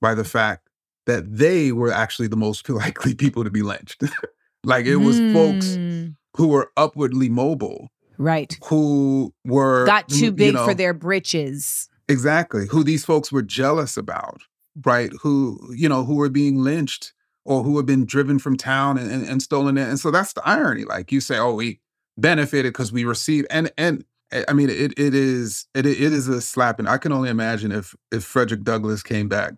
by 0.00 0.14
the 0.14 0.24
fact 0.24 0.68
that 1.06 1.24
they 1.36 1.72
were 1.72 1.92
actually 1.92 2.28
the 2.28 2.36
most 2.36 2.68
likely 2.68 3.14
people 3.14 3.44
to 3.44 3.50
be 3.50 3.62
lynched. 3.62 4.02
like 4.64 4.86
it 4.86 4.96
was 4.96 5.18
folks 5.32 5.76
Mm, 5.78 6.16
who 6.36 6.48
were 6.48 6.70
upwardly 6.76 7.28
mobile, 7.28 7.88
Right. 8.18 8.56
who 8.64 9.32
were 9.44 9.86
Got 9.86 10.08
too 10.08 10.26
you 10.26 10.32
big 10.32 10.54
for 10.56 10.74
their 10.74 10.94
britches. 10.94 11.88
Exactly. 12.08 12.66
Who 12.68 12.82
these 12.84 13.04
folks 13.04 13.30
were 13.32 13.42
jealous 13.42 13.96
about, 13.96 14.40
right? 14.84 15.10
Who, 15.22 15.58
you 15.74 15.88
know, 15.88 16.04
who 16.04 16.16
were 16.16 16.28
being 16.28 16.58
lynched 16.62 17.12
or 17.44 17.62
who 17.62 17.76
had 17.76 17.86
been 17.86 18.04
driven 18.04 18.38
from 18.38 18.56
town 18.56 18.98
and, 18.98 19.10
and, 19.10 19.26
and 19.26 19.42
stolen 19.42 19.78
it. 19.78 19.88
And 19.88 19.98
so 19.98 20.10
that's 20.10 20.32
the 20.34 20.42
irony. 20.46 20.84
Like 20.84 21.10
you 21.12 21.20
say, 21.20 21.38
oh, 21.38 21.54
we 21.54 21.80
benefited 22.18 22.72
because 22.72 22.92
we 22.92 23.04
received 23.04 23.46
and 23.50 23.72
and 23.78 24.04
eh, 24.32 24.44
I 24.46 24.52
mean 24.52 24.68
it 24.68 24.92
it 24.98 25.14
is 25.14 25.66
it 25.74 25.86
it 25.86 25.98
is 25.98 26.28
a 26.28 26.40
slap 26.42 26.78
and 26.78 26.86
I 26.88 26.98
can 26.98 27.12
only 27.12 27.30
imagine 27.30 27.72
if 27.72 27.94
if 28.12 28.24
Frederick 28.24 28.62
Douglass 28.62 29.02
came 29.02 29.26
back 29.28 29.54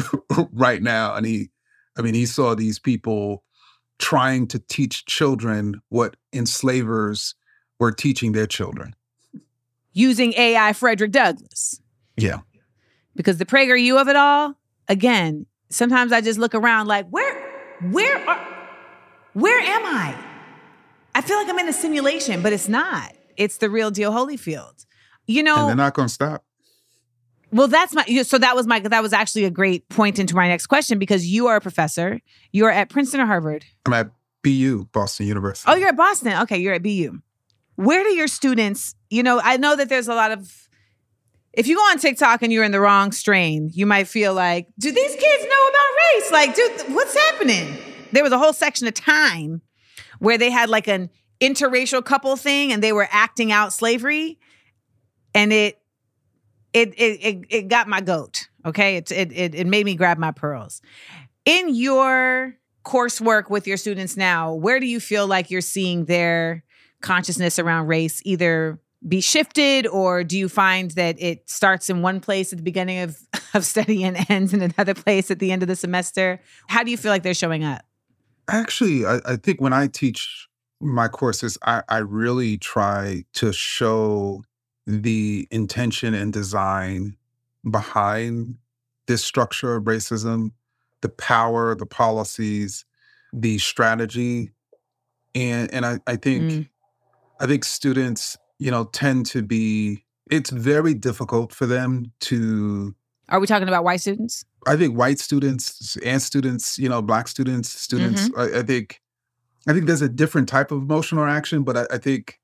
right 0.52 0.82
now 0.82 1.14
and 1.14 1.26
he 1.26 1.50
I 1.96 2.02
mean 2.02 2.14
he 2.14 2.26
saw 2.26 2.54
these 2.54 2.78
people 2.78 3.42
trying 3.98 4.46
to 4.48 4.58
teach 4.58 5.04
children 5.06 5.80
what 5.88 6.16
enslavers 6.32 7.34
were 7.78 7.92
teaching 7.92 8.32
their 8.32 8.46
children. 8.46 8.94
Using 9.92 10.32
AI 10.34 10.72
Frederick 10.72 11.12
Douglass. 11.12 11.80
Yeah. 12.16 12.40
Because 13.14 13.38
the 13.38 13.46
PragerU 13.46 14.00
of 14.00 14.08
it 14.08 14.16
all, 14.16 14.54
again, 14.88 15.46
sometimes 15.70 16.12
I 16.12 16.20
just 16.20 16.38
look 16.38 16.54
around 16.54 16.86
like, 16.86 17.08
where, 17.08 17.34
where 17.90 18.28
are, 18.28 18.68
where 19.32 19.58
am 19.58 19.84
I? 19.84 20.16
I 21.14 21.20
feel 21.20 21.36
like 21.36 21.48
I'm 21.48 21.58
in 21.58 21.68
a 21.68 21.72
simulation, 21.72 22.42
but 22.42 22.52
it's 22.52 22.68
not. 22.68 23.12
It's 23.36 23.58
the 23.58 23.70
real 23.70 23.90
deal 23.90 24.12
Holyfield. 24.12 24.86
You 25.26 25.42
know, 25.42 25.56
And 25.56 25.68
they're 25.68 25.76
not 25.76 25.94
going 25.94 26.08
to 26.08 26.14
stop. 26.14 26.44
Well, 27.52 27.68
that's 27.68 27.94
my. 27.94 28.04
So 28.22 28.38
that 28.38 28.54
was 28.54 28.66
my. 28.66 28.80
That 28.80 29.02
was 29.02 29.12
actually 29.12 29.44
a 29.44 29.50
great 29.50 29.88
point 29.88 30.18
into 30.18 30.34
my 30.34 30.48
next 30.48 30.66
question 30.66 30.98
because 30.98 31.26
you 31.26 31.46
are 31.46 31.56
a 31.56 31.60
professor. 31.60 32.20
You 32.52 32.66
are 32.66 32.70
at 32.70 32.90
Princeton 32.90 33.20
or 33.20 33.26
Harvard. 33.26 33.64
I'm 33.86 33.92
at 33.92 34.10
BU, 34.42 34.86
Boston 34.92 35.26
University. 35.26 35.70
Oh, 35.70 35.74
you're 35.74 35.88
at 35.88 35.96
Boston. 35.96 36.40
Okay, 36.42 36.58
you're 36.58 36.74
at 36.74 36.82
BU. 36.82 37.18
Where 37.76 38.02
do 38.02 38.10
your 38.10 38.28
students, 38.28 38.94
you 39.08 39.22
know, 39.22 39.40
I 39.42 39.56
know 39.56 39.76
that 39.76 39.88
there's 39.88 40.08
a 40.08 40.14
lot 40.14 40.32
of 40.32 40.68
if 41.52 41.66
you 41.66 41.76
go 41.76 41.82
on 41.82 41.98
TikTok 41.98 42.42
and 42.42 42.52
you're 42.52 42.64
in 42.64 42.72
the 42.72 42.80
wrong 42.80 43.12
strain, 43.12 43.70
you 43.72 43.86
might 43.86 44.06
feel 44.06 44.34
like, 44.34 44.68
do 44.78 44.92
these 44.92 45.14
kids 45.16 45.44
know 45.44 45.68
about 45.68 45.86
race? 46.14 46.30
Like, 46.30 46.54
dude, 46.54 46.94
what's 46.94 47.16
happening? 47.16 47.76
There 48.12 48.22
was 48.22 48.32
a 48.32 48.38
whole 48.38 48.52
section 48.52 48.86
of 48.86 48.94
time 48.94 49.62
where 50.18 50.38
they 50.38 50.50
had 50.50 50.68
like 50.68 50.86
an 50.88 51.10
interracial 51.40 52.04
couple 52.04 52.36
thing 52.36 52.72
and 52.72 52.82
they 52.82 52.92
were 52.92 53.08
acting 53.10 53.50
out 53.50 53.72
slavery. 53.72 54.38
And 55.34 55.52
it 55.52 55.77
it 56.72 56.94
it 56.98 57.20
it, 57.22 57.44
it 57.48 57.68
got 57.68 57.88
my 57.88 58.00
goat. 58.00 58.48
Okay. 58.64 58.96
It, 58.96 59.10
it 59.10 59.32
it 59.32 59.54
it 59.54 59.66
made 59.66 59.84
me 59.84 59.94
grab 59.94 60.18
my 60.18 60.30
pearls. 60.30 60.82
In 61.44 61.74
your 61.74 62.56
coursework 62.84 63.50
with 63.50 63.66
your 63.66 63.76
students 63.76 64.16
now, 64.16 64.54
where 64.54 64.80
do 64.80 64.86
you 64.86 65.00
feel 65.00 65.26
like 65.26 65.50
you're 65.50 65.60
seeing 65.60 66.06
their 66.06 66.64
consciousness 67.00 67.58
around 67.58 67.86
race 67.86 68.20
either 68.24 68.80
be 69.06 69.20
shifted 69.20 69.86
or 69.86 70.24
do 70.24 70.36
you 70.36 70.48
find 70.48 70.90
that 70.92 71.14
it 71.20 71.48
starts 71.48 71.88
in 71.88 72.02
one 72.02 72.18
place 72.18 72.52
at 72.52 72.56
the 72.56 72.64
beginning 72.64 72.98
of, 72.98 73.16
of 73.54 73.64
study 73.64 74.02
and 74.02 74.28
ends 74.28 74.52
in 74.52 74.60
another 74.60 74.94
place 74.94 75.30
at 75.30 75.38
the 75.38 75.52
end 75.52 75.62
of 75.62 75.68
the 75.68 75.76
semester 75.76 76.40
how 76.66 76.82
do 76.82 76.90
you 76.90 76.96
feel 76.96 77.12
like 77.12 77.22
they're 77.22 77.32
showing 77.32 77.62
up 77.62 77.84
Actually, 78.48 79.04
I, 79.04 79.20
I 79.26 79.36
think 79.36 79.60
when 79.60 79.72
I 79.74 79.88
teach 79.88 80.48
my 80.80 81.08
courses, 81.08 81.58
I, 81.62 81.82
I 81.88 81.98
really 81.98 82.56
try 82.56 83.24
to 83.34 83.52
show 83.52 84.42
the 84.88 85.46
intention 85.50 86.14
and 86.14 86.32
design 86.32 87.16
behind 87.70 88.56
this 89.06 89.24
structure 89.24 89.76
of 89.76 89.84
racism, 89.84 90.52
the 91.02 91.08
power, 91.08 91.74
the 91.74 91.86
policies, 91.86 92.84
the 93.32 93.58
strategy. 93.58 94.50
And 95.34 95.72
and 95.72 95.86
I, 95.86 95.98
I 96.06 96.16
think 96.16 96.42
Mm. 96.42 96.68
I 97.40 97.46
think 97.46 97.64
students, 97.64 98.36
you 98.58 98.70
know, 98.70 98.84
tend 98.84 99.26
to 99.26 99.42
be 99.42 100.04
it's 100.30 100.50
very 100.50 100.94
difficult 100.94 101.52
for 101.52 101.66
them 101.66 102.12
to 102.20 102.94
are 103.28 103.38
we 103.38 103.46
talking 103.46 103.68
about 103.68 103.84
white 103.84 104.00
students 104.00 104.44
I 104.66 104.76
think 104.76 104.96
white 104.96 105.18
students 105.18 105.96
and 106.04 106.20
students, 106.20 106.78
you 106.78 106.88
know, 106.88 107.00
black 107.00 107.28
students, 107.28 107.70
students, 107.70 108.30
I, 108.36 108.58
I 108.58 108.62
think, 108.62 109.00
I 109.66 109.72
think 109.72 109.86
there's 109.86 110.02
a 110.02 110.08
different 110.08 110.48
type 110.48 110.70
of 110.70 110.82
emotional 110.82 111.24
reaction, 111.24 111.62
but 111.62 111.76
I, 111.76 111.86
I 111.92 111.98
think 111.98 112.38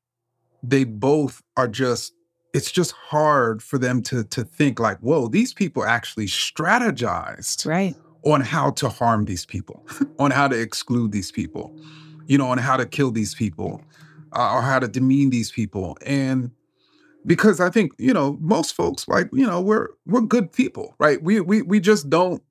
they 0.62 0.84
both 0.84 1.42
are 1.57 1.68
just, 1.68 2.14
it's 2.55 2.71
just 2.71 2.93
hard 2.93 3.63
for 3.63 3.79
them 3.79 4.01
to 4.01 4.25
to 4.25 4.45
think 4.45 4.79
like, 4.79 4.99
whoa, 5.01 5.29
these 5.29 5.53
people 5.53 5.85
actually 5.85 6.27
strategized 6.27 7.67
right. 7.67 7.97
on 8.23 8.41
how 8.41 8.71
to 8.71 8.89
harm 8.89 9.27
these 9.27 9.45
people, 9.45 9.85
on 10.19 10.31
how 10.31 10.49
to 10.49 10.59
exclude 10.59 11.13
these 11.13 11.33
people, 11.33 11.77
you 12.27 12.39
know, 12.39 12.47
on 12.47 12.59
how 12.59 12.77
to 12.77 12.87
kill 12.87 13.11
these 13.11 13.35
people, 13.35 13.83
uh, 14.35 14.55
or 14.55 14.63
how 14.63 14.79
to 14.79 14.89
demean 14.89 15.31
these 15.31 15.51
people, 15.51 15.99
and 16.07 16.53
because 17.27 17.61
I 17.61 17.71
think 17.71 17.93
you 17.99 18.15
know 18.15 18.39
most 18.41 18.75
folks 18.75 19.09
like 19.09 19.29
you 19.33 19.47
know 19.47 19.61
we're 19.61 19.89
we're 20.07 20.23
good 20.23 20.53
people, 20.53 20.95
right? 20.99 21.21
We 21.21 21.41
we 21.41 21.61
we 21.63 21.81
just 21.81 22.09
don't 22.09 22.43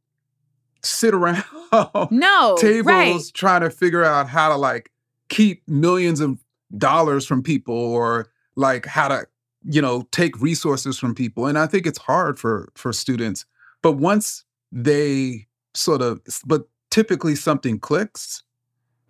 sit 0.84 1.14
around 1.14 1.46
no 2.12 2.58
tables 2.60 2.86
right. 2.86 3.32
trying 3.34 3.62
to 3.62 3.70
figure 3.70 4.04
out 4.04 4.28
how 4.28 4.50
to 4.50 4.58
like 4.58 4.92
keep 5.30 5.66
millions 5.66 6.20
of 6.20 6.44
dollars 6.78 7.26
from 7.26 7.42
people 7.42 7.74
or 7.74 8.28
like 8.56 8.86
how 8.86 9.08
to 9.08 9.26
you 9.66 9.82
know 9.82 10.08
take 10.12 10.40
resources 10.42 10.98
from 11.00 11.16
people 11.16 11.46
and 11.46 11.58
i 11.58 11.66
think 11.68 11.86
it's 11.86 12.00
hard 12.00 12.38
for 12.40 12.70
for 12.76 12.92
students 12.94 13.46
but 13.82 13.94
once 13.94 14.44
they 14.72 15.48
sort 15.74 16.02
of 16.02 16.20
but 16.46 16.64
typically 16.92 17.36
something 17.36 17.80
clicks 17.80 18.44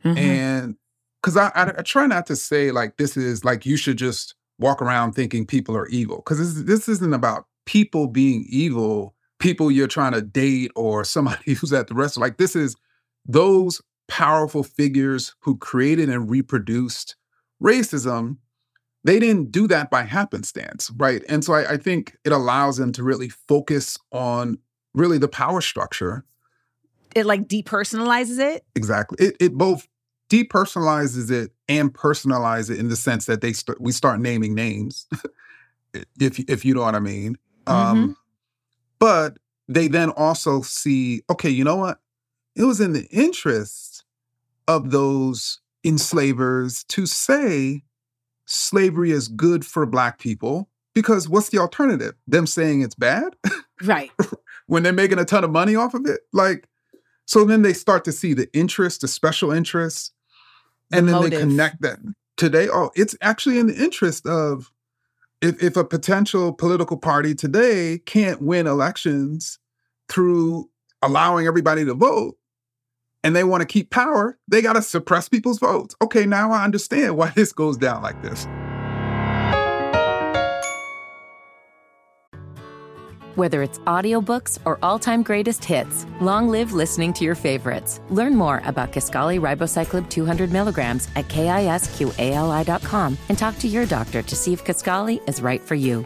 Mhm. 0.06 0.18
and 0.18 0.76
because 1.22 1.38
I, 1.38 1.47
I 1.56 1.70
I 1.80 1.82
try 1.82 2.06
not 2.08 2.26
to 2.28 2.36
say 2.36 2.72
like 2.72 2.97
this 2.97 3.16
is 3.16 3.45
like 3.45 3.66
you 3.66 3.78
should 3.78 3.97
just 3.97 4.36
walk 4.60 4.82
around 4.82 5.14
thinking 5.14 5.45
people 5.45 5.76
are 5.78 5.88
evil 5.88 6.18
because 6.18 6.38
this 6.39 6.66
this 6.66 6.89
isn't 6.89 7.14
about 7.14 7.47
people 7.66 8.08
being 8.08 8.45
evil 8.49 9.16
people 9.39 9.72
you're 9.72 9.88
trying 9.88 10.12
to 10.14 10.22
date 10.22 10.72
or 10.76 11.04
somebody 11.06 11.54
who's 11.56 11.72
at 11.74 11.88
the 11.88 11.93
restaurant 11.95 12.22
like 12.28 12.38
this 12.38 12.56
is 12.56 12.76
those 13.26 13.82
powerful 14.10 14.64
figures 14.64 15.34
who 15.39 15.58
created 15.58 16.10
and 16.10 16.30
reproduced 16.30 17.16
racism 17.62 18.38
they 19.04 19.20
didn't 19.20 19.51
do 19.51 19.68
that 19.68 19.89
by 19.89 20.04
happenstance 20.04 20.91
right 20.97 21.24
and 21.30 21.43
so 21.43 21.54
I, 21.54 21.74
I 21.74 21.78
think 21.78 22.18
it 22.24 22.32
allows 22.32 22.78
them 22.78 22.91
to 22.93 23.04
really 23.04 23.30
focus 23.30 23.97
on 24.12 24.58
really 24.93 25.18
the 25.18 25.28
power 25.28 25.62
structure 25.62 26.26
it 27.16 27.26
like 27.26 27.47
depersonalizes 27.47 28.39
it 28.39 28.66
Exactly. 28.76 29.26
It 29.26 29.38
it 29.39 29.54
both 29.54 29.88
depersonalizes 30.30 31.32
it 31.32 31.51
and 31.68 31.93
personalizes 31.93 32.72
it 32.72 32.80
in 32.80 32.89
the 32.89 32.95
sense 32.95 33.26
that 33.26 33.41
they 33.41 33.54
st- 33.54 33.80
we 33.80 33.91
start 33.91 34.20
naming 34.20 34.56
names, 34.56 35.08
if 36.20 36.39
if 36.39 36.66
you 36.66 36.74
know 36.74 36.82
what 36.82 36.95
I 36.95 36.99
mean. 36.99 37.38
Um, 37.68 38.18
but 38.99 39.38
they 39.68 39.88
then 39.88 40.10
also 40.10 40.62
see, 40.62 41.22
okay, 41.30 41.49
you 41.49 41.64
know 41.64 41.76
what? 41.76 41.99
It 42.56 42.64
was 42.64 42.82
in 42.82 42.93
the 42.93 43.08
interest 43.12 44.04
of 44.68 44.91
those 44.91 45.60
enslavers 45.84 46.84
to 46.86 47.06
say 47.06 47.84
slavery 48.46 49.12
is 49.12 49.28
good 49.28 49.66
for 49.66 49.86
black 49.86 50.20
people 50.20 50.70
because 50.94 51.28
what's 51.30 51.50
the 51.50 51.58
alternative? 51.60 52.14
Them 52.28 52.46
saying 52.48 52.82
it's 52.82 52.96
bad? 52.96 53.36
right 53.84 54.12
when 54.68 54.84
they're 54.84 54.94
making 54.94 55.20
a 55.20 55.26
ton 55.26 55.44
of 55.44 55.52
money 55.52 55.76
off 55.76 55.94
of 55.94 56.06
it. 56.06 56.22
Like, 56.32 56.68
so 57.26 57.46
then 57.46 57.62
they 57.62 57.74
start 57.74 58.06
to 58.06 58.12
see 58.12 58.34
the 58.34 58.50
interest, 58.54 59.02
the 59.02 59.08
special 59.08 59.52
interest, 59.52 60.14
and 60.91 61.08
The 61.08 61.12
then 61.12 61.22
motive. 61.22 61.32
they 61.39 61.46
connect 61.46 61.82
that 61.82 62.00
today. 62.38 62.68
Oh, 62.72 62.91
it's 62.96 63.16
actually 63.22 63.60
in 63.60 63.68
the 63.68 63.76
interest 63.82 64.26
of 64.28 64.72
if, 65.41 65.62
if 65.62 65.76
a 65.78 65.84
potential 65.84 66.54
political 66.54 66.98
party 66.98 67.34
today 67.36 68.00
can't 68.06 68.41
win 68.41 68.68
elections 68.68 69.60
through 70.10 70.70
allowing 71.02 71.48
everybody 71.48 71.84
to 71.86 71.94
vote 71.94 72.36
and 73.24 73.36
they 73.36 73.43
want 73.43 73.61
to 73.61 73.67
keep 73.67 73.89
power, 73.89 74.38
they 74.47 74.61
got 74.61 74.74
to 74.74 74.82
suppress 74.82 75.30
people's 75.30 75.59
votes. 75.59 75.95
Okay, 76.01 76.26
now 76.26 76.51
I 76.51 76.63
understand 76.63 77.17
why 77.17 77.30
this 77.36 77.53
goes 77.53 77.78
down 77.78 78.01
like 78.01 78.21
this. 78.21 78.47
Whether 83.36 83.63
it's 83.63 83.80
audiobooks 83.80 84.59
or 84.63 84.78
all-time 84.84 85.24
greatest 85.24 85.65
hits, 85.65 86.05
long 86.21 86.49
live 86.49 86.71
listening 86.74 87.13
to 87.13 87.24
your 87.24 87.34
favorites. 87.34 87.99
Learn 88.11 88.36
more 88.36 88.61
about 88.63 88.91
Kisqali 88.91 89.39
Ribociclib 89.39 90.07
200 90.07 90.51
milligrams 90.51 91.07
at 91.15 91.28
kisqali.com 91.30 93.17
and 93.30 93.38
talk 93.38 93.57
to 93.57 93.67
your 93.67 93.88
doctor 93.88 94.21
to 94.21 94.36
see 94.36 94.53
if 94.53 94.63
Kisqali 94.63 95.28
is 95.28 95.41
right 95.41 95.61
for 95.61 95.74
you. 95.74 96.05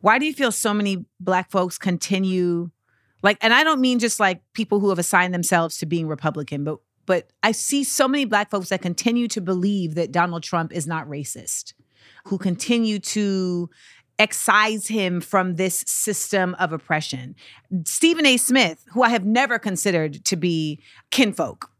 Why 0.00 0.18
do 0.18 0.26
you 0.26 0.32
feel 0.32 0.52
so 0.52 0.72
many 0.72 1.04
black 1.20 1.50
folks 1.50 1.78
continue 1.78 2.70
like 3.22 3.38
and 3.40 3.52
I 3.52 3.64
don't 3.64 3.80
mean 3.80 3.98
just 3.98 4.20
like 4.20 4.42
people 4.52 4.80
who 4.80 4.90
have 4.90 4.98
assigned 4.98 5.34
themselves 5.34 5.78
to 5.78 5.86
being 5.86 6.06
Republican, 6.06 6.64
but 6.64 6.78
but 7.06 7.30
I 7.42 7.52
see 7.52 7.84
so 7.84 8.06
many 8.06 8.26
black 8.26 8.50
folks 8.50 8.68
that 8.68 8.82
continue 8.82 9.28
to 9.28 9.40
believe 9.40 9.94
that 9.94 10.12
Donald 10.12 10.42
Trump 10.42 10.72
is 10.72 10.86
not 10.86 11.08
racist, 11.08 11.72
who 12.26 12.36
continue 12.36 12.98
to 12.98 13.70
excise 14.18 14.88
him 14.88 15.20
from 15.20 15.54
this 15.54 15.84
system 15.86 16.54
of 16.58 16.72
oppression. 16.72 17.34
Stephen 17.84 18.26
A. 18.26 18.36
Smith, 18.36 18.84
who 18.92 19.02
I 19.02 19.08
have 19.08 19.24
never 19.24 19.58
considered 19.58 20.24
to 20.26 20.36
be 20.36 20.80
kinfolk, 21.10 21.70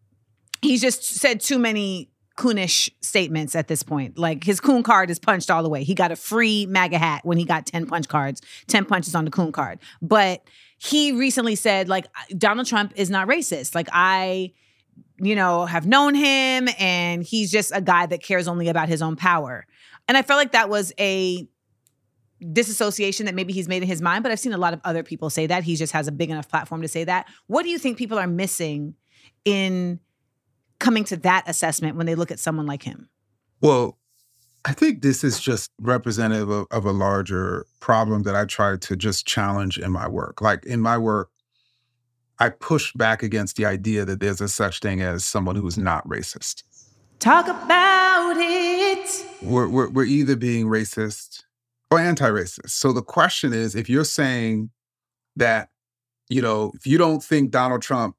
he's 0.62 0.80
just 0.80 1.04
said 1.04 1.40
too 1.40 1.58
many 1.58 2.10
coonish 2.38 2.88
statements 3.00 3.56
at 3.56 3.66
this 3.66 3.82
point. 3.82 4.16
Like 4.16 4.44
his 4.44 4.60
coon 4.60 4.84
card 4.84 5.10
is 5.10 5.18
punched 5.18 5.50
all 5.50 5.64
the 5.64 5.68
way. 5.68 5.82
He 5.82 5.92
got 5.94 6.12
a 6.12 6.16
free 6.16 6.66
MAGA 6.66 6.96
hat 6.96 7.24
when 7.24 7.36
he 7.36 7.44
got 7.44 7.66
10 7.66 7.86
punch 7.86 8.08
cards, 8.08 8.40
10 8.68 8.84
punches 8.84 9.16
on 9.16 9.24
the 9.24 9.30
coon 9.30 9.50
card. 9.50 9.80
But 10.00 10.42
he 10.78 11.10
recently 11.10 11.56
said, 11.56 11.88
like, 11.88 12.06
Donald 12.36 12.68
Trump 12.68 12.92
is 12.94 13.10
not 13.10 13.26
racist. 13.26 13.74
Like, 13.74 13.88
I, 13.92 14.52
you 15.18 15.34
know, 15.34 15.66
have 15.66 15.84
known 15.84 16.14
him 16.14 16.68
and 16.78 17.24
he's 17.24 17.50
just 17.50 17.72
a 17.74 17.80
guy 17.80 18.06
that 18.06 18.22
cares 18.22 18.46
only 18.46 18.68
about 18.68 18.88
his 18.88 19.02
own 19.02 19.16
power. 19.16 19.66
And 20.06 20.16
I 20.16 20.22
felt 20.22 20.38
like 20.38 20.52
that 20.52 20.68
was 20.68 20.92
a 21.00 21.44
disassociation 22.52 23.26
that 23.26 23.34
maybe 23.34 23.52
he's 23.52 23.66
made 23.66 23.82
in 23.82 23.88
his 23.88 24.00
mind, 24.00 24.22
but 24.22 24.30
I've 24.30 24.38
seen 24.38 24.52
a 24.52 24.58
lot 24.58 24.72
of 24.72 24.80
other 24.84 25.02
people 25.02 25.28
say 25.28 25.48
that. 25.48 25.64
He 25.64 25.74
just 25.74 25.92
has 25.92 26.06
a 26.06 26.12
big 26.12 26.30
enough 26.30 26.48
platform 26.48 26.82
to 26.82 26.88
say 26.88 27.02
that. 27.02 27.26
What 27.48 27.64
do 27.64 27.68
you 27.68 27.78
think 27.78 27.98
people 27.98 28.16
are 28.16 28.28
missing 28.28 28.94
in 29.44 29.98
coming 30.78 31.04
to 31.04 31.16
that 31.18 31.44
assessment 31.46 31.96
when 31.96 32.06
they 32.06 32.14
look 32.14 32.30
at 32.30 32.38
someone 32.38 32.66
like 32.66 32.82
him? 32.82 33.08
Well, 33.60 33.98
I 34.64 34.72
think 34.72 35.02
this 35.02 35.24
is 35.24 35.40
just 35.40 35.70
representative 35.80 36.50
of, 36.50 36.66
of, 36.70 36.84
a 36.84 36.92
larger 36.92 37.66
problem 37.80 38.24
that 38.24 38.34
I 38.34 38.44
try 38.44 38.76
to 38.76 38.96
just 38.96 39.26
challenge 39.26 39.78
in 39.78 39.92
my 39.92 40.08
work. 40.08 40.40
Like 40.42 40.64
in 40.66 40.80
my 40.80 40.98
work, 40.98 41.30
I 42.38 42.50
push 42.50 42.92
back 42.92 43.22
against 43.22 43.56
the 43.56 43.66
idea 43.66 44.04
that 44.04 44.20
there's 44.20 44.40
a 44.40 44.48
such 44.48 44.80
thing 44.80 45.00
as 45.00 45.24
someone 45.24 45.56
who's 45.56 45.78
not 45.78 46.06
racist. 46.06 46.64
Talk 47.18 47.48
about 47.48 48.36
it. 48.36 49.24
We're, 49.42 49.68
we're, 49.68 49.88
we're 49.88 50.04
either 50.04 50.36
being 50.36 50.66
racist 50.66 51.44
or 51.90 51.98
anti 51.98 52.28
racist. 52.28 52.70
So 52.70 52.92
the 52.92 53.02
question 53.02 53.52
is 53.52 53.74
if 53.74 53.88
you're 53.88 54.04
saying 54.04 54.70
that, 55.36 55.70
you 56.28 56.42
know, 56.42 56.72
if 56.74 56.86
you 56.86 56.98
don't 56.98 57.22
think 57.22 57.50
Donald 57.50 57.82
Trump 57.82 58.16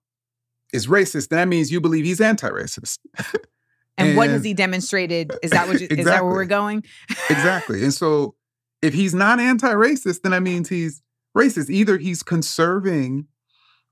is 0.73 0.87
racist, 0.87 1.29
then 1.29 1.37
that 1.37 1.47
means 1.47 1.71
you 1.71 1.81
believe 1.81 2.05
he's 2.05 2.21
anti 2.21 2.49
racist. 2.49 2.99
And, 3.17 3.27
and, 4.09 4.17
what 4.17 4.29
has 4.29 4.43
he 4.43 4.53
demonstrated? 4.53 5.31
Is 5.41 5.51
that 5.51 5.67
what 5.67 5.79
you, 5.79 5.85
exactly. 5.85 5.99
is 5.99 6.05
that 6.05 6.23
where 6.23 6.33
we're 6.33 6.45
going? 6.45 6.83
exactly. 7.29 7.83
And 7.83 7.93
so 7.93 8.35
if 8.81 8.93
he's 8.93 9.13
not 9.13 9.39
anti-racist, 9.39 10.21
then 10.21 10.31
that 10.31 10.41
means 10.41 10.69
he's 10.69 11.01
racist. 11.37 11.69
Either 11.69 11.97
he's 11.97 12.23
conserving 12.23 13.27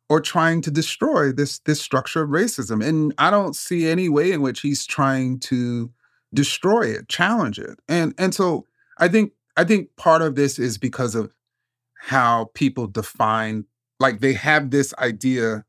or 0.10 0.22
trying 0.22 0.62
to 0.62 0.72
destroy 0.72 1.32
this 1.32 1.60
this 1.60 1.82
structure 1.82 2.24
of 2.24 2.30
racism. 2.30 2.86
And 2.86 3.14
I 3.18 3.30
don't 3.30 3.56
see 3.56 3.88
any 3.88 4.10
way 4.10 4.32
in 4.32 4.42
which 4.42 4.62
he's 4.62 4.86
trying 4.86 5.40
to 5.42 5.92
destroy 6.34 6.84
it, 6.84 7.10
challenge 7.10 7.60
it. 7.60 7.80
And 7.88 8.14
and 8.18 8.34
so 8.34 8.66
I 8.98 9.08
think 9.08 9.34
I 9.58 9.64
think 9.64 9.96
part 9.98 10.22
of 10.22 10.36
this 10.36 10.60
is 10.60 10.78
because 10.78 11.16
of 11.16 11.34
how 12.00 12.50
people 12.54 12.88
define 12.88 13.66
like 14.00 14.20
they 14.20 14.34
have 14.34 14.70
this 14.70 14.94
idea 15.00 15.66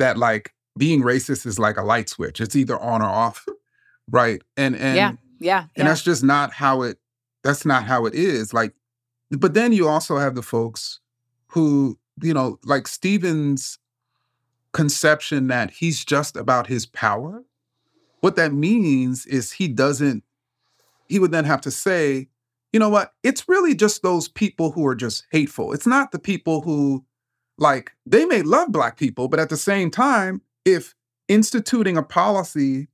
that 0.00 0.18
like 0.18 0.52
being 0.76 1.02
racist 1.02 1.46
is 1.46 1.58
like 1.58 1.76
a 1.76 1.82
light 1.82 2.08
switch. 2.08 2.40
It's 2.40 2.56
either 2.56 2.78
on 2.78 3.00
or 3.00 3.08
off. 3.08 3.46
right. 4.10 4.42
And 4.56 4.74
and 4.76 4.96
yeah, 4.96 5.12
yeah. 5.38 5.60
And 5.60 5.70
yeah. 5.76 5.84
that's 5.84 6.02
just 6.02 6.24
not 6.24 6.52
how 6.52 6.82
it 6.82 6.98
that's 7.42 7.64
not 7.64 7.84
how 7.84 8.06
it 8.06 8.14
is. 8.14 8.52
Like, 8.52 8.74
but 9.30 9.54
then 9.54 9.72
you 9.72 9.88
also 9.88 10.18
have 10.18 10.34
the 10.34 10.42
folks 10.42 11.00
who, 11.48 11.98
you 12.22 12.34
know, 12.34 12.58
like 12.64 12.86
Stevens' 12.86 13.78
conception 14.72 15.48
that 15.48 15.70
he's 15.70 16.04
just 16.04 16.36
about 16.36 16.66
his 16.66 16.86
power. 16.86 17.42
What 18.20 18.36
that 18.36 18.52
means 18.52 19.26
is 19.26 19.52
he 19.52 19.68
doesn't, 19.68 20.22
he 21.08 21.18
would 21.18 21.32
then 21.32 21.44
have 21.44 21.62
to 21.62 21.70
say, 21.70 22.28
you 22.72 22.78
know 22.78 22.88
what? 22.88 23.12
It's 23.22 23.48
really 23.48 23.74
just 23.74 24.02
those 24.02 24.28
people 24.28 24.72
who 24.72 24.86
are 24.86 24.94
just 24.94 25.24
hateful. 25.32 25.72
It's 25.72 25.86
not 25.86 26.12
the 26.12 26.18
people 26.18 26.60
who, 26.60 27.04
like, 27.60 27.92
they 28.06 28.24
may 28.24 28.42
love 28.42 28.72
Black 28.72 28.96
people, 28.96 29.28
but 29.28 29.38
at 29.38 29.50
the 29.50 29.56
same 29.56 29.90
time, 29.90 30.42
if 30.64 30.94
instituting 31.28 31.96
a 31.96 32.02
policy 32.02 32.88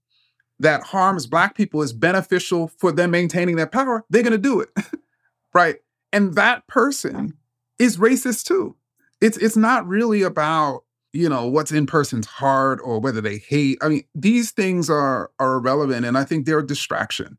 that 0.59 0.83
harms 0.83 1.27
black 1.27 1.55
people 1.55 1.83
is 1.83 1.93
beneficial 1.93 2.69
for 2.69 2.93
them 2.93 3.11
maintaining 3.11 3.57
their 3.57 3.67
power, 3.67 4.05
they're 4.11 4.23
going 4.23 4.33
to 4.33 4.39
do 4.39 4.61
it. 4.61 4.71
right? 5.55 5.77
And 6.13 6.35
that 6.35 6.67
person 6.67 7.35
is 7.79 7.97
racist 7.97 8.45
too. 8.45 8.77
It's 9.21 9.39
it's 9.39 9.57
not 9.57 9.87
really 9.87 10.23
about, 10.23 10.85
you 11.13 11.29
know, 11.29 11.47
what's 11.47 11.73
in 11.73 11.87
person's 11.87 12.27
heart 12.27 12.81
or 12.85 13.01
whether 13.01 13.21
they 13.21 13.39
hate. 13.39 13.79
I 13.81 13.89
mean, 13.89 14.05
these 14.15 14.51
things 14.51 14.91
are 14.91 15.31
are 15.39 15.55
irrelevant 15.55 16.05
and 16.05 16.19
I 16.19 16.25
think 16.25 16.45
they're 16.45 16.59
a 16.59 16.67
distraction. 16.67 17.39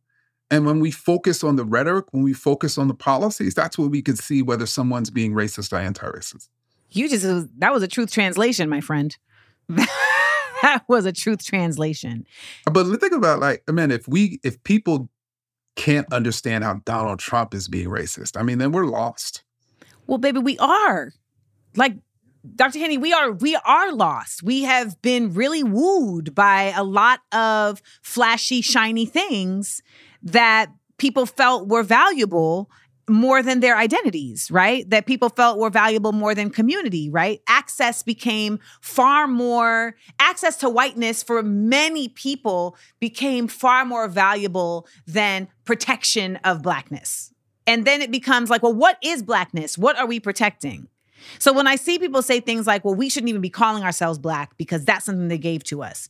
And 0.49 0.65
when 0.65 0.79
we 0.79 0.91
focus 0.91 1.43
on 1.43 1.57
the 1.57 1.65
rhetoric, 1.65 2.05
when 2.11 2.23
we 2.23 2.33
focus 2.33 2.77
on 2.77 2.87
the 2.87 2.93
policies, 2.93 3.53
that's 3.53 3.77
where 3.77 3.89
we 3.89 4.01
can 4.01 4.15
see 4.15 4.41
whether 4.41 4.65
someone's 4.65 5.09
being 5.09 5.33
racist 5.33 5.73
or 5.73 5.77
anti-racist. 5.77 6.47
You 6.91 7.09
just 7.09 7.25
that 7.59 7.73
was 7.73 7.83
a 7.83 7.87
truth 7.87 8.11
translation, 8.11 8.69
my 8.69 8.81
friend. 8.81 9.15
that 9.69 10.83
was 10.87 11.05
a 11.05 11.11
truth 11.11 11.45
translation. 11.45 12.25
But 12.71 12.85
think 12.99 13.13
about 13.13 13.39
like, 13.39 13.63
I 13.67 13.71
mean, 13.71 13.91
if 13.91 14.07
we 14.07 14.39
if 14.43 14.61
people 14.63 15.09
can't 15.75 16.11
understand 16.11 16.63
how 16.63 16.81
Donald 16.85 17.19
Trump 17.19 17.53
is 17.53 17.67
being 17.67 17.87
racist, 17.87 18.39
I 18.39 18.43
mean, 18.43 18.57
then 18.57 18.71
we're 18.71 18.85
lost. 18.85 19.43
Well, 20.07 20.17
baby, 20.17 20.39
we 20.39 20.57
are. 20.57 21.13
Like 21.75 21.97
Dr. 22.55 22.79
Haney, 22.79 22.97
we 22.97 23.13
are 23.13 23.31
we 23.31 23.55
are 23.55 23.91
lost. 23.91 24.43
We 24.43 24.63
have 24.63 25.01
been 25.01 25.33
really 25.33 25.63
wooed 25.63 26.33
by 26.33 26.73
a 26.75 26.83
lot 26.83 27.19
of 27.31 27.81
flashy, 28.01 28.61
shiny 28.61 29.05
things 29.05 29.81
that 30.23 30.71
people 30.97 31.25
felt 31.25 31.67
were 31.67 31.83
valuable 31.83 32.69
more 33.09 33.41
than 33.41 33.61
their 33.61 33.77
identities, 33.77 34.51
right? 34.51 34.89
That 34.89 35.05
people 35.05 35.29
felt 35.29 35.57
were 35.57 35.69
valuable 35.69 36.11
more 36.11 36.35
than 36.35 36.49
community, 36.49 37.09
right? 37.09 37.41
Access 37.47 38.03
became 38.03 38.59
far 38.81 39.27
more, 39.27 39.95
access 40.19 40.57
to 40.57 40.69
whiteness 40.69 41.23
for 41.23 41.41
many 41.41 42.09
people 42.09 42.75
became 42.99 43.47
far 43.47 43.85
more 43.85 44.07
valuable 44.07 44.87
than 45.05 45.47
protection 45.63 46.35
of 46.43 46.61
blackness. 46.61 47.33
And 47.65 47.85
then 47.85 48.01
it 48.01 48.11
becomes 48.11 48.49
like, 48.49 48.63
well, 48.63 48.73
what 48.73 48.97
is 49.01 49.23
blackness? 49.23 49.77
What 49.77 49.97
are 49.97 50.05
we 50.05 50.19
protecting? 50.19 50.87
So 51.39 51.51
when 51.51 51.67
I 51.67 51.75
see 51.75 51.99
people 51.99 52.21
say 52.21 52.39
things 52.39 52.67
like, 52.67 52.85
well, 52.85 52.95
we 52.95 53.09
shouldn't 53.09 53.29
even 53.29 53.41
be 53.41 53.49
calling 53.49 53.83
ourselves 53.83 54.19
black 54.19 54.57
because 54.57 54.85
that's 54.85 55.05
something 55.05 55.27
they 55.27 55.37
gave 55.37 55.63
to 55.65 55.81
us. 55.81 56.09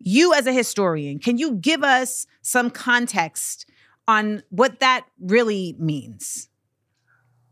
You, 0.00 0.32
as 0.34 0.46
a 0.46 0.52
historian, 0.52 1.18
can 1.18 1.38
you 1.38 1.52
give 1.52 1.82
us 1.82 2.26
some 2.42 2.70
context 2.70 3.66
on 4.08 4.42
what 4.48 4.80
that 4.80 5.06
really 5.20 5.76
means? 5.78 6.48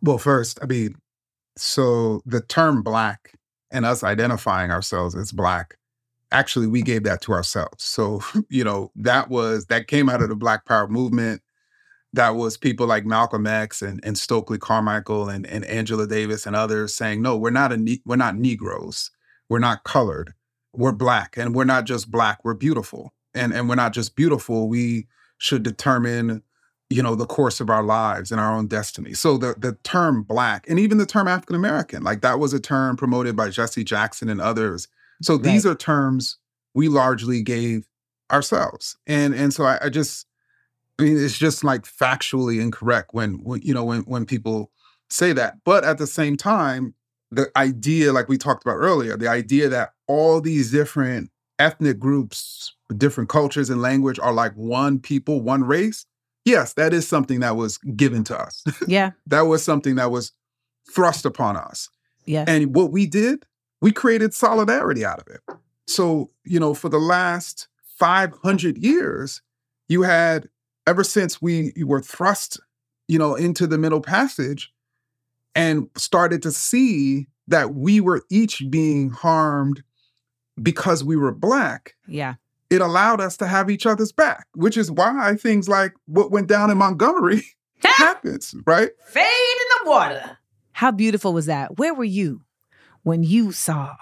Well, 0.03 0.19
first, 0.19 0.59
I 0.63 0.67
mean, 0.67 0.97
so 1.57 2.23
the 2.25 2.41
term 2.41 2.83
black 2.83 3.33
and 3.71 3.85
us 3.85 4.03
identifying 4.03 4.71
ourselves 4.71 5.15
as 5.15 5.31
black, 5.33 5.77
actually, 6.33 6.67
we 6.67 6.83
gave 6.83 7.05
that 7.05 7.21
to 7.23 7.33
ourselves. 7.33 7.85
So, 7.85 8.23
you 8.49 8.65
know, 8.65 8.91
that 8.97 9.29
was, 9.29 9.67
that 9.67 9.87
came 9.87 10.09
out 10.09 10.23
of 10.23 10.31
the 10.31 10.35
Black 10.37 10.65
Power 10.65 10.89
movement. 10.89 11.43
That 12.13 12.31
was 12.31 12.57
people 12.57 12.87
like 12.87 13.05
Malcolm 13.05 13.47
X 13.47 13.83
and, 13.83 14.01
and 14.03 14.17
Stokely 14.17 14.59
Carmichael 14.59 15.29
and, 15.29 15.47
and 15.47 15.65
Angela 15.67 16.07
Davis 16.07 16.47
and 16.47 16.57
others 16.57 16.95
saying, 16.95 17.21
no, 17.21 17.37
we're 17.37 17.51
not 17.51 17.73
a 17.73 18.01
we're 18.07 18.17
not 18.17 18.37
Negroes, 18.37 19.11
we're 19.51 19.59
not 19.59 19.85
colored, 19.85 20.33
we're 20.73 20.93
black, 20.93 21.37
and 21.37 21.55
we're 21.55 21.65
not 21.65 21.85
just 21.85 22.11
black, 22.11 22.39
we're 22.43 22.55
beautiful, 22.55 23.13
and 23.35 23.53
and 23.53 23.69
we're 23.69 23.75
not 23.75 23.93
just 23.93 24.17
beautiful, 24.17 24.67
we 24.69 25.09
should 25.37 25.63
determine 25.63 26.43
you 26.89 27.03
know 27.03 27.15
the 27.15 27.27
course 27.27 27.61
of 27.61 27.69
our 27.69 27.83
lives 27.83 28.31
and 28.31 28.41
our 28.41 28.55
own 28.55 28.67
destiny. 28.67 29.13
So 29.13 29.37
the 29.37 29.55
the 29.59 29.77
term 29.83 30.23
black 30.23 30.67
and 30.69 30.79
even 30.79 30.99
the 30.99 31.07
term 31.07 31.27
african 31.29 31.57
american 31.57 32.03
like 32.03 32.21
that 32.21 32.39
was 32.39 32.53
a 32.53 32.61
term 32.61 32.97
promoted 32.97 33.35
by 33.37 33.49
jesse 33.51 33.85
jackson 33.85 34.29
and 34.29 34.41
others. 34.41 34.89
So 35.23 35.35
right. 35.35 35.43
these 35.43 35.67
are 35.67 35.75
terms 35.75 36.39
we 36.75 36.89
largely 36.89 37.43
gave 37.43 37.87
ourselves. 38.31 38.97
And 39.07 39.35
and 39.35 39.53
so 39.53 39.65
I, 39.65 39.87
I, 39.87 39.89
just 39.89 40.27
i 40.99 41.03
mean 41.03 41.17
it's 41.19 41.39
just 41.39 41.65
like 41.65 41.83
factually 41.83 42.61
incorrect 42.61 43.11
when, 43.13 43.43
when 43.43 43.63
you 43.63 43.75
know 43.75 43.85
when 43.85 44.03
when 44.03 44.25
people 44.27 44.71
say 45.11 45.33
that. 45.33 45.55
But 45.65 45.85
at 45.85 45.99
the 45.99 46.07
same 46.07 46.37
time 46.37 46.95
the 47.33 47.51
idea 47.57 48.13
like 48.13 48.29
we 48.29 48.39
talked 48.39 48.65
about 48.65 48.77
earlier 48.77 49.17
the 49.17 49.29
idea 49.29 49.69
that 49.69 49.95
all 50.07 50.41
these 50.41 50.71
different 50.71 51.31
ethnic 51.59 51.99
groups 51.99 52.75
different 52.97 53.29
cultures 53.29 53.69
and 53.69 53.83
language 53.83 54.21
are 54.21 54.33
like 54.33 54.53
one 54.53 55.01
people 55.01 55.41
one 55.41 55.65
race 55.65 56.07
yes, 56.47 56.73
that 56.75 56.95
is 56.95 57.07
something 57.07 57.41
that 57.41 57.57
was 57.57 57.77
given 57.79 58.25
to 58.25 58.39
us. 58.39 58.65
Yeah. 58.89 59.11
that 59.27 59.43
was 59.43 59.63
something 59.63 59.97
that 59.97 60.11
was 60.11 60.33
thrust 60.91 61.27
upon 61.27 61.57
us. 61.57 61.91
Yeah. 62.25 62.45
And 62.47 62.75
what 62.75 62.91
we 62.93 63.07
did, 63.07 63.45
we 63.83 63.93
created 63.93 64.33
solidarity 64.33 65.05
out 65.05 65.21
of 65.21 65.27
it. 65.27 65.41
So, 65.87 66.31
you 66.45 66.59
know, 66.59 66.73
for 66.73 66.89
the 66.89 66.99
last 66.99 67.69
500 67.99 68.79
years, 68.79 69.43
you 69.89 70.03
had, 70.03 70.49
ever 70.87 71.05
since 71.05 71.43
we 71.43 71.73
were 71.85 72.01
thrust, 72.01 72.59
you 73.09 73.19
know, 73.19 73.35
into 73.35 73.67
the 73.67 73.79
Middle 73.79 74.01
Passage, 74.01 74.73
and 75.55 75.89
started 75.97 76.43
to 76.43 76.53
see 76.53 77.27
that 77.49 77.75
we 77.75 78.01
were 78.01 78.23
each 78.31 78.63
being 78.71 79.11
harmed 79.11 79.83
because 80.63 81.05
we 81.05 81.17
were 81.17 81.33
black, 81.33 81.95
Yeah. 82.09 82.35
It 82.71 82.81
allowed 82.81 83.21
us 83.21 83.37
to 83.39 83.47
have 83.47 83.71
each 83.71 83.87
other's 83.87 84.13
back, 84.13 84.47
which 84.55 84.77
is 84.77 84.91
why 84.91 85.35
things 85.37 85.69
like 85.69 85.93
what 86.07 86.31
went 86.31 86.49
down 86.49 86.71
in 86.71 86.79
Montgomery 86.79 87.43
happens, 87.85 88.55
right? 88.67 88.91
Fade 89.09 89.25
in 89.25 89.85
the 89.85 89.91
water. 89.91 90.39
How 90.73 90.91
beautiful 90.91 91.33
was 91.33 91.47
that? 91.47 91.79
Where 91.79 91.95
were 91.95 92.05
you 92.05 92.43
when 93.03 93.23
you 93.23 93.53
saw 93.53 93.95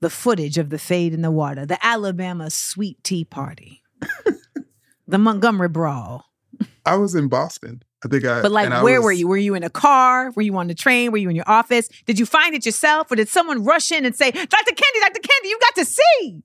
the 0.00 0.10
footage 0.10 0.58
of 0.58 0.70
the 0.70 0.78
fade 0.78 1.14
in 1.14 1.22
the 1.22 1.30
water, 1.30 1.64
the 1.66 1.78
Alabama 1.84 2.50
sweet 2.50 3.02
tea 3.04 3.24
party, 3.24 3.82
the 5.06 5.18
Montgomery 5.18 5.68
brawl? 5.68 6.24
I 6.84 6.96
was 6.96 7.14
in 7.14 7.28
Boston. 7.28 7.82
I 8.04 8.08
think 8.08 8.24
I 8.24 8.42
But 8.42 8.50
like, 8.50 8.64
and 8.64 8.74
I 8.74 8.82
where 8.82 9.00
was- 9.00 9.04
were 9.04 9.12
you? 9.12 9.28
Were 9.28 9.36
you 9.36 9.54
in 9.54 9.62
a 9.62 9.70
car? 9.70 10.32
Were 10.32 10.42
you 10.42 10.56
on 10.56 10.66
the 10.66 10.74
train? 10.74 11.12
Were 11.12 11.18
you 11.18 11.28
in 11.28 11.36
your 11.36 11.48
office? 11.48 11.88
Did 12.06 12.18
you 12.18 12.26
find 12.26 12.54
it 12.54 12.66
yourself, 12.66 13.12
or 13.12 13.16
did 13.16 13.28
someone 13.28 13.62
rush 13.62 13.92
in 13.92 14.04
and 14.04 14.16
say, 14.16 14.30
"Dr. 14.32 14.72
Kendi, 14.72 15.00
Dr. 15.00 15.20
Kendi, 15.20 15.44
you 15.48 15.58
got 15.60 15.74
to 15.76 15.84
see, 15.84 16.42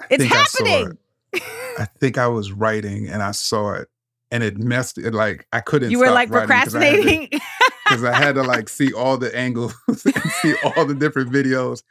I 0.00 0.06
it's 0.10 0.22
think 0.24 0.32
I 0.32 0.36
happening." 0.36 0.98
it. 1.32 1.42
I 1.78 1.84
think 2.00 2.18
I 2.18 2.26
was 2.26 2.52
writing 2.52 3.08
and 3.08 3.22
I 3.22 3.30
saw 3.30 3.72
it 3.74 3.88
and 4.32 4.42
it 4.42 4.58
messed 4.58 4.98
it 4.98 5.14
like 5.14 5.46
I 5.52 5.60
couldn't 5.60 5.90
You 5.92 5.98
were 6.00 6.06
stop 6.06 6.14
like 6.14 6.30
writing 6.30 6.48
'cause 6.48 6.74
I 6.74 6.84
had 6.84 6.90
to- 6.96 6.98
procrastinating. 7.02 7.40
because 7.84 8.04
I 8.04 8.12
had 8.16 8.34
to 8.36 8.42
like 8.42 8.68
see 8.68 8.92
all 8.92 9.16
the 9.18 9.34
angles 9.36 9.74
and 9.88 10.30
see 10.42 10.54
all 10.64 10.84
the 10.84 10.94
different 10.94 11.30
videos 11.32 11.82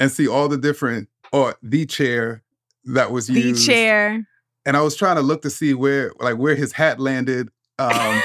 and 0.00 0.10
see 0.10 0.28
all 0.28 0.48
the 0.48 0.58
different 0.58 1.08
or 1.32 1.54
the 1.62 1.86
chair 1.86 2.42
that 2.84 3.10
was 3.10 3.26
the 3.26 3.40
used. 3.40 3.66
chair. 3.66 4.26
And 4.64 4.76
I 4.76 4.82
was 4.82 4.94
trying 4.96 5.16
to 5.16 5.22
look 5.22 5.42
to 5.42 5.50
see 5.50 5.74
where 5.74 6.12
like 6.20 6.36
where 6.36 6.54
his 6.54 6.72
hat 6.72 6.98
landed. 7.00 7.48
Um, 7.78 8.22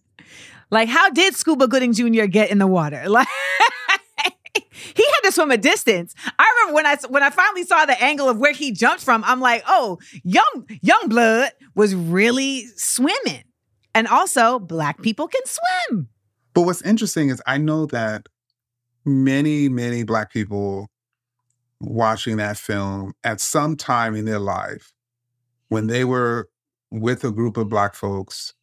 like, 0.70 0.88
how 0.88 1.10
did 1.10 1.34
Scuba 1.34 1.66
Gooding 1.68 1.92
Jr. 1.92 2.24
get 2.26 2.50
in 2.50 2.58
the 2.58 2.66
water? 2.66 3.08
Like, 3.08 3.26
he 4.94 5.04
had 5.04 5.20
to 5.24 5.32
swim 5.32 5.50
a 5.50 5.56
distance. 5.56 6.14
I 6.38 6.52
remember 6.60 6.74
when 6.74 6.86
I 6.86 6.96
when 7.08 7.22
I 7.22 7.30
finally 7.30 7.64
saw 7.64 7.86
the 7.86 8.00
angle 8.02 8.28
of 8.28 8.38
where 8.38 8.52
he 8.52 8.72
jumped 8.72 9.02
from. 9.02 9.24
I'm 9.24 9.40
like, 9.40 9.62
oh, 9.66 9.98
young 10.24 10.66
young 10.82 11.08
blood 11.08 11.50
was 11.74 11.94
really 11.94 12.66
swimming, 12.76 13.44
and 13.94 14.06
also 14.08 14.58
black 14.58 15.02
people 15.02 15.28
can 15.28 15.42
swim. 15.44 16.08
but 16.54 16.62
what's 16.62 16.82
interesting 16.82 17.28
is 17.30 17.42
I 17.46 17.58
know 17.58 17.86
that 17.86 18.26
many 19.04 19.68
many 19.68 20.02
black 20.02 20.32
people 20.32 20.88
watching 21.80 22.36
that 22.38 22.56
film 22.56 23.14
at 23.24 23.40
some 23.40 23.76
time 23.76 24.14
in 24.14 24.24
their 24.24 24.40
life 24.40 24.92
when 25.68 25.86
they 25.86 26.04
were 26.04 26.48
with 26.90 27.22
a 27.24 27.30
group 27.30 27.56
of 27.56 27.68
black 27.68 27.94
folks 27.94 28.54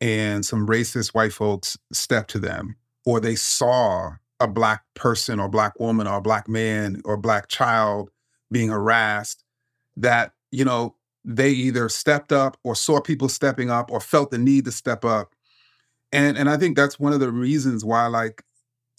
and 0.00 0.44
some 0.44 0.66
racist 0.66 1.14
white 1.14 1.32
folks 1.32 1.76
stepped 1.92 2.30
to 2.30 2.38
them 2.38 2.76
or 3.04 3.20
they 3.20 3.34
saw 3.34 4.12
a 4.44 4.48
black 4.48 4.84
person 4.94 5.40
or 5.40 5.48
black 5.48 5.80
woman 5.80 6.06
or 6.06 6.20
black 6.20 6.48
man 6.48 7.00
or 7.04 7.16
black 7.16 7.48
child 7.48 8.10
being 8.52 8.68
harassed 8.68 9.42
that 9.96 10.32
you 10.52 10.64
know 10.64 10.94
they 11.24 11.50
either 11.50 11.88
stepped 11.88 12.30
up 12.30 12.58
or 12.62 12.76
saw 12.76 13.00
people 13.00 13.28
stepping 13.28 13.70
up 13.70 13.90
or 13.90 14.00
felt 14.00 14.30
the 14.30 14.38
need 14.38 14.66
to 14.66 14.70
step 14.70 15.04
up. 15.04 15.34
And 16.12 16.36
and 16.36 16.48
i 16.48 16.56
think 16.56 16.76
that's 16.76 17.00
one 17.00 17.12
of 17.12 17.20
the 17.20 17.32
reasons 17.32 17.84
why 17.84 18.06
like 18.06 18.44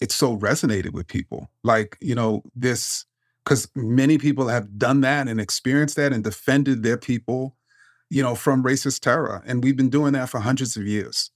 it 0.00 0.12
so 0.12 0.36
resonated 0.36 0.92
with 0.92 1.06
people. 1.06 1.48
Like 1.62 1.96
you 2.00 2.14
know 2.14 2.42
this 2.54 3.06
because 3.44 3.68
many 3.76 4.18
people 4.18 4.48
have 4.48 4.78
done 4.78 5.00
that 5.02 5.28
and 5.28 5.40
experienced 5.40 5.96
that 5.96 6.12
and 6.12 6.24
defended 6.24 6.82
their 6.82 6.98
people 6.98 7.56
you 8.10 8.22
know 8.22 8.34
from 8.34 8.64
racist 8.64 9.00
terror. 9.00 9.42
And 9.46 9.62
we've 9.62 9.76
been 9.76 9.90
doing 9.90 10.12
that 10.14 10.28
for 10.28 10.40
hundreds 10.40 10.76
of 10.76 10.86
years 10.86 11.30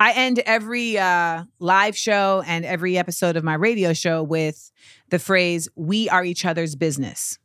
I 0.00 0.12
end 0.12 0.38
every 0.40 0.96
uh, 0.96 1.44
live 1.58 1.96
show 1.96 2.42
and 2.46 2.64
every 2.64 2.96
episode 2.96 3.36
of 3.36 3.42
my 3.42 3.54
radio 3.54 3.92
show 3.92 4.22
with 4.22 4.70
the 5.10 5.18
phrase, 5.18 5.68
We 5.74 6.08
are 6.08 6.24
each 6.24 6.44
other's 6.44 6.76
business. 6.76 7.38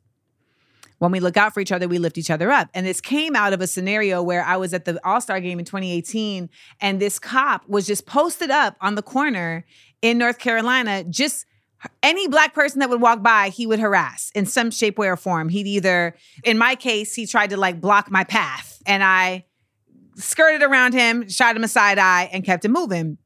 When 0.99 1.11
we 1.11 1.19
look 1.19 1.35
out 1.35 1.53
for 1.53 1.59
each 1.59 1.71
other, 1.71 1.87
we 1.87 1.97
lift 1.97 2.17
each 2.17 2.29
other 2.29 2.51
up. 2.51 2.69
And 2.73 2.85
this 2.85 3.01
came 3.01 3.35
out 3.35 3.53
of 3.53 3.59
a 3.59 3.67
scenario 3.67 4.21
where 4.21 4.43
I 4.43 4.57
was 4.57 4.73
at 4.73 4.85
the 4.85 4.99
All 5.05 5.19
Star 5.19 5.41
game 5.41 5.59
in 5.59 5.65
2018, 5.65 6.49
and 6.79 6.99
this 6.99 7.19
cop 7.19 7.67
was 7.67 7.87
just 7.87 8.05
posted 8.05 8.51
up 8.51 8.77
on 8.79 8.95
the 8.95 9.01
corner 9.01 9.65
in 10.01 10.17
North 10.17 10.37
Carolina, 10.37 11.03
just 11.03 11.45
any 12.01 12.27
black 12.27 12.53
person 12.53 12.79
that 12.79 12.89
would 12.89 13.01
walk 13.01 13.21
by, 13.21 13.49
he 13.49 13.65
would 13.67 13.79
harass 13.79 14.31
in 14.35 14.45
some 14.45 14.71
shape, 14.71 14.97
way, 14.97 15.09
or 15.09 15.17
form. 15.17 15.49
He'd 15.49 15.67
either, 15.67 16.15
in 16.43 16.57
my 16.57 16.75
case, 16.75 17.13
he 17.15 17.25
tried 17.25 17.49
to 17.49 17.57
like 17.57 17.81
block 17.81 18.09
my 18.11 18.23
path, 18.23 18.81
and 18.85 19.03
I 19.03 19.45
skirted 20.15 20.63
around 20.63 20.93
him, 20.93 21.27
shot 21.29 21.55
him 21.55 21.63
a 21.63 21.67
side 21.67 21.99
eye, 21.99 22.29
and 22.31 22.43
kept 22.43 22.65
it 22.65 22.69
moving. 22.69 23.17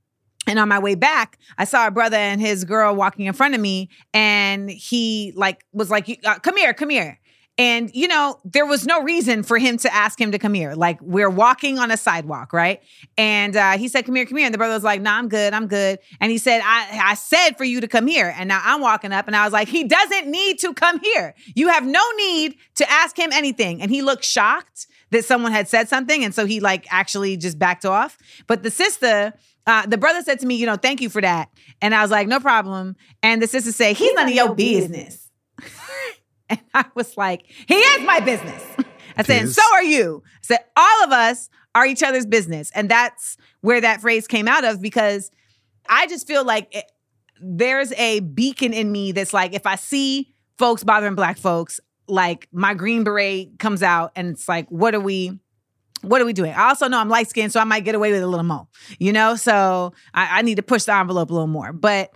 And 0.47 0.59
on 0.59 0.69
my 0.69 0.79
way 0.79 0.95
back, 0.95 1.37
I 1.57 1.65
saw 1.65 1.87
a 1.87 1.91
brother 1.91 2.15
and 2.15 2.39
his 2.39 2.63
girl 2.63 2.95
walking 2.95 3.25
in 3.25 3.33
front 3.33 3.53
of 3.53 3.59
me, 3.59 3.89
and 4.13 4.69
he 4.69 5.33
like 5.35 5.65
was 5.73 5.91
like, 5.91 6.19
uh, 6.23 6.39
"Come 6.39 6.55
here, 6.55 6.73
come 6.73 6.89
here." 6.89 7.19
And 7.59 7.89
you 7.93 8.07
know, 8.07 8.39
there 8.45 8.65
was 8.65 8.85
no 8.85 9.01
reason 9.01 9.41
for 9.41 9.57
him 9.57 9.77
to 9.79 9.93
ask 9.93 10.21
him 10.21 10.31
to 10.31 10.39
come 10.39 10.53
here. 10.53 10.73
Like 10.75 11.01
we're 11.01 11.29
walking 11.29 11.79
on 11.79 11.89
a 11.89 11.97
sidewalk, 11.97 12.53
right? 12.53 12.81
And 13.17 13.57
uh, 13.57 13.77
he 13.77 13.87
said, 13.87 14.05
"Come 14.05 14.15
here, 14.15 14.25
come 14.25 14.37
here." 14.37 14.45
And 14.45 14.53
the 14.53 14.59
brother 14.59 14.75
was 14.75 14.83
like, 14.83 15.01
"Nah, 15.01 15.17
I'm 15.17 15.27
good, 15.27 15.53
I'm 15.53 15.67
good." 15.67 15.99
And 16.21 16.31
he 16.31 16.37
said, 16.37 16.61
"I 16.63 17.01
I 17.03 17.13
said 17.15 17.57
for 17.57 17.65
you 17.65 17.81
to 17.81 17.87
come 17.87 18.07
here." 18.07 18.33
And 18.37 18.47
now 18.47 18.61
I'm 18.63 18.79
walking 18.79 19.11
up, 19.11 19.27
and 19.27 19.35
I 19.35 19.43
was 19.43 19.53
like, 19.53 19.67
"He 19.67 19.83
doesn't 19.83 20.27
need 20.27 20.59
to 20.59 20.73
come 20.73 20.99
here. 20.99 21.33
You 21.55 21.69
have 21.69 21.85
no 21.85 22.03
need 22.17 22.55
to 22.75 22.89
ask 22.89 23.17
him 23.17 23.31
anything." 23.33 23.81
And 23.81 23.89
he 23.89 24.01
looked 24.01 24.23
shocked 24.23 24.87
that 25.11 25.25
someone 25.25 25.51
had 25.51 25.67
said 25.67 25.89
something, 25.89 26.23
and 26.23 26.33
so 26.33 26.45
he 26.45 26.59
like 26.59 26.85
actually 26.91 27.37
just 27.37 27.57
backed 27.59 27.85
off. 27.85 28.17
But 28.47 28.63
the 28.63 28.71
sister. 28.71 29.33
Uh, 29.69 29.85
the 29.85 29.97
brother 29.97 30.21
said 30.21 30.39
to 30.39 30.45
me, 30.45 30.55
you 30.55 30.65
know, 30.65 30.77
thank 30.77 31.01
you 31.01 31.09
for 31.09 31.21
that. 31.21 31.49
And 31.81 31.93
I 31.93 32.01
was 32.01 32.09
like, 32.09 32.25
no 32.29 32.39
problem. 32.39 32.95
And 33.21 33.41
the 33.41 33.47
sister 33.47 33.73
said, 33.73 33.97
he's 33.97 34.13
none 34.13 34.29
of 34.29 34.33
your 34.33 34.55
business. 34.55 35.29
and 36.49 36.61
I 36.73 36.85
was 36.95 37.17
like, 37.17 37.43
he 37.67 37.75
is 37.75 38.05
my 38.05 38.21
business. 38.21 38.63
I 39.17 39.23
said, 39.23 39.41
and 39.41 39.49
so 39.49 39.61
are 39.73 39.83
you. 39.83 40.23
I 40.25 40.39
said, 40.41 40.59
all 40.77 41.03
of 41.03 41.11
us 41.11 41.49
are 41.75 41.85
each 41.85 42.03
other's 42.03 42.25
business. 42.25 42.71
And 42.73 42.89
that's 42.89 43.37
where 43.61 43.81
that 43.81 44.01
phrase 44.01 44.27
came 44.27 44.47
out 44.47 44.63
of 44.63 44.81
because 44.81 45.31
I 45.89 46.07
just 46.07 46.27
feel 46.27 46.45
like 46.45 46.73
it, 46.75 46.85
there's 47.41 47.91
a 47.93 48.19
beacon 48.21 48.73
in 48.73 48.91
me 48.91 49.11
that's 49.11 49.33
like, 49.33 49.53
if 49.53 49.65
I 49.65 49.75
see 49.75 50.33
folks 50.57 50.83
bothering 50.83 51.15
black 51.15 51.37
folks, 51.37 51.79
like 52.07 52.47
my 52.51 52.73
green 52.73 53.03
beret 53.03 53.59
comes 53.59 53.83
out 53.83 54.11
and 54.15 54.29
it's 54.29 54.47
like, 54.47 54.67
what 54.69 54.95
are 54.95 54.99
we? 54.99 55.39
What 56.01 56.21
are 56.21 56.25
we 56.25 56.33
doing? 56.33 56.53
I 56.53 56.69
also 56.69 56.87
know 56.87 56.99
I'm 56.99 57.09
light 57.09 57.27
skinned, 57.27 57.51
so 57.51 57.59
I 57.59 57.63
might 57.63 57.83
get 57.83 57.95
away 57.95 58.11
with 58.11 58.21
a 58.21 58.27
little 58.27 58.45
more, 58.45 58.67
you 58.99 59.11
know? 59.11 59.35
So 59.35 59.93
I, 60.13 60.39
I 60.39 60.41
need 60.43 60.55
to 60.55 60.63
push 60.63 60.83
the 60.83 60.93
envelope 60.93 61.31
a 61.31 61.33
little 61.33 61.47
more. 61.47 61.73
But 61.73 62.11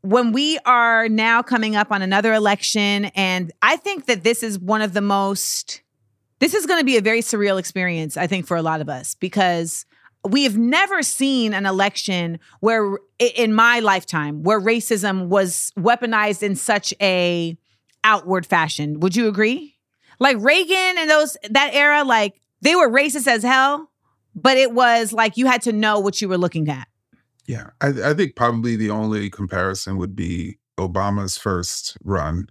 when 0.00 0.32
we 0.32 0.58
are 0.64 1.08
now 1.10 1.42
coming 1.42 1.76
up 1.76 1.92
on 1.92 2.00
another 2.00 2.32
election, 2.32 3.04
and 3.14 3.52
I 3.60 3.76
think 3.76 4.06
that 4.06 4.24
this 4.24 4.42
is 4.42 4.58
one 4.58 4.80
of 4.80 4.94
the 4.94 5.02
most, 5.02 5.82
this 6.38 6.54
is 6.54 6.64
going 6.64 6.80
to 6.80 6.86
be 6.86 6.96
a 6.96 7.02
very 7.02 7.20
surreal 7.20 7.58
experience, 7.58 8.16
I 8.16 8.26
think, 8.26 8.46
for 8.46 8.56
a 8.56 8.62
lot 8.62 8.80
of 8.80 8.88
us, 8.88 9.14
because 9.14 9.84
we 10.26 10.44
have 10.44 10.56
never 10.56 11.02
seen 11.02 11.52
an 11.52 11.66
election 11.66 12.38
where, 12.60 12.96
in 13.18 13.52
my 13.52 13.80
lifetime, 13.80 14.42
where 14.42 14.60
racism 14.60 15.26
was 15.26 15.70
weaponized 15.78 16.42
in 16.42 16.56
such 16.56 16.94
a 17.00 17.56
outward 18.04 18.46
fashion. 18.46 19.00
Would 19.00 19.16
you 19.16 19.28
agree? 19.28 19.76
Like 20.18 20.36
Reagan 20.40 20.98
and 20.98 21.10
those 21.10 21.36
that 21.50 21.74
era, 21.74 22.04
like 22.04 22.40
they 22.60 22.74
were 22.76 22.88
racist 22.88 23.26
as 23.26 23.42
hell, 23.42 23.90
but 24.34 24.56
it 24.56 24.72
was 24.72 25.12
like 25.12 25.36
you 25.36 25.46
had 25.46 25.62
to 25.62 25.72
know 25.72 25.98
what 26.00 26.20
you 26.20 26.28
were 26.28 26.38
looking 26.38 26.68
at. 26.68 26.86
Yeah, 27.46 27.70
I, 27.80 27.88
I 28.10 28.14
think 28.14 28.36
probably 28.36 28.76
the 28.76 28.90
only 28.90 29.28
comparison 29.30 29.96
would 29.96 30.14
be 30.14 30.58
Obama's 30.78 31.36
first 31.36 31.96
run 32.04 32.48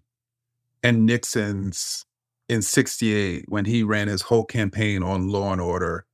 and 0.83 1.05
Nixon's 1.05 2.05
in 2.49 2.61
68 2.61 3.45
when 3.47 3.63
he 3.65 3.83
ran 3.83 4.09
his 4.09 4.23
whole 4.23 4.43
campaign 4.43 5.01
on 5.01 5.29
law 5.29 5.51
and 5.53 5.61
order 5.61 6.05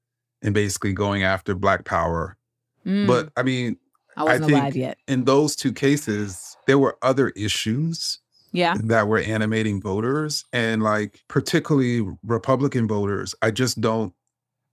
and 0.43 0.53
basically 0.53 0.93
going 0.93 1.23
after 1.23 1.55
black 1.55 1.85
power. 1.85 2.37
Mm, 2.85 3.07
But 3.07 3.29
I 3.35 3.41
mean, 3.41 3.77
I 4.15 4.23
wasn't 4.23 4.45
think- 4.45 4.59
alive 4.59 4.75
yet. 4.75 4.97
in 5.07 5.23
those 5.25 5.55
two 5.55 5.73
cases, 5.73 6.55
there 6.67 6.77
were 6.77 6.97
other 7.01 7.29
issues 7.29 8.19
Yeah. 8.57 8.75
that 8.85 9.07
were 9.07 9.19
animating 9.19 9.79
voters 9.81 10.43
and 10.51 10.81
like 10.81 11.21
particularly 11.27 12.07
Republican 12.23 12.87
voters. 12.87 13.35
I 13.41 13.51
just 13.51 13.79
don't 13.79 14.13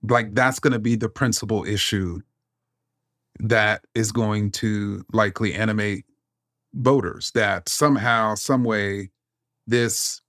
like 0.02 0.34
that's 0.34 0.58
going 0.58 0.72
to 0.72 0.78
be 0.78 0.96
the 0.96 1.08
principal 1.08 1.64
issue 1.64 2.20
that 3.40 3.84
is 3.94 4.10
going 4.10 4.52
to 4.52 5.04
likely 5.12 5.54
animate 5.54 6.04
voters 6.72 7.30
that 7.34 7.68
somehow, 7.68 8.34
some 8.34 8.64
way, 8.64 9.10
this 9.66 10.22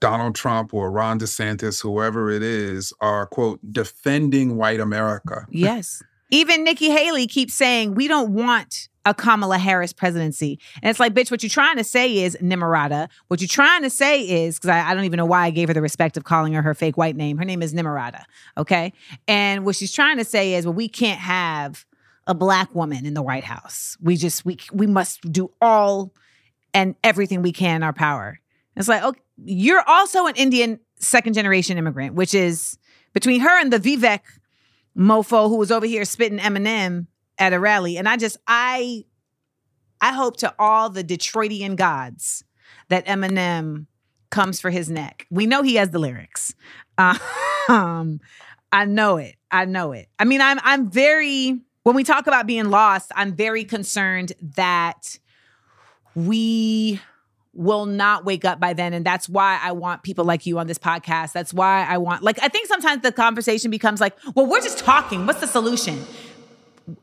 Donald 0.00 0.34
Trump 0.34 0.74
or 0.74 0.90
Ron 0.90 1.18
DeSantis, 1.18 1.80
whoever 1.82 2.30
it 2.30 2.42
is, 2.42 2.92
are 3.00 3.26
quote 3.26 3.60
defending 3.72 4.56
white 4.56 4.80
America. 4.80 5.46
Yes. 5.50 6.02
Even 6.30 6.64
Nikki 6.64 6.90
Haley 6.90 7.26
keeps 7.26 7.54
saying 7.54 7.94
we 7.94 8.08
don't 8.08 8.32
want 8.32 8.88
a 9.04 9.14
Kamala 9.14 9.58
Harris 9.58 9.92
presidency. 9.92 10.58
And 10.82 10.90
it's 10.90 11.00
like, 11.00 11.14
bitch, 11.14 11.30
what 11.30 11.42
you're 11.42 11.50
trying 11.50 11.76
to 11.76 11.84
say 11.84 12.18
is 12.18 12.36
Nimarata. 12.40 13.08
What 13.28 13.40
you're 13.40 13.48
trying 13.48 13.82
to 13.82 13.90
say 13.90 14.22
is, 14.22 14.56
because 14.56 14.70
I, 14.70 14.90
I 14.90 14.94
don't 14.94 15.04
even 15.04 15.16
know 15.16 15.26
why 15.26 15.44
I 15.44 15.50
gave 15.50 15.68
her 15.68 15.74
the 15.74 15.82
respect 15.82 16.16
of 16.16 16.24
calling 16.24 16.52
her 16.52 16.62
her 16.62 16.74
fake 16.74 16.96
white 16.96 17.16
name. 17.16 17.38
Her 17.38 17.44
name 17.44 17.62
is 17.62 17.74
Nimarata. 17.74 18.24
Okay. 18.56 18.92
And 19.26 19.64
what 19.64 19.76
she's 19.76 19.92
trying 19.92 20.18
to 20.18 20.24
say 20.24 20.54
is, 20.54 20.66
well, 20.66 20.74
we 20.74 20.88
can't 20.88 21.20
have 21.20 21.84
a 22.26 22.34
black 22.34 22.74
woman 22.74 23.04
in 23.04 23.14
the 23.14 23.22
White 23.22 23.44
House. 23.44 23.96
We 24.00 24.16
just 24.16 24.44
we 24.44 24.58
we 24.72 24.86
must 24.86 25.32
do 25.32 25.50
all 25.60 26.12
and 26.72 26.94
everything 27.02 27.42
we 27.42 27.52
can 27.52 27.76
in 27.76 27.82
our 27.82 27.92
power. 27.92 28.38
It's 28.76 28.88
like, 28.88 29.02
okay, 29.02 29.20
you're 29.44 29.82
also 29.86 30.26
an 30.26 30.36
Indian 30.36 30.78
second 30.98 31.34
generation 31.34 31.78
immigrant, 31.78 32.14
which 32.14 32.34
is 32.34 32.78
between 33.12 33.40
her 33.40 33.60
and 33.60 33.72
the 33.72 33.78
Vivek 33.78 34.20
mofo 34.96 35.48
who 35.48 35.56
was 35.56 35.72
over 35.72 35.86
here 35.86 36.04
spitting 36.04 36.38
Eminem 36.38 37.06
at 37.42 37.52
a 37.52 37.58
rally. 37.58 37.98
And 37.98 38.08
I 38.08 38.16
just 38.16 38.36
I 38.46 39.04
I 40.00 40.12
hope 40.12 40.36
to 40.38 40.54
all 40.58 40.88
the 40.88 41.02
Detroitian 41.02 41.76
gods 41.76 42.44
that 42.88 43.04
Eminem 43.06 43.86
comes 44.30 44.60
for 44.60 44.70
his 44.70 44.88
neck. 44.88 45.26
We 45.28 45.46
know 45.46 45.62
he 45.62 45.74
has 45.74 45.90
the 45.90 45.98
lyrics. 45.98 46.54
Um, 46.98 48.20
I 48.72 48.84
know 48.86 49.16
it. 49.16 49.34
I 49.50 49.64
know 49.64 49.90
it. 49.92 50.08
I 50.20 50.24
mean, 50.24 50.40
I'm 50.40 50.60
I'm 50.62 50.88
very 50.88 51.60
when 51.82 51.96
we 51.96 52.04
talk 52.04 52.28
about 52.28 52.46
being 52.46 52.70
lost, 52.70 53.10
I'm 53.16 53.34
very 53.34 53.64
concerned 53.64 54.32
that 54.56 55.18
we 56.14 57.00
will 57.54 57.86
not 57.86 58.24
wake 58.24 58.44
up 58.44 58.60
by 58.60 58.72
then 58.72 58.94
and 58.94 59.04
that's 59.04 59.28
why 59.28 59.58
I 59.62 59.72
want 59.72 60.04
people 60.04 60.24
like 60.24 60.46
you 60.46 60.60
on 60.60 60.68
this 60.68 60.78
podcast. 60.78 61.32
That's 61.32 61.52
why 61.52 61.84
I 61.86 61.98
want 61.98 62.22
like 62.22 62.38
I 62.40 62.46
think 62.46 62.68
sometimes 62.68 63.02
the 63.02 63.10
conversation 63.10 63.72
becomes 63.72 64.00
like, 64.00 64.16
well, 64.36 64.46
we're 64.46 64.60
just 64.60 64.78
talking. 64.78 65.26
What's 65.26 65.40
the 65.40 65.48
solution? 65.48 66.06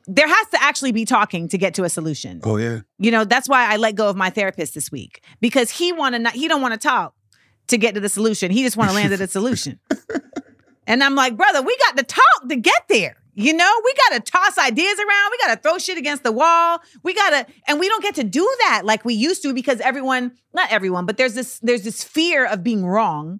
There 0.07 0.27
has 0.27 0.47
to 0.49 0.61
actually 0.61 0.91
be 0.91 1.05
talking 1.05 1.47
to 1.49 1.57
get 1.57 1.73
to 1.75 1.83
a 1.83 1.89
solution. 1.89 2.41
Oh 2.43 2.57
yeah. 2.57 2.81
You 2.97 3.11
know, 3.11 3.23
that's 3.23 3.47
why 3.47 3.71
I 3.71 3.77
let 3.77 3.95
go 3.95 4.09
of 4.09 4.15
my 4.15 4.29
therapist 4.29 4.73
this 4.73 4.91
week 4.91 5.23
because 5.39 5.69
he 5.69 5.91
want 5.91 6.15
to 6.15 6.19
not 6.19 6.33
he 6.33 6.47
don't 6.47 6.61
want 6.61 6.73
to 6.73 6.79
talk 6.79 7.13
to 7.67 7.77
get 7.77 7.95
to 7.95 8.01
the 8.01 8.09
solution. 8.09 8.51
He 8.51 8.63
just 8.63 8.77
want 8.77 8.89
to 8.89 8.95
land 8.95 9.13
at 9.13 9.19
the 9.19 9.27
solution. 9.27 9.79
and 10.87 11.03
I'm 11.03 11.15
like, 11.15 11.37
brother, 11.37 11.61
we 11.61 11.77
got 11.77 11.97
to 11.97 12.03
talk 12.03 12.49
to 12.49 12.55
get 12.55 12.83
there. 12.89 13.15
You 13.35 13.53
know, 13.53 13.81
we 13.85 13.93
got 13.93 14.25
to 14.25 14.31
toss 14.31 14.57
ideas 14.57 14.99
around. 14.99 15.31
We 15.31 15.37
got 15.47 15.55
to 15.55 15.61
throw 15.61 15.77
shit 15.77 15.97
against 15.97 16.23
the 16.23 16.31
wall. 16.31 16.79
We 17.03 17.13
got 17.13 17.29
to 17.29 17.53
and 17.67 17.79
we 17.79 17.87
don't 17.87 18.03
get 18.03 18.15
to 18.15 18.23
do 18.23 18.45
that 18.61 18.81
like 18.83 19.05
we 19.05 19.13
used 19.13 19.43
to 19.43 19.53
because 19.53 19.79
everyone, 19.79 20.33
not 20.53 20.71
everyone, 20.71 21.05
but 21.05 21.17
there's 21.17 21.35
this 21.35 21.59
there's 21.59 21.83
this 21.83 22.03
fear 22.03 22.45
of 22.45 22.63
being 22.63 22.85
wrong 22.85 23.39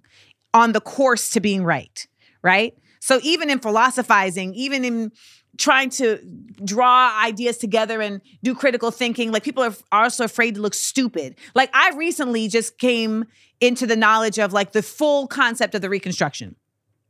on 0.54 0.72
the 0.72 0.82
course 0.82 1.32
to 1.32 1.42
being 1.42 1.64
right, 1.64 2.08
right? 2.42 2.76
So 3.02 3.20
even 3.24 3.50
in 3.50 3.60
philosophizing, 3.60 4.54
even 4.54 4.86
in 4.86 5.12
trying 5.60 5.90
to 5.92 6.18
draw 6.66 7.16
ideas 7.24 7.58
together 7.58 8.02
and 8.02 8.22
do 8.42 8.56
critical 8.56 8.90
thinking. 8.90 9.32
Like 9.32 9.44
people 9.44 9.62
are 9.64 9.74
also 9.92 10.24
afraid 10.24 10.56
to 10.56 10.62
look 10.62 10.74
stupid. 10.74 11.36
Like 11.54 11.70
I 11.74 11.92
recently 11.96 12.48
just 12.48 12.80
came 12.80 13.26
into 13.62 13.86
the 13.86 13.96
knowledge 13.96 14.40
of 14.40 14.54
like 14.54 14.72
the 14.72 14.82
full 14.82 15.28
concept 15.28 15.76
of 15.76 15.82
the 15.82 15.90
Reconstruction. 15.90 16.56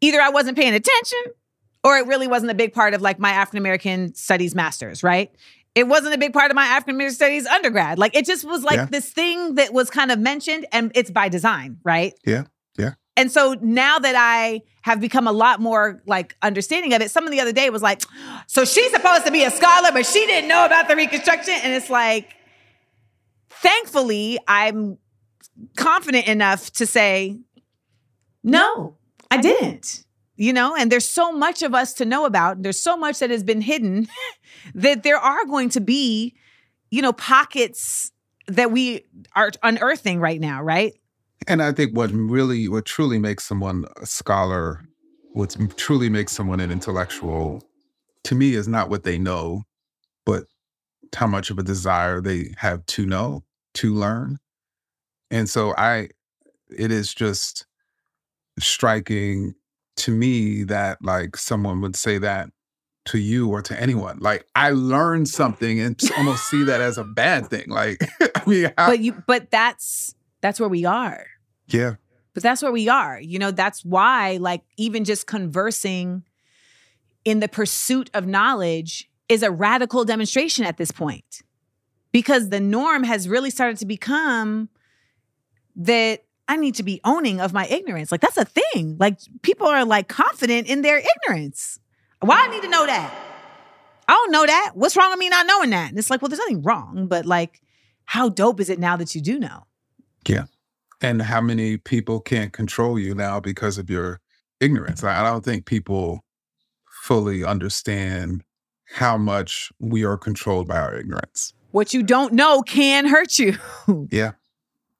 Either 0.01 0.19
I 0.19 0.29
wasn't 0.29 0.57
paying 0.57 0.73
attention 0.73 1.19
or 1.83 1.97
it 1.97 2.07
really 2.07 2.27
wasn't 2.27 2.51
a 2.51 2.55
big 2.55 2.73
part 2.73 2.93
of 2.93 3.01
like 3.01 3.19
my 3.19 3.29
African 3.29 3.59
American 3.59 4.13
studies 4.15 4.55
masters, 4.55 5.03
right? 5.03 5.31
It 5.75 5.87
wasn't 5.87 6.15
a 6.15 6.17
big 6.17 6.33
part 6.33 6.49
of 6.51 6.55
my 6.55 6.65
African 6.65 6.95
American 6.95 7.15
studies 7.15 7.45
undergrad. 7.45 7.99
Like 7.99 8.15
it 8.15 8.25
just 8.25 8.43
was 8.45 8.63
like 8.63 8.77
Yeah. 8.77 8.85
this 8.85 9.11
thing 9.11 9.55
that 9.55 9.71
was 9.71 9.89
kind 9.89 10.11
of 10.11 10.19
mentioned 10.19 10.65
and 10.71 10.91
it's 10.95 11.11
by 11.11 11.29
design, 11.29 11.77
right? 11.83 12.13
Yeah. 12.25 12.45
And 13.19 13.29
so 13.29 13.53
now 13.59 13.99
that 13.99 14.15
I 14.15 14.61
have 14.83 15.01
become 15.01 15.27
a 15.27 15.33
lot 15.33 15.59
more 15.59 16.01
like 16.05 16.37
understanding 16.41 16.93
of 16.93 17.01
it, 17.01 17.11
someone 17.11 17.31
the 17.31 17.41
other 17.41 17.51
day 17.51 17.69
was 17.69 17.81
like, 17.81 18.01
so 18.47 18.63
she's 18.63 18.91
supposed 18.93 19.25
to 19.25 19.31
be 19.31 19.43
a 19.43 19.51
scholar, 19.51 19.91
but 19.91 20.05
she 20.05 20.25
didn't 20.25 20.47
know 20.47 20.65
about 20.65 20.87
the 20.87 20.95
Reconstruction. 20.95 21.53
And 21.61 21.73
it's 21.73 21.89
like, 21.89 22.33
thankfully, 23.49 24.39
I'm 24.47 24.99
confident 25.75 26.27
enough 26.27 26.71
to 26.73 26.85
say, 26.85 27.37
no, 28.41 28.95
I 29.29 29.35
didn't. 29.41 30.05
You 30.37 30.53
know, 30.53 30.73
and 30.73 30.89
there's 30.89 31.09
so 31.09 31.33
much 31.33 31.61
of 31.61 31.75
us 31.75 31.91
to 31.95 32.05
know 32.05 32.25
about. 32.25 32.55
and 32.55 32.63
There's 32.63 32.79
so 32.79 32.95
much 32.95 33.19
that 33.19 33.31
has 33.31 33.43
been 33.43 33.59
hidden 33.59 34.07
that 34.73 35.03
there 35.03 35.17
are 35.17 35.43
going 35.43 35.67
to 35.71 35.81
be, 35.81 36.35
you 36.89 37.01
know, 37.01 37.11
pockets 37.11 38.13
that 38.47 38.71
we 38.71 39.03
are 39.35 39.51
unearthing 39.61 40.21
right 40.21 40.39
now, 40.39 40.63
right? 40.63 40.93
And 41.47 41.61
I 41.61 41.71
think 41.71 41.95
what 41.95 42.11
really, 42.11 42.67
what 42.67 42.85
truly 42.85 43.19
makes 43.19 43.45
someone 43.45 43.85
a 43.97 44.05
scholar, 44.05 44.83
what 45.33 45.55
truly 45.77 46.09
makes 46.09 46.33
someone 46.33 46.59
an 46.59 46.71
intellectual, 46.71 47.63
to 48.25 48.35
me, 48.35 48.53
is 48.53 48.67
not 48.67 48.89
what 48.89 49.03
they 49.03 49.17
know, 49.17 49.63
but 50.25 50.45
how 51.15 51.27
much 51.27 51.49
of 51.49 51.57
a 51.57 51.63
desire 51.63 52.21
they 52.21 52.53
have 52.57 52.85
to 52.87 53.05
know, 53.05 53.43
to 53.75 53.93
learn. 53.93 54.37
And 55.31 55.49
so 55.49 55.73
I, 55.77 56.09
it 56.69 56.91
is 56.91 57.13
just 57.13 57.65
striking 58.59 59.53
to 59.97 60.11
me 60.11 60.63
that 60.63 60.97
like 61.01 61.35
someone 61.37 61.81
would 61.81 61.95
say 61.95 62.17
that 62.17 62.49
to 63.05 63.17
you 63.17 63.49
or 63.49 63.61
to 63.61 63.79
anyone. 63.79 64.19
Like 64.19 64.45
I 64.55 64.71
learned 64.71 65.27
something 65.27 65.79
and 65.79 65.99
almost 66.17 66.49
see 66.49 66.63
that 66.63 66.81
as 66.81 66.97
a 66.97 67.03
bad 67.03 67.47
thing. 67.47 67.69
Like, 67.69 67.97
I 68.21 68.49
mean, 68.49 68.71
how, 68.77 68.89
but 68.89 68.99
you 68.99 69.23
but 69.27 69.51
that's 69.51 70.15
that's 70.41 70.59
where 70.59 70.69
we 70.69 70.85
are. 70.85 71.25
Yeah, 71.67 71.95
but 72.33 72.43
that's 72.43 72.61
where 72.61 72.71
we 72.71 72.87
are. 72.89 73.19
You 73.19 73.39
know 73.39 73.51
that's 73.51 73.83
why 73.83 74.37
like 74.37 74.61
even 74.77 75.05
just 75.05 75.27
conversing 75.27 76.23
in 77.25 77.39
the 77.39 77.47
pursuit 77.47 78.09
of 78.13 78.25
knowledge 78.25 79.09
is 79.27 79.43
a 79.43 79.51
radical 79.51 80.05
demonstration 80.05 80.65
at 80.65 80.77
this 80.77 80.91
point. 80.91 81.41
Because 82.11 82.49
the 82.49 82.59
norm 82.59 83.03
has 83.03 83.29
really 83.29 83.51
started 83.51 83.77
to 83.77 83.85
become 83.85 84.69
that 85.75 86.23
i 86.47 86.55
need 86.55 86.73
to 86.75 86.83
be 86.83 86.99
owning 87.03 87.39
of 87.39 87.53
my 87.53 87.67
ignorance. 87.67 88.11
Like 88.11 88.21
that's 88.21 88.37
a 88.37 88.45
thing. 88.45 88.97
Like 88.99 89.19
people 89.43 89.67
are 89.67 89.85
like 89.85 90.07
confident 90.07 90.67
in 90.67 90.81
their 90.81 90.99
ignorance. 90.99 91.79
Why 92.21 92.45
i 92.45 92.47
need 92.47 92.63
to 92.63 92.69
know 92.69 92.85
that? 92.85 93.13
I 94.07 94.13
don't 94.13 94.31
know 94.31 94.45
that. 94.47 94.71
What's 94.73 94.97
wrong 94.97 95.11
with 95.11 95.19
me 95.19 95.29
not 95.29 95.45
knowing 95.45 95.69
that? 95.69 95.89
And 95.89 95.99
it's 95.99 96.09
like 96.09 96.21
well 96.21 96.29
there's 96.29 96.39
nothing 96.39 96.63
wrong 96.63 97.07
but 97.07 97.25
like 97.25 97.61
how 98.05 98.27
dope 98.29 98.59
is 98.59 98.69
it 98.69 98.79
now 98.79 98.97
that 98.97 99.13
you 99.13 99.21
do 99.21 99.37
know 99.37 99.67
Yeah. 100.27 100.45
And 101.01 101.21
how 101.21 101.41
many 101.41 101.77
people 101.77 102.19
can't 102.19 102.51
control 102.53 102.99
you 102.99 103.15
now 103.15 103.39
because 103.39 103.77
of 103.77 103.89
your 103.89 104.19
ignorance? 104.59 105.03
I 105.03 105.21
I 105.21 105.23
don't 105.23 105.45
think 105.45 105.65
people 105.65 106.23
fully 107.03 107.43
understand 107.43 108.43
how 108.95 109.17
much 109.17 109.71
we 109.79 110.03
are 110.03 110.17
controlled 110.17 110.67
by 110.67 110.77
our 110.79 110.95
ignorance. 110.95 111.53
what 111.71 111.93
you 111.93 112.01
don't 112.03 112.33
know 112.33 112.61
can 112.61 113.05
hurt 113.07 113.37
you. 113.39 113.55
Yeah. 114.11 114.31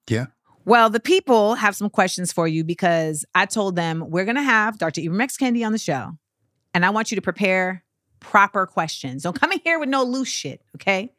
Yeah. 0.07 0.27
well, 0.65 0.89
the 0.89 0.99
people 0.99 1.55
have 1.55 1.75
some 1.75 1.89
questions 1.89 2.31
for 2.31 2.47
you 2.47 2.63
because 2.63 3.25
I 3.35 3.45
told 3.45 3.75
them 3.75 4.05
we're 4.07 4.25
going 4.25 4.35
to 4.37 4.41
have 4.41 4.77
Dr. 4.77 5.01
Ibram 5.01 5.21
X. 5.21 5.37
Kendi 5.37 5.65
on 5.65 5.71
the 5.71 5.77
show, 5.77 6.11
and 6.73 6.85
I 6.85 6.89
want 6.91 7.11
you 7.11 7.15
to 7.15 7.21
prepare 7.21 7.83
proper 8.19 8.65
questions. 8.65 9.23
Don't 9.23 9.39
come 9.39 9.51
in 9.51 9.59
here 9.63 9.79
with 9.79 9.89
no 9.89 10.03
loose 10.03 10.27
shit, 10.27 10.61
okay? 10.75 11.11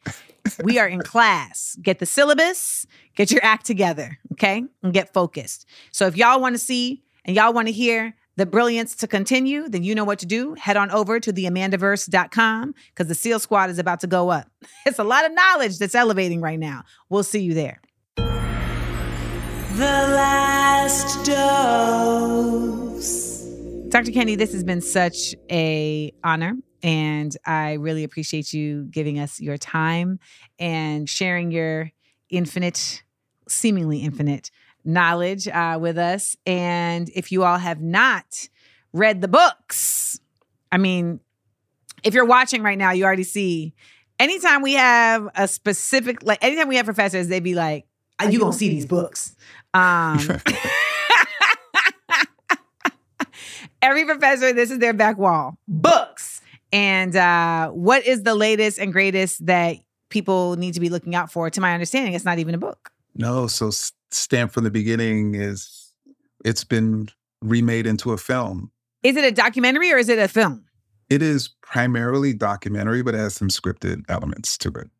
we 0.62 0.78
are 0.78 0.88
in 0.88 1.00
class. 1.00 1.76
Get 1.82 1.98
the 1.98 2.06
syllabus, 2.06 2.86
get 3.14 3.30
your 3.30 3.44
act 3.44 3.66
together, 3.66 4.18
okay? 4.32 4.64
And 4.82 4.92
get 4.92 5.12
focused. 5.12 5.66
So 5.92 6.06
if 6.06 6.16
y'all 6.16 6.40
want 6.40 6.54
to 6.54 6.58
see 6.58 7.02
and 7.24 7.36
y'all 7.36 7.52
want 7.52 7.68
to 7.68 7.72
hear 7.72 8.14
the 8.36 8.46
brilliance 8.46 8.94
to 8.96 9.06
continue, 9.06 9.68
then 9.68 9.82
you 9.82 9.94
know 9.94 10.04
what 10.04 10.18
to 10.20 10.26
do. 10.26 10.54
Head 10.54 10.76
on 10.76 10.90
over 10.90 11.20
to 11.20 11.32
theamandaverse.com 11.32 12.74
because 12.88 13.08
the 13.08 13.14
SEAL 13.14 13.40
squad 13.40 13.70
is 13.70 13.78
about 13.78 14.00
to 14.00 14.06
go 14.06 14.30
up. 14.30 14.50
It's 14.86 14.98
a 14.98 15.04
lot 15.04 15.26
of 15.26 15.32
knowledge 15.32 15.78
that's 15.78 15.94
elevating 15.94 16.40
right 16.40 16.58
now. 16.58 16.84
We'll 17.10 17.22
see 17.22 17.42
you 17.42 17.54
there. 17.54 17.80
The 18.16 19.84
last 19.84 21.26
dose. 21.26 23.29
Dr. 23.90 24.12
Kendi, 24.12 24.38
this 24.38 24.52
has 24.52 24.62
been 24.62 24.80
such 24.80 25.34
a 25.50 26.12
honor 26.22 26.54
and 26.80 27.36
I 27.44 27.72
really 27.72 28.04
appreciate 28.04 28.52
you 28.52 28.84
giving 28.84 29.18
us 29.18 29.40
your 29.40 29.58
time 29.58 30.20
and 30.60 31.08
sharing 31.08 31.50
your 31.50 31.90
infinite, 32.28 33.02
seemingly 33.48 33.98
infinite 33.98 34.52
knowledge 34.84 35.48
uh, 35.48 35.76
with 35.80 35.98
us. 35.98 36.36
And 36.46 37.10
if 37.16 37.32
you 37.32 37.42
all 37.42 37.58
have 37.58 37.80
not 37.80 38.48
read 38.92 39.20
the 39.22 39.28
books, 39.28 40.20
I 40.70 40.78
mean, 40.78 41.18
if 42.04 42.14
you're 42.14 42.24
watching 42.24 42.62
right 42.62 42.78
now, 42.78 42.92
you 42.92 43.04
already 43.04 43.24
see 43.24 43.74
anytime 44.20 44.62
we 44.62 44.74
have 44.74 45.28
a 45.34 45.48
specific, 45.48 46.22
like 46.22 46.42
anytime 46.44 46.68
we 46.68 46.76
have 46.76 46.84
professors, 46.84 47.26
they'd 47.26 47.42
be 47.42 47.56
like, 47.56 47.86
"Ah, 48.20 48.28
you 48.28 48.38
gonna 48.38 48.52
see 48.52 48.68
these 48.68 48.86
books. 48.86 49.34
Um, 49.74 50.18
every 53.82 54.04
professor, 54.04 54.52
this 54.52 54.70
is 54.70 54.78
their 54.78 54.92
back 54.92 55.18
wall 55.18 55.56
books. 55.68 56.40
And 56.72 57.16
uh, 57.16 57.70
what 57.70 58.06
is 58.06 58.22
the 58.22 58.34
latest 58.34 58.78
and 58.78 58.92
greatest 58.92 59.44
that 59.46 59.76
people 60.08 60.56
need 60.56 60.74
to 60.74 60.80
be 60.80 60.88
looking 60.88 61.14
out 61.14 61.32
for? 61.32 61.50
To 61.50 61.60
my 61.60 61.72
understanding, 61.72 62.14
it's 62.14 62.24
not 62.24 62.38
even 62.38 62.54
a 62.54 62.58
book. 62.58 62.90
No, 63.14 63.46
so 63.46 63.70
Stamped 64.12 64.54
from 64.54 64.64
the 64.64 64.70
Beginning 64.70 65.34
is, 65.34 65.92
it's 66.44 66.64
been 66.64 67.08
remade 67.42 67.86
into 67.86 68.12
a 68.12 68.16
film. 68.16 68.70
Is 69.02 69.16
it 69.16 69.24
a 69.24 69.32
documentary 69.32 69.92
or 69.92 69.98
is 69.98 70.08
it 70.08 70.18
a 70.18 70.28
film? 70.28 70.64
It 71.08 71.22
is 71.22 71.48
primarily 71.62 72.32
documentary, 72.34 73.02
but 73.02 73.14
has 73.14 73.34
some 73.34 73.48
scripted 73.48 74.02
elements 74.08 74.56
to 74.58 74.68
it. 74.68 74.90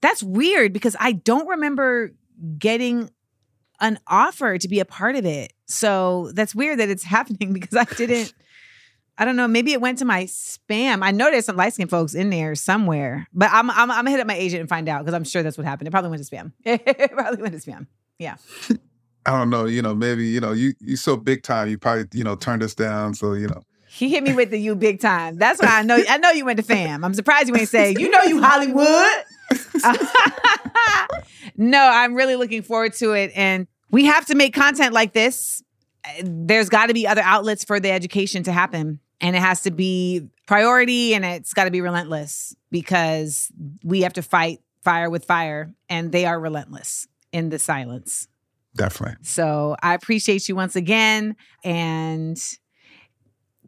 That's 0.00 0.22
weird 0.22 0.72
because 0.72 0.96
I 0.98 1.12
don't 1.12 1.46
remember 1.46 2.12
getting 2.58 3.10
an 3.80 3.98
offer 4.06 4.58
to 4.58 4.68
be 4.68 4.80
a 4.80 4.84
part 4.84 5.16
of 5.16 5.24
it. 5.24 5.52
So 5.66 6.30
that's 6.34 6.54
weird 6.54 6.78
that 6.78 6.88
it's 6.88 7.04
happening 7.16 7.52
because 7.52 7.76
I 7.76 7.84
didn't 7.84 8.34
I 9.20 9.26
don't 9.26 9.36
know. 9.36 9.46
Maybe 9.46 9.74
it 9.74 9.82
went 9.82 9.98
to 9.98 10.06
my 10.06 10.24
spam. 10.24 11.02
I 11.02 11.10
know 11.10 11.30
there's 11.30 11.44
some 11.44 11.56
light 11.56 11.74
skinned 11.74 11.90
folks 11.90 12.14
in 12.14 12.30
there 12.30 12.54
somewhere, 12.54 13.28
but 13.34 13.50
I'm, 13.52 13.70
I'm, 13.70 13.90
I'm 13.90 13.98
gonna 13.98 14.12
hit 14.12 14.20
up 14.20 14.26
my 14.26 14.34
agent 14.34 14.60
and 14.60 14.68
find 14.68 14.88
out 14.88 15.04
because 15.04 15.12
I'm 15.12 15.24
sure 15.24 15.42
that's 15.42 15.58
what 15.58 15.66
happened. 15.66 15.88
It 15.88 15.90
probably 15.90 16.08
went 16.08 16.24
to 16.24 16.34
spam. 16.34 16.52
it 16.64 17.12
probably 17.12 17.42
went 17.42 17.52
to 17.52 17.70
spam. 17.70 17.86
Yeah. 18.18 18.36
I 19.26 19.32
don't 19.32 19.50
know. 19.50 19.66
You 19.66 19.82
know, 19.82 19.94
maybe 19.94 20.26
you 20.26 20.40
know 20.40 20.52
you 20.52 20.72
you 20.80 20.96
so 20.96 21.18
big 21.18 21.42
time. 21.42 21.68
You 21.68 21.76
probably 21.76 22.06
you 22.14 22.24
know 22.24 22.34
turned 22.34 22.62
us 22.62 22.74
down. 22.74 23.12
So 23.12 23.34
you 23.34 23.48
know. 23.48 23.62
He 23.92 24.08
hit 24.08 24.22
me 24.22 24.34
with 24.34 24.50
the 24.50 24.56
you 24.56 24.76
big 24.76 25.00
time. 25.00 25.36
That's 25.36 25.60
why 25.60 25.80
I 25.80 25.82
know. 25.82 26.00
I 26.08 26.16
know 26.18 26.30
you 26.30 26.44
went 26.44 26.58
to 26.58 26.62
fam. 26.62 27.04
I'm 27.04 27.12
surprised 27.12 27.48
you 27.48 27.56
ain't 27.56 27.68
say 27.68 27.94
you 27.98 28.08
know 28.08 28.22
you 28.22 28.40
Hollywood. 28.40 29.24
no, 31.56 31.90
I'm 31.92 32.14
really 32.14 32.36
looking 32.36 32.62
forward 32.62 32.92
to 32.94 33.12
it, 33.12 33.32
and 33.34 33.66
we 33.90 34.04
have 34.04 34.26
to 34.26 34.36
make 34.36 34.54
content 34.54 34.94
like 34.94 35.12
this. 35.12 35.64
There's 36.22 36.68
got 36.68 36.86
to 36.86 36.94
be 36.94 37.06
other 37.06 37.20
outlets 37.22 37.64
for 37.64 37.80
the 37.80 37.90
education 37.90 38.44
to 38.44 38.52
happen, 38.52 39.00
and 39.20 39.34
it 39.34 39.40
has 39.40 39.62
to 39.62 39.72
be 39.72 40.28
priority, 40.46 41.14
and 41.14 41.24
it's 41.24 41.52
got 41.52 41.64
to 41.64 41.72
be 41.72 41.80
relentless 41.80 42.54
because 42.70 43.50
we 43.82 44.02
have 44.02 44.12
to 44.12 44.22
fight 44.22 44.60
fire 44.84 45.10
with 45.10 45.24
fire, 45.24 45.74
and 45.88 46.12
they 46.12 46.26
are 46.26 46.38
relentless 46.38 47.08
in 47.32 47.48
the 47.48 47.58
silence. 47.58 48.28
Definitely. 48.76 49.16
So 49.22 49.74
I 49.82 49.94
appreciate 49.94 50.48
you 50.48 50.54
once 50.54 50.76
again, 50.76 51.34
and 51.64 52.40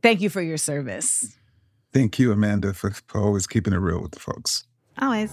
thank 0.03 0.21
you 0.21 0.29
for 0.29 0.43
your 0.43 0.59
service. 0.59 1.37
Thank 1.93 2.19
you, 2.19 2.33
Amanda, 2.33 2.73
for, 2.73 2.91
for 2.91 3.21
always 3.21 3.47
keeping 3.47 3.73
it 3.73 3.79
real 3.79 4.01
with 4.01 4.13
the 4.13 4.21
folks. 4.21 4.65
Always. 4.99 5.33